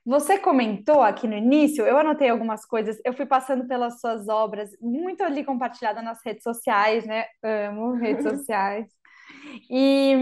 Você 0.06 0.40
comentou 0.40 1.02
aqui 1.02 1.28
no 1.28 1.36
início, 1.36 1.86
eu 1.86 1.98
anotei 1.98 2.30
algumas 2.30 2.66
coisas, 2.66 3.00
eu 3.06 3.14
fui 3.14 3.26
passando 3.26 3.68
pelas 3.68 4.00
suas 4.00 4.28
obras, 4.28 4.72
muito 4.82 5.24
ali 5.24 5.44
compartilhada 5.44 6.02
nas 6.02 6.20
redes 6.26 6.44
sociais, 6.44 7.06
né? 7.06 7.26
Amo 7.44 7.94
redes 8.00 8.24
sociais. 8.24 8.88
E 9.70 10.16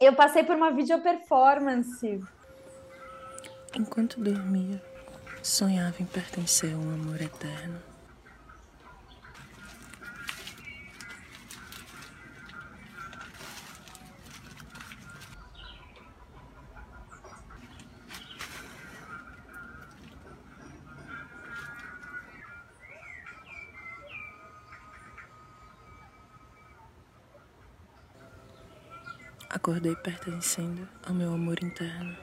eu 0.00 0.14
passei 0.14 0.44
por 0.44 0.56
uma 0.56 0.70
video 0.70 1.02
performance. 1.02 2.20
Enquanto 3.76 4.20
dormia, 4.20 4.82
sonhava 5.42 6.00
em 6.00 6.06
pertencer 6.06 6.72
a 6.74 6.78
um 6.78 6.94
amor 6.94 7.20
eterno. 7.20 7.89
Acordei 29.60 29.94
pertencendo 29.94 30.88
ao 31.06 31.12
meu 31.12 31.34
amor 31.34 31.62
interno. 31.62 32.16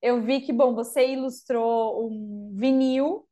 Eu 0.00 0.22
vi 0.22 0.40
que, 0.40 0.52
bom, 0.52 0.72
você 0.72 1.14
ilustrou 1.14 2.08
um 2.08 2.52
vinil 2.54 3.26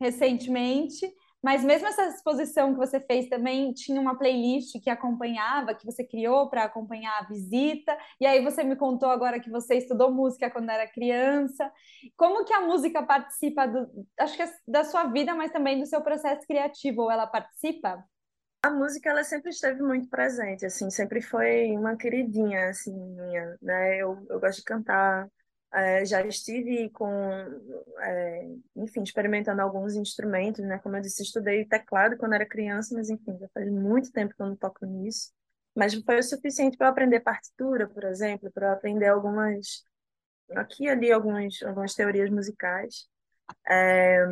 recentemente, 0.00 1.08
mas 1.40 1.62
mesmo 1.62 1.86
essa 1.86 2.08
exposição 2.08 2.72
que 2.72 2.80
você 2.80 2.98
fez 2.98 3.28
também 3.28 3.72
tinha 3.72 4.00
uma 4.00 4.18
playlist 4.18 4.72
que 4.82 4.90
acompanhava, 4.90 5.72
que 5.72 5.86
você 5.86 6.02
criou 6.02 6.50
para 6.50 6.64
acompanhar 6.64 7.16
a 7.20 7.28
visita. 7.28 7.96
E 8.20 8.26
aí 8.26 8.42
você 8.42 8.64
me 8.64 8.74
contou 8.74 9.08
agora 9.08 9.38
que 9.38 9.50
você 9.50 9.76
estudou 9.76 10.10
música 10.10 10.50
quando 10.50 10.68
era 10.68 10.90
criança. 10.90 11.72
Como 12.16 12.44
que 12.44 12.52
a 12.52 12.62
música 12.62 13.04
participa 13.04 13.68
do, 13.68 13.88
acho 14.18 14.34
que 14.34 14.42
é 14.42 14.52
da 14.66 14.82
sua 14.82 15.04
vida, 15.04 15.32
mas 15.32 15.52
também 15.52 15.78
do 15.78 15.86
seu 15.86 16.02
processo 16.02 16.44
criativo, 16.44 17.02
ou 17.02 17.10
ela 17.10 17.28
participa? 17.28 18.04
A 18.62 18.70
música 18.70 19.10
ela 19.10 19.22
sempre 19.22 19.50
esteve 19.50 19.80
muito 19.82 20.08
presente, 20.08 20.66
assim, 20.66 20.90
sempre 20.90 21.22
foi 21.22 21.70
uma 21.76 21.96
queridinha 21.96 22.68
assim 22.70 22.92
minha, 22.92 23.56
né? 23.62 23.96
Eu, 23.98 24.26
eu 24.28 24.40
gosto 24.40 24.58
de 24.58 24.64
cantar, 24.64 25.28
é, 25.72 26.04
já 26.04 26.22
estive 26.26 26.90
com, 26.90 27.08
é, 28.00 28.48
enfim, 28.76 29.02
experimentando 29.02 29.62
alguns 29.62 29.94
instrumentos, 29.94 30.64
né? 30.64 30.78
Como 30.80 30.96
eu 30.96 31.00
disse, 31.00 31.22
estudei 31.22 31.64
teclado 31.66 32.16
quando 32.16 32.34
era 32.34 32.44
criança, 32.46 32.94
mas 32.96 33.08
enfim, 33.08 33.38
já 33.38 33.48
faz 33.54 33.70
muito 33.70 34.10
tempo 34.12 34.34
que 34.34 34.42
eu 34.42 34.46
não 34.46 34.56
toco 34.56 34.84
nisso. 34.86 35.32
Mas 35.74 35.94
foi 35.94 36.18
o 36.18 36.22
suficiente 36.22 36.76
para 36.76 36.88
aprender 36.88 37.20
partitura, 37.20 37.86
por 37.88 38.02
exemplo, 38.04 38.50
para 38.52 38.72
aprender 38.72 39.06
algumas 39.06 39.84
aqui 40.56 40.88
ali 40.88 41.12
algumas 41.12 41.62
algumas 41.64 41.94
teorias 41.94 42.30
musicais. 42.30 43.08
É, 43.68 44.24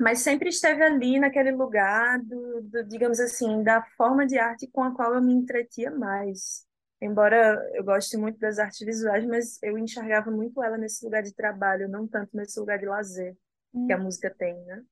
mas 0.00 0.20
sempre 0.20 0.48
esteve 0.48 0.82
ali 0.82 1.20
naquele 1.20 1.52
lugar 1.52 2.18
do, 2.20 2.62
do, 2.62 2.84
digamos 2.84 3.20
assim, 3.20 3.62
da 3.62 3.82
forma 3.98 4.26
de 4.26 4.38
arte 4.38 4.66
com 4.66 4.82
a 4.82 4.94
qual 4.94 5.14
eu 5.14 5.20
me 5.20 5.34
entretia 5.34 5.90
mais. 5.90 6.64
Embora 7.02 7.60
eu 7.74 7.84
goste 7.84 8.16
muito 8.16 8.38
das 8.38 8.58
artes 8.58 8.80
visuais, 8.80 9.26
mas 9.26 9.62
eu 9.62 9.76
enxergava 9.76 10.30
muito 10.30 10.62
ela 10.62 10.78
nesse 10.78 11.04
lugar 11.04 11.22
de 11.22 11.34
trabalho, 11.34 11.86
não 11.86 12.08
tanto 12.08 12.34
nesse 12.34 12.58
lugar 12.58 12.78
de 12.78 12.86
lazer 12.86 13.36
hum. 13.74 13.86
que 13.86 13.92
a 13.92 13.98
música 13.98 14.34
tem, 14.36 14.54
né? 14.64 14.82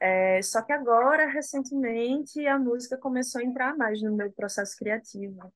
É, 0.00 0.42
só 0.42 0.60
que 0.60 0.72
agora, 0.72 1.28
recentemente, 1.28 2.44
a 2.44 2.58
música 2.58 2.96
começou 2.96 3.40
a 3.40 3.44
entrar 3.44 3.76
mais 3.76 4.02
no 4.02 4.16
meu 4.16 4.32
processo 4.32 4.76
criativo. 4.76 5.52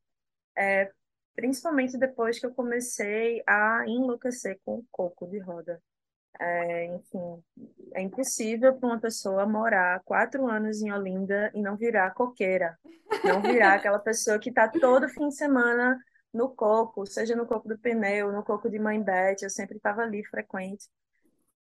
É, 0.57 0.93
principalmente 1.35 1.99
depois 1.99 2.39
que 2.39 2.47
eu 2.47 2.55
comecei 2.55 3.43
a 3.47 3.83
enlouquecer 3.89 4.61
com 4.65 4.77
o 4.77 4.87
coco 4.93 5.27
de 5.27 5.41
roda. 5.41 5.83
É, 6.41 6.87
enfim, 6.87 7.43
é 7.95 8.03
impossível 8.03 8.75
para 8.75 8.89
uma 8.89 9.01
pessoa 9.01 9.47
morar 9.47 10.01
quatro 10.05 10.47
anos 10.47 10.83
em 10.83 10.93
Olinda 10.93 11.51
e 11.55 11.63
não 11.63 11.77
virar 11.77 12.13
coqueira, 12.13 12.79
não 13.25 13.41
virar 13.41 13.75
aquela 13.75 13.99
pessoa 13.99 14.39
que 14.39 14.51
está 14.51 14.69
todo 14.69 15.09
fim 15.09 15.29
de 15.29 15.37
semana 15.37 15.99
no 16.33 16.51
coco, 16.55 17.07
seja 17.07 17.35
no 17.35 17.47
coco 17.47 17.69
do 17.69 17.79
pneu, 17.79 18.33
no 18.33 18.43
coco 18.45 18.69
de 18.69 18.79
Mãe 18.79 19.03
Beth, 19.03 19.37
eu 19.43 19.51
sempre 19.51 19.77
estava 19.77 20.03
ali 20.03 20.25
frequente. 20.27 20.87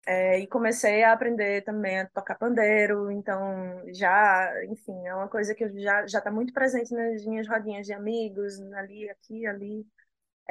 É, 0.06 0.38
e 0.38 0.46
comecei 0.46 1.04
a 1.04 1.12
aprender 1.12 1.62
também 1.62 2.00
a 2.00 2.08
tocar 2.08 2.34
pandeiro, 2.34 3.10
então 3.10 3.82
já, 3.94 4.50
enfim, 4.64 5.06
é 5.06 5.14
uma 5.14 5.28
coisa 5.28 5.54
que 5.54 5.68
já 5.80 6.06
já 6.06 6.18
está 6.18 6.30
muito 6.30 6.52
presente 6.54 6.92
nas 6.92 7.24
minhas 7.26 7.46
rodinhas 7.46 7.86
de 7.86 7.92
amigos, 7.92 8.60
ali, 8.72 9.08
aqui, 9.10 9.46
ali. 9.46 9.86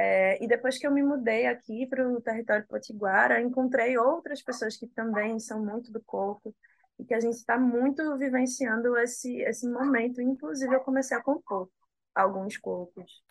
É, 0.01 0.41
e 0.41 0.47
depois 0.47 0.77
que 0.77 0.87
eu 0.87 0.91
me 0.91 1.03
mudei 1.03 1.45
aqui 1.45 1.85
para 1.85 2.07
o 2.07 2.21
território 2.21 2.65
potiguara, 2.65 3.41
encontrei 3.41 3.97
outras 3.97 4.41
pessoas 4.41 4.77
que 4.77 4.87
também 4.87 5.37
são 5.39 5.61
muito 5.61 5.91
do 5.91 6.01
corpo 6.01 6.55
e 6.97 7.03
que 7.03 7.13
a 7.13 7.19
gente 7.19 7.33
está 7.33 7.59
muito 7.59 8.17
vivenciando 8.17 8.97
esse, 8.97 9.41
esse 9.41 9.69
momento. 9.69 10.21
Inclusive, 10.21 10.73
eu 10.73 10.79
comecei 10.79 11.17
a 11.17 11.21
compor 11.21 11.69
alguns 12.15 12.55
corpos. 12.55 13.21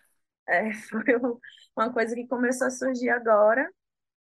É, 0.47 0.71
foi 0.93 1.17
uma 1.75 1.91
coisa 1.91 2.15
que 2.15 2.27
começou 2.27 2.67
a 2.67 2.71
surgir 2.71 3.09
agora 3.09 3.67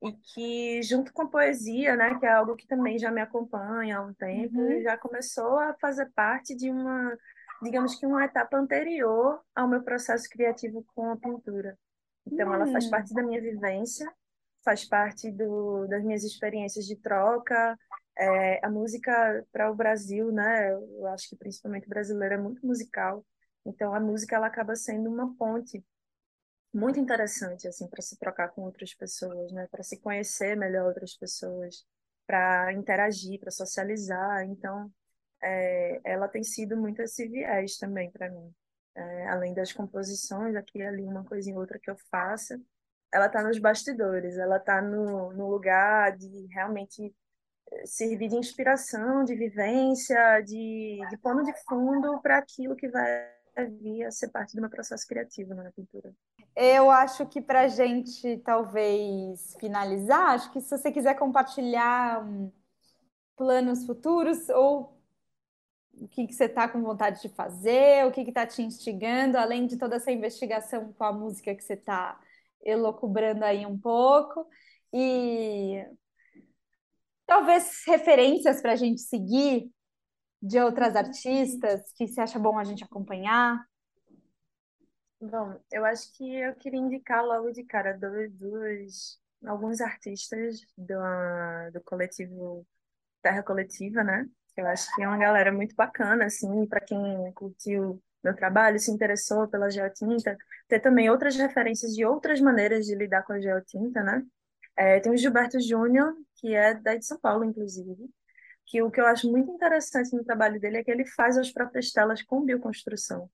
e 0.03 0.11
que, 0.11 0.83
junto 0.83 1.13
com 1.13 1.21
a 1.21 1.29
poesia, 1.29 1.95
né, 1.95 2.19
que 2.19 2.25
é 2.25 2.33
algo 2.33 2.57
que 2.57 2.67
também 2.67 2.99
já 2.99 3.09
me 3.11 3.21
acompanha 3.21 3.99
há 3.99 4.01
um 4.01 4.13
tempo, 4.13 4.59
uhum. 4.59 4.81
já 4.81 4.97
começou 4.97 5.57
a 5.57 5.73
fazer 5.75 6.11
parte 6.13 6.53
de 6.53 6.69
uma, 6.69 7.17
digamos 7.61 7.95
que 7.95 8.05
uma 8.05 8.25
etapa 8.25 8.57
anterior 8.57 9.41
ao 9.55 9.69
meu 9.69 9.81
processo 9.83 10.27
criativo 10.29 10.86
com 10.93 11.11
a 11.11 11.15
pintura. 11.15 11.77
Então, 12.26 12.53
ela 12.53 12.67
faz 12.67 12.88
hum. 12.88 12.89
parte 12.89 13.13
da 13.13 13.23
minha 13.23 13.41
vivência, 13.41 14.11
faz 14.63 14.86
parte 14.86 15.32
do, 15.32 15.88
das 15.88 16.03
minhas 16.03 16.23
experiências 16.23 16.86
de 16.86 16.95
troca 16.97 17.78
É, 18.17 18.65
a 18.65 18.69
música 18.69 19.45
para 19.51 19.69
o 19.71 19.76
Brasil, 19.76 20.32
né? 20.32 20.71
Eu 20.71 21.07
acho 21.07 21.30
que 21.30 21.36
principalmente 21.36 21.88
brasileira 21.89 22.36
é 22.36 22.38
muito 22.38 22.65
musical. 22.65 23.26
Então 23.65 23.93
a 23.93 23.99
música 23.99 24.36
ela 24.38 24.47
acaba 24.47 24.76
sendo 24.76 25.09
uma 25.09 25.36
ponte 25.38 25.84
muito 26.73 26.99
interessante 26.99 27.67
assim 27.67 27.88
para 27.89 28.01
se 28.01 28.17
trocar 28.17 28.49
com 28.49 28.63
outras 28.63 28.93
pessoas, 28.93 29.51
né? 29.53 29.67
Para 29.71 29.84
se 29.84 29.99
conhecer 29.99 30.55
melhor 30.57 30.88
outras 30.88 31.15
pessoas, 31.17 31.86
para 32.28 32.73
interagir, 32.73 33.39
para 33.39 33.51
socializar. 33.51 34.43
Então 34.45 34.91
é, 35.43 36.01
ela 36.05 36.28
tem 36.30 36.43
sido 36.43 36.78
muito 36.78 37.01
esse 37.01 37.28
viés 37.28 37.78
também 37.78 38.11
para 38.11 38.30
mim. 38.32 38.53
É, 38.96 39.28
além 39.28 39.54
das 39.54 39.74
composições, 39.74 40.56
aqui 40.56 40.80
e 40.80 40.84
ali 40.84 41.04
uma 41.04 41.26
coisinha 41.26 41.60
outra 41.60 41.78
que 41.78 41.89
eu 41.91 41.98
faça, 42.10 42.58
ela 43.14 43.28
está 43.28 43.43
nos 43.43 43.60
bastidores, 43.60 44.38
ela 44.38 44.58
está 44.58 44.82
no, 44.82 45.34
no 45.34 45.50
lugar 45.50 46.16
de 46.16 46.48
realmente 46.48 47.14
eh, 47.72 47.86
servir 47.86 48.30
de 48.30 48.36
inspiração, 48.36 49.24
de 49.24 49.36
vivência, 49.36 50.41
de, 50.41 51.00
de 51.10 51.18
pano 51.18 51.43
de 51.43 51.54
fundo 51.68 52.22
para 52.22 52.38
aquilo 52.38 52.76
que 52.76 52.88
vai 52.88 53.32
vir 53.82 54.04
a 54.04 54.12
ser 54.12 54.30
parte 54.30 54.56
do 54.56 54.62
meu 54.62 54.70
processo 54.70 55.08
criativo 55.08 55.54
na 55.54 55.72
pintura. 55.72 56.14
Eu 56.56 56.89
acho 56.89 57.26
que 57.26 57.41
para 57.41 57.68
gente 57.68 58.38
talvez 58.39 59.56
finalizar, 59.60 60.32
acho 60.32 60.52
que 60.52 60.62
se 60.62 60.78
você 60.78 60.91
quiser 60.91 61.16
compartilhar 61.16 62.24
um, 62.26 62.52
planos 63.36 63.86
futuros 63.86 64.50
ou 64.50 64.95
o 66.02 66.08
que, 66.08 66.28
que 66.28 66.34
você 66.34 66.46
está 66.46 66.68
com 66.68 66.82
vontade 66.82 67.22
de 67.22 67.30
fazer, 67.30 68.06
o 68.06 68.12
que 68.12 68.22
está 68.22 68.46
te 68.46 68.62
instigando, 68.62 69.38
além 69.38 69.66
de 69.66 69.78
toda 69.78 69.96
essa 69.96 70.12
investigação 70.12 70.93
com 70.93 71.04
a 71.04 71.14
música 71.14 71.56
que 71.56 71.64
você 71.64 71.74
está 71.74 72.20
elocubrando 72.64 73.43
aí 73.43 73.66
um 73.66 73.78
pouco. 73.78 74.48
E 74.93 75.86
talvez 77.26 77.84
referências 77.88 78.62
para 78.62 78.74
a 78.74 78.76
gente 78.76 79.02
seguir 79.02 79.72
de 80.41 80.60
outras 80.60 80.96
artistas 80.96 81.91
que 81.93 82.08
você 82.08 82.22
acha 82.22 82.38
bom 82.38 82.58
a 82.58 82.64
gente 82.64 82.84
acompanhar. 82.84 83.66
Bom, 85.20 85.60
eu 85.72 85.86
acho 85.86 86.14
que 86.14 86.36
eu 86.36 86.56
queria 86.56 86.80
indicar 86.80 87.26
logo 87.26 87.52
de 87.52 87.64
cara 87.64 87.98
dois, 87.98 88.32
dois 88.34 89.20
alguns 89.46 89.82
artistas 89.82 90.62
do, 90.78 90.96
do 91.74 91.82
coletivo 91.84 92.66
Terra 93.22 93.41
Coletiva, 93.41 94.04
né? 94.04 94.30
Eu 94.58 94.68
acho 94.68 94.93
que 94.95 95.03
é 95.03 95.08
uma 95.08 95.18
galera 95.18 95.51
muito 95.51 95.76
bacana, 95.76 96.26
assim, 96.26 96.66
para 96.66 96.80
quem 96.80 97.32
curtiu 97.34 98.01
meu 98.24 98.36
trabalho, 98.36 98.80
se 98.80 98.91
interessou 98.91 99.47
pela 99.47 99.70
geotinta, 99.70 100.36
ter 100.68 100.80
também 100.80 101.10
outras 101.10 101.36
referências 101.36 101.93
de 101.93 102.06
outras 102.06 102.41
maneiras 102.41 102.86
de 102.86 102.95
lidar 102.95 103.24
com 103.24 103.34
a 103.34 103.39
geotinta, 103.39 104.01
né? 104.03 104.24
É, 104.76 104.99
tem 104.99 105.12
o 105.12 105.18
Gilberto 105.18 105.60
Júnior, 105.60 106.14
que 106.38 106.53
é 106.56 106.74
daí 106.74 106.97
de 106.97 107.06
São 107.06 107.20
Paulo, 107.20 107.43
inclusive, 107.43 108.10
que 108.66 108.82
o 108.82 108.89
que 108.89 108.99
eu 108.99 109.06
acho 109.06 109.30
muito 109.30 109.51
interessante 109.51 110.16
no 110.16 110.24
trabalho 110.24 110.60
dele 110.60 110.78
é 110.78 110.84
que 110.84 110.91
ele 110.91 111.06
faz 111.06 111.38
as 111.38 111.51
próprias 111.51 111.91
telas 111.91 112.24
com 112.24 112.43
bioconstrução. 112.43 113.30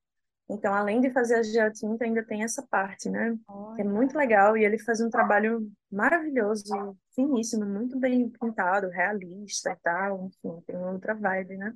Então, 0.51 0.73
além 0.73 0.99
de 0.99 1.09
fazer 1.11 1.35
a 1.35 1.43
geotinta, 1.43 2.03
ainda 2.03 2.21
tem 2.25 2.43
essa 2.43 2.61
parte, 2.69 3.09
né? 3.09 3.37
Que 3.75 3.81
é 3.83 3.85
muito 3.85 4.17
legal 4.17 4.57
e 4.57 4.65
ele 4.65 4.77
faz 4.77 4.99
um 4.99 5.09
trabalho 5.09 5.71
maravilhoso, 5.89 6.97
finíssimo, 7.15 7.65
muito 7.65 7.97
bem 7.97 8.29
pintado, 8.29 8.89
realista 8.89 9.71
e 9.71 9.75
tal, 9.81 10.25
enfim, 10.25 10.61
tem 10.67 10.75
uma 10.75 10.91
outra 10.91 11.15
vibe, 11.15 11.55
né? 11.55 11.73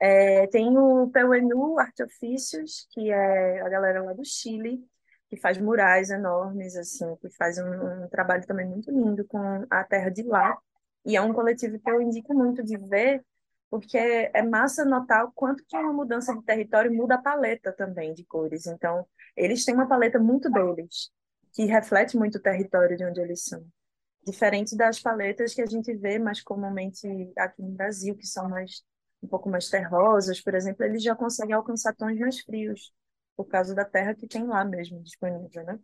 É, 0.00 0.46
tem 0.48 0.76
o 0.76 1.08
Peuenu 1.08 1.78
Arte 1.78 2.02
Ofícios, 2.02 2.88
que 2.90 3.12
é 3.12 3.60
a 3.60 3.68
galera 3.68 4.02
lá 4.02 4.12
do 4.12 4.24
Chile, 4.24 4.84
que 5.30 5.36
faz 5.36 5.56
murais 5.56 6.10
enormes, 6.10 6.74
assim, 6.74 7.14
que 7.20 7.30
faz 7.36 7.58
um, 7.58 8.04
um 8.04 8.08
trabalho 8.08 8.44
também 8.44 8.66
muito 8.66 8.90
lindo 8.90 9.24
com 9.24 9.64
a 9.70 9.84
terra 9.84 10.10
de 10.10 10.24
lá. 10.24 10.58
E 11.06 11.16
é 11.16 11.22
um 11.22 11.32
coletivo 11.32 11.78
que 11.78 11.90
eu 11.90 12.02
indico 12.02 12.34
muito 12.34 12.60
de 12.60 12.76
ver, 12.76 13.24
porque 13.74 13.98
é 13.98 14.40
massa 14.40 14.84
notar 14.84 15.24
o 15.24 15.32
quanto 15.32 15.64
que 15.66 15.76
uma 15.76 15.92
mudança 15.92 16.32
de 16.32 16.44
território 16.44 16.94
muda 16.94 17.16
a 17.16 17.20
paleta 17.20 17.72
também 17.72 18.14
de 18.14 18.24
cores. 18.24 18.68
Então, 18.68 19.04
eles 19.36 19.64
têm 19.64 19.74
uma 19.74 19.88
paleta 19.88 20.16
muito 20.16 20.48
deles, 20.48 21.10
que 21.52 21.64
reflete 21.64 22.16
muito 22.16 22.38
o 22.38 22.40
território 22.40 22.96
de 22.96 23.04
onde 23.04 23.20
eles 23.20 23.42
são. 23.42 23.66
Diferente 24.24 24.76
das 24.76 25.00
paletas 25.00 25.52
que 25.54 25.60
a 25.60 25.66
gente 25.66 25.92
vê 25.92 26.20
mais 26.20 26.40
comumente 26.40 27.04
aqui 27.36 27.62
no 27.62 27.72
Brasil, 27.72 28.14
que 28.16 28.24
são 28.24 28.48
mais 28.48 28.84
um 29.20 29.26
pouco 29.26 29.48
mais 29.50 29.68
terrosas, 29.68 30.40
por 30.40 30.54
exemplo, 30.54 30.84
eles 30.84 31.02
já 31.02 31.16
conseguem 31.16 31.56
alcançar 31.56 31.96
tons 31.96 32.16
mais 32.16 32.38
frios, 32.42 32.92
por 33.36 33.46
causa 33.46 33.74
da 33.74 33.84
terra 33.84 34.14
que 34.14 34.28
tem 34.28 34.46
lá 34.46 34.64
mesmo 34.64 35.02
disponível, 35.02 35.64
né? 35.64 35.80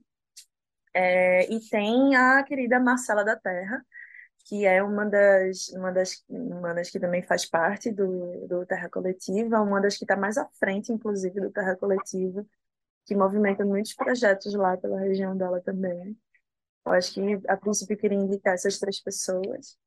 É, 0.95 1.53
e 1.53 1.59
tem 1.69 2.15
a 2.15 2.41
querida 2.45 2.79
Marcela 2.79 3.25
da 3.25 3.35
Terra, 3.35 3.85
que 4.45 4.67
é 4.67 4.83
uma 4.83 5.07
das, 5.07 5.69
uma 5.71 5.93
das, 5.93 6.25
uma 6.29 6.75
das 6.75 6.91
que 6.91 6.99
também 6.99 7.23
faz 7.23 7.47
parte 7.47 7.91
do, 7.91 8.47
do 8.47 8.67
Terra 8.67 8.89
Coletiva, 8.89 9.61
uma 9.61 9.81
das 9.81 9.97
que 9.97 10.05
está 10.05 10.17
mais 10.17 10.37
à 10.39 10.49
frente, 10.59 10.93
inclusive, 10.93 11.41
do 11.41 11.51
Terra 11.51 11.77
Coletiva, 11.77 12.45
que 13.07 13.15
movimenta 13.15 13.65
muitos 13.65 13.95
projetos 13.95 14.55
lá 14.55 14.77
pela 14.77 15.01
região 15.01 15.37
dela 15.37 15.61
também. 15.61 16.17
Eu 16.87 16.93
acho 16.93 17.15
que, 17.15 17.41
a 17.49 17.57
princípio, 17.57 17.95
eu 17.95 17.99
queria 17.99 18.19
indicar 18.19 18.55
essas 18.55 18.79
três 18.79 19.01
pessoas. 19.01 19.79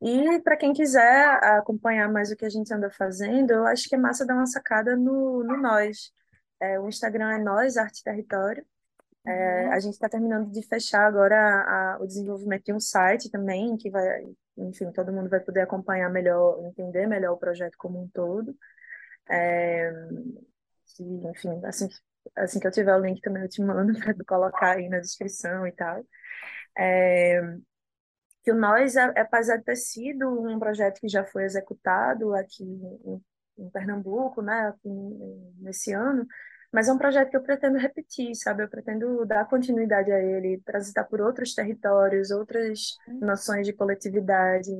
E 0.00 0.40
para 0.40 0.56
quem 0.56 0.72
quiser 0.72 1.42
acompanhar 1.44 2.10
mais 2.10 2.30
o 2.30 2.36
que 2.36 2.44
a 2.44 2.48
gente 2.48 2.72
anda 2.72 2.90
fazendo, 2.90 3.50
eu 3.50 3.66
acho 3.66 3.88
que 3.88 3.94
é 3.96 3.98
massa 3.98 4.24
dar 4.24 4.34
uma 4.34 4.46
sacada 4.46 4.96
no, 4.96 5.42
no 5.42 5.56
Nós. 5.56 6.12
É, 6.60 6.78
o 6.78 6.88
Instagram 6.88 7.32
é 7.32 7.38
Nós 7.38 7.76
Arte 7.76 8.02
Território. 8.02 8.64
É, 9.28 9.66
uhum. 9.66 9.72
a 9.72 9.80
gente 9.80 9.92
está 9.92 10.08
terminando 10.08 10.50
de 10.50 10.62
fechar 10.62 11.06
agora 11.06 11.36
a, 11.36 11.98
o 12.00 12.06
desenvolvimento 12.06 12.64
de 12.64 12.72
um 12.72 12.80
site 12.80 13.30
também, 13.30 13.76
que 13.76 13.90
vai, 13.90 14.24
enfim, 14.56 14.90
todo 14.92 15.12
mundo 15.12 15.28
vai 15.28 15.40
poder 15.40 15.60
acompanhar 15.60 16.10
melhor, 16.10 16.64
entender 16.64 17.06
melhor 17.06 17.34
o 17.34 17.38
projeto 17.38 17.76
como 17.76 18.02
um 18.02 18.08
todo. 18.08 18.56
É, 19.28 19.92
que, 20.96 21.02
enfim, 21.04 21.60
assim, 21.64 21.88
assim 22.36 22.58
que 22.58 22.66
eu 22.66 22.70
tiver 22.70 22.94
o 22.96 23.00
link 23.00 23.20
também 23.20 23.42
eu 23.42 23.48
te 23.48 23.62
mando 23.62 23.92
para 24.00 24.14
colocar 24.26 24.76
aí 24.76 24.88
na 24.88 24.98
descrição 24.98 25.66
e 25.66 25.72
tal. 25.72 26.02
É, 26.78 27.40
que 28.42 28.52
o 28.52 28.54
Nós, 28.54 28.96
é, 28.96 29.20
apesar 29.20 29.58
de 29.58 29.64
ter 29.64 29.76
sido 29.76 30.26
um 30.48 30.58
projeto 30.58 31.00
que 31.00 31.08
já 31.08 31.24
foi 31.24 31.44
executado 31.44 32.34
aqui 32.34 32.64
em, 32.64 33.22
em 33.58 33.70
Pernambuco, 33.70 34.40
né, 34.40 34.68
aqui 34.68 34.88
nesse 35.60 35.92
ano, 35.92 36.26
mas 36.72 36.88
é 36.88 36.92
um 36.92 36.98
projeto 36.98 37.30
que 37.30 37.36
eu 37.36 37.42
pretendo 37.42 37.78
repetir, 37.78 38.34
sabe? 38.34 38.62
Eu 38.62 38.68
pretendo 38.68 39.24
dar 39.24 39.46
continuidade 39.48 40.12
a 40.12 40.20
ele, 40.20 40.60
transitar 40.64 41.08
por 41.08 41.20
outros 41.20 41.54
territórios, 41.54 42.30
outras 42.30 42.96
noções 43.20 43.66
de 43.66 43.72
coletividade, 43.72 44.70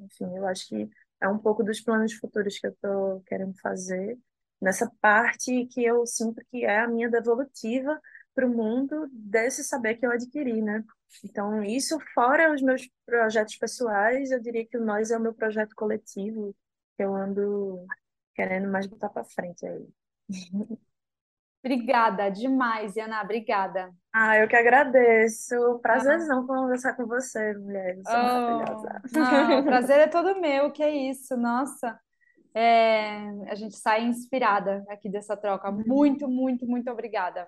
enfim, 0.00 0.36
eu 0.36 0.46
acho 0.46 0.68
que 0.68 0.88
é 1.20 1.28
um 1.28 1.38
pouco 1.38 1.62
dos 1.62 1.80
planos 1.80 2.12
futuros 2.14 2.58
que 2.58 2.66
eu 2.66 2.70
estou 2.72 3.20
querendo 3.22 3.54
fazer, 3.60 4.18
nessa 4.60 4.90
parte 5.00 5.66
que 5.66 5.84
eu 5.84 6.06
sinto 6.06 6.42
que 6.50 6.64
é 6.64 6.80
a 6.80 6.88
minha 6.88 7.08
devolutiva 7.10 8.00
para 8.34 8.46
o 8.46 8.50
mundo 8.50 9.08
desse 9.12 9.64
saber 9.64 9.96
que 9.96 10.06
eu 10.06 10.12
adquiri, 10.12 10.62
né? 10.62 10.84
Então, 11.24 11.62
isso 11.64 11.98
fora 12.14 12.52
os 12.54 12.62
meus 12.62 12.88
projetos 13.04 13.56
pessoais, 13.56 14.30
eu 14.30 14.40
diria 14.40 14.66
que 14.66 14.78
o 14.78 14.84
Nós 14.84 15.10
é 15.10 15.16
o 15.16 15.20
meu 15.20 15.34
projeto 15.34 15.74
coletivo, 15.74 16.54
que 16.96 17.02
eu 17.02 17.14
ando 17.14 17.84
querendo 18.34 18.70
mais 18.70 18.86
botar 18.86 19.08
para 19.08 19.24
frente 19.24 19.66
aí. 19.66 19.88
Obrigada 21.62 22.30
demais, 22.30 22.96
Ana, 22.96 23.22
obrigada. 23.22 23.90
Ah, 24.12 24.38
eu 24.38 24.48
que 24.48 24.56
agradeço. 24.56 25.78
Prazerzão 25.80 26.42
ah. 26.42 26.46
conversar 26.46 26.94
com 26.94 27.06
você, 27.06 27.52
mulher. 27.54 27.96
Você 27.96 28.12
oh, 28.12 28.16
é 28.16 28.22
maravilhosa. 28.22 29.02
Não, 29.12 29.60
o 29.60 29.64
prazer 29.64 30.00
é 30.00 30.06
todo 30.06 30.40
meu, 30.40 30.72
que 30.72 30.82
é 30.82 30.90
isso. 30.90 31.36
Nossa, 31.36 31.98
é, 32.54 33.28
a 33.48 33.54
gente 33.54 33.76
sai 33.76 34.04
inspirada 34.04 34.84
aqui 34.88 35.08
dessa 35.08 35.36
troca. 35.36 35.70
Uhum. 35.70 35.84
Muito, 35.86 36.28
muito, 36.28 36.66
muito 36.66 36.90
obrigada. 36.90 37.46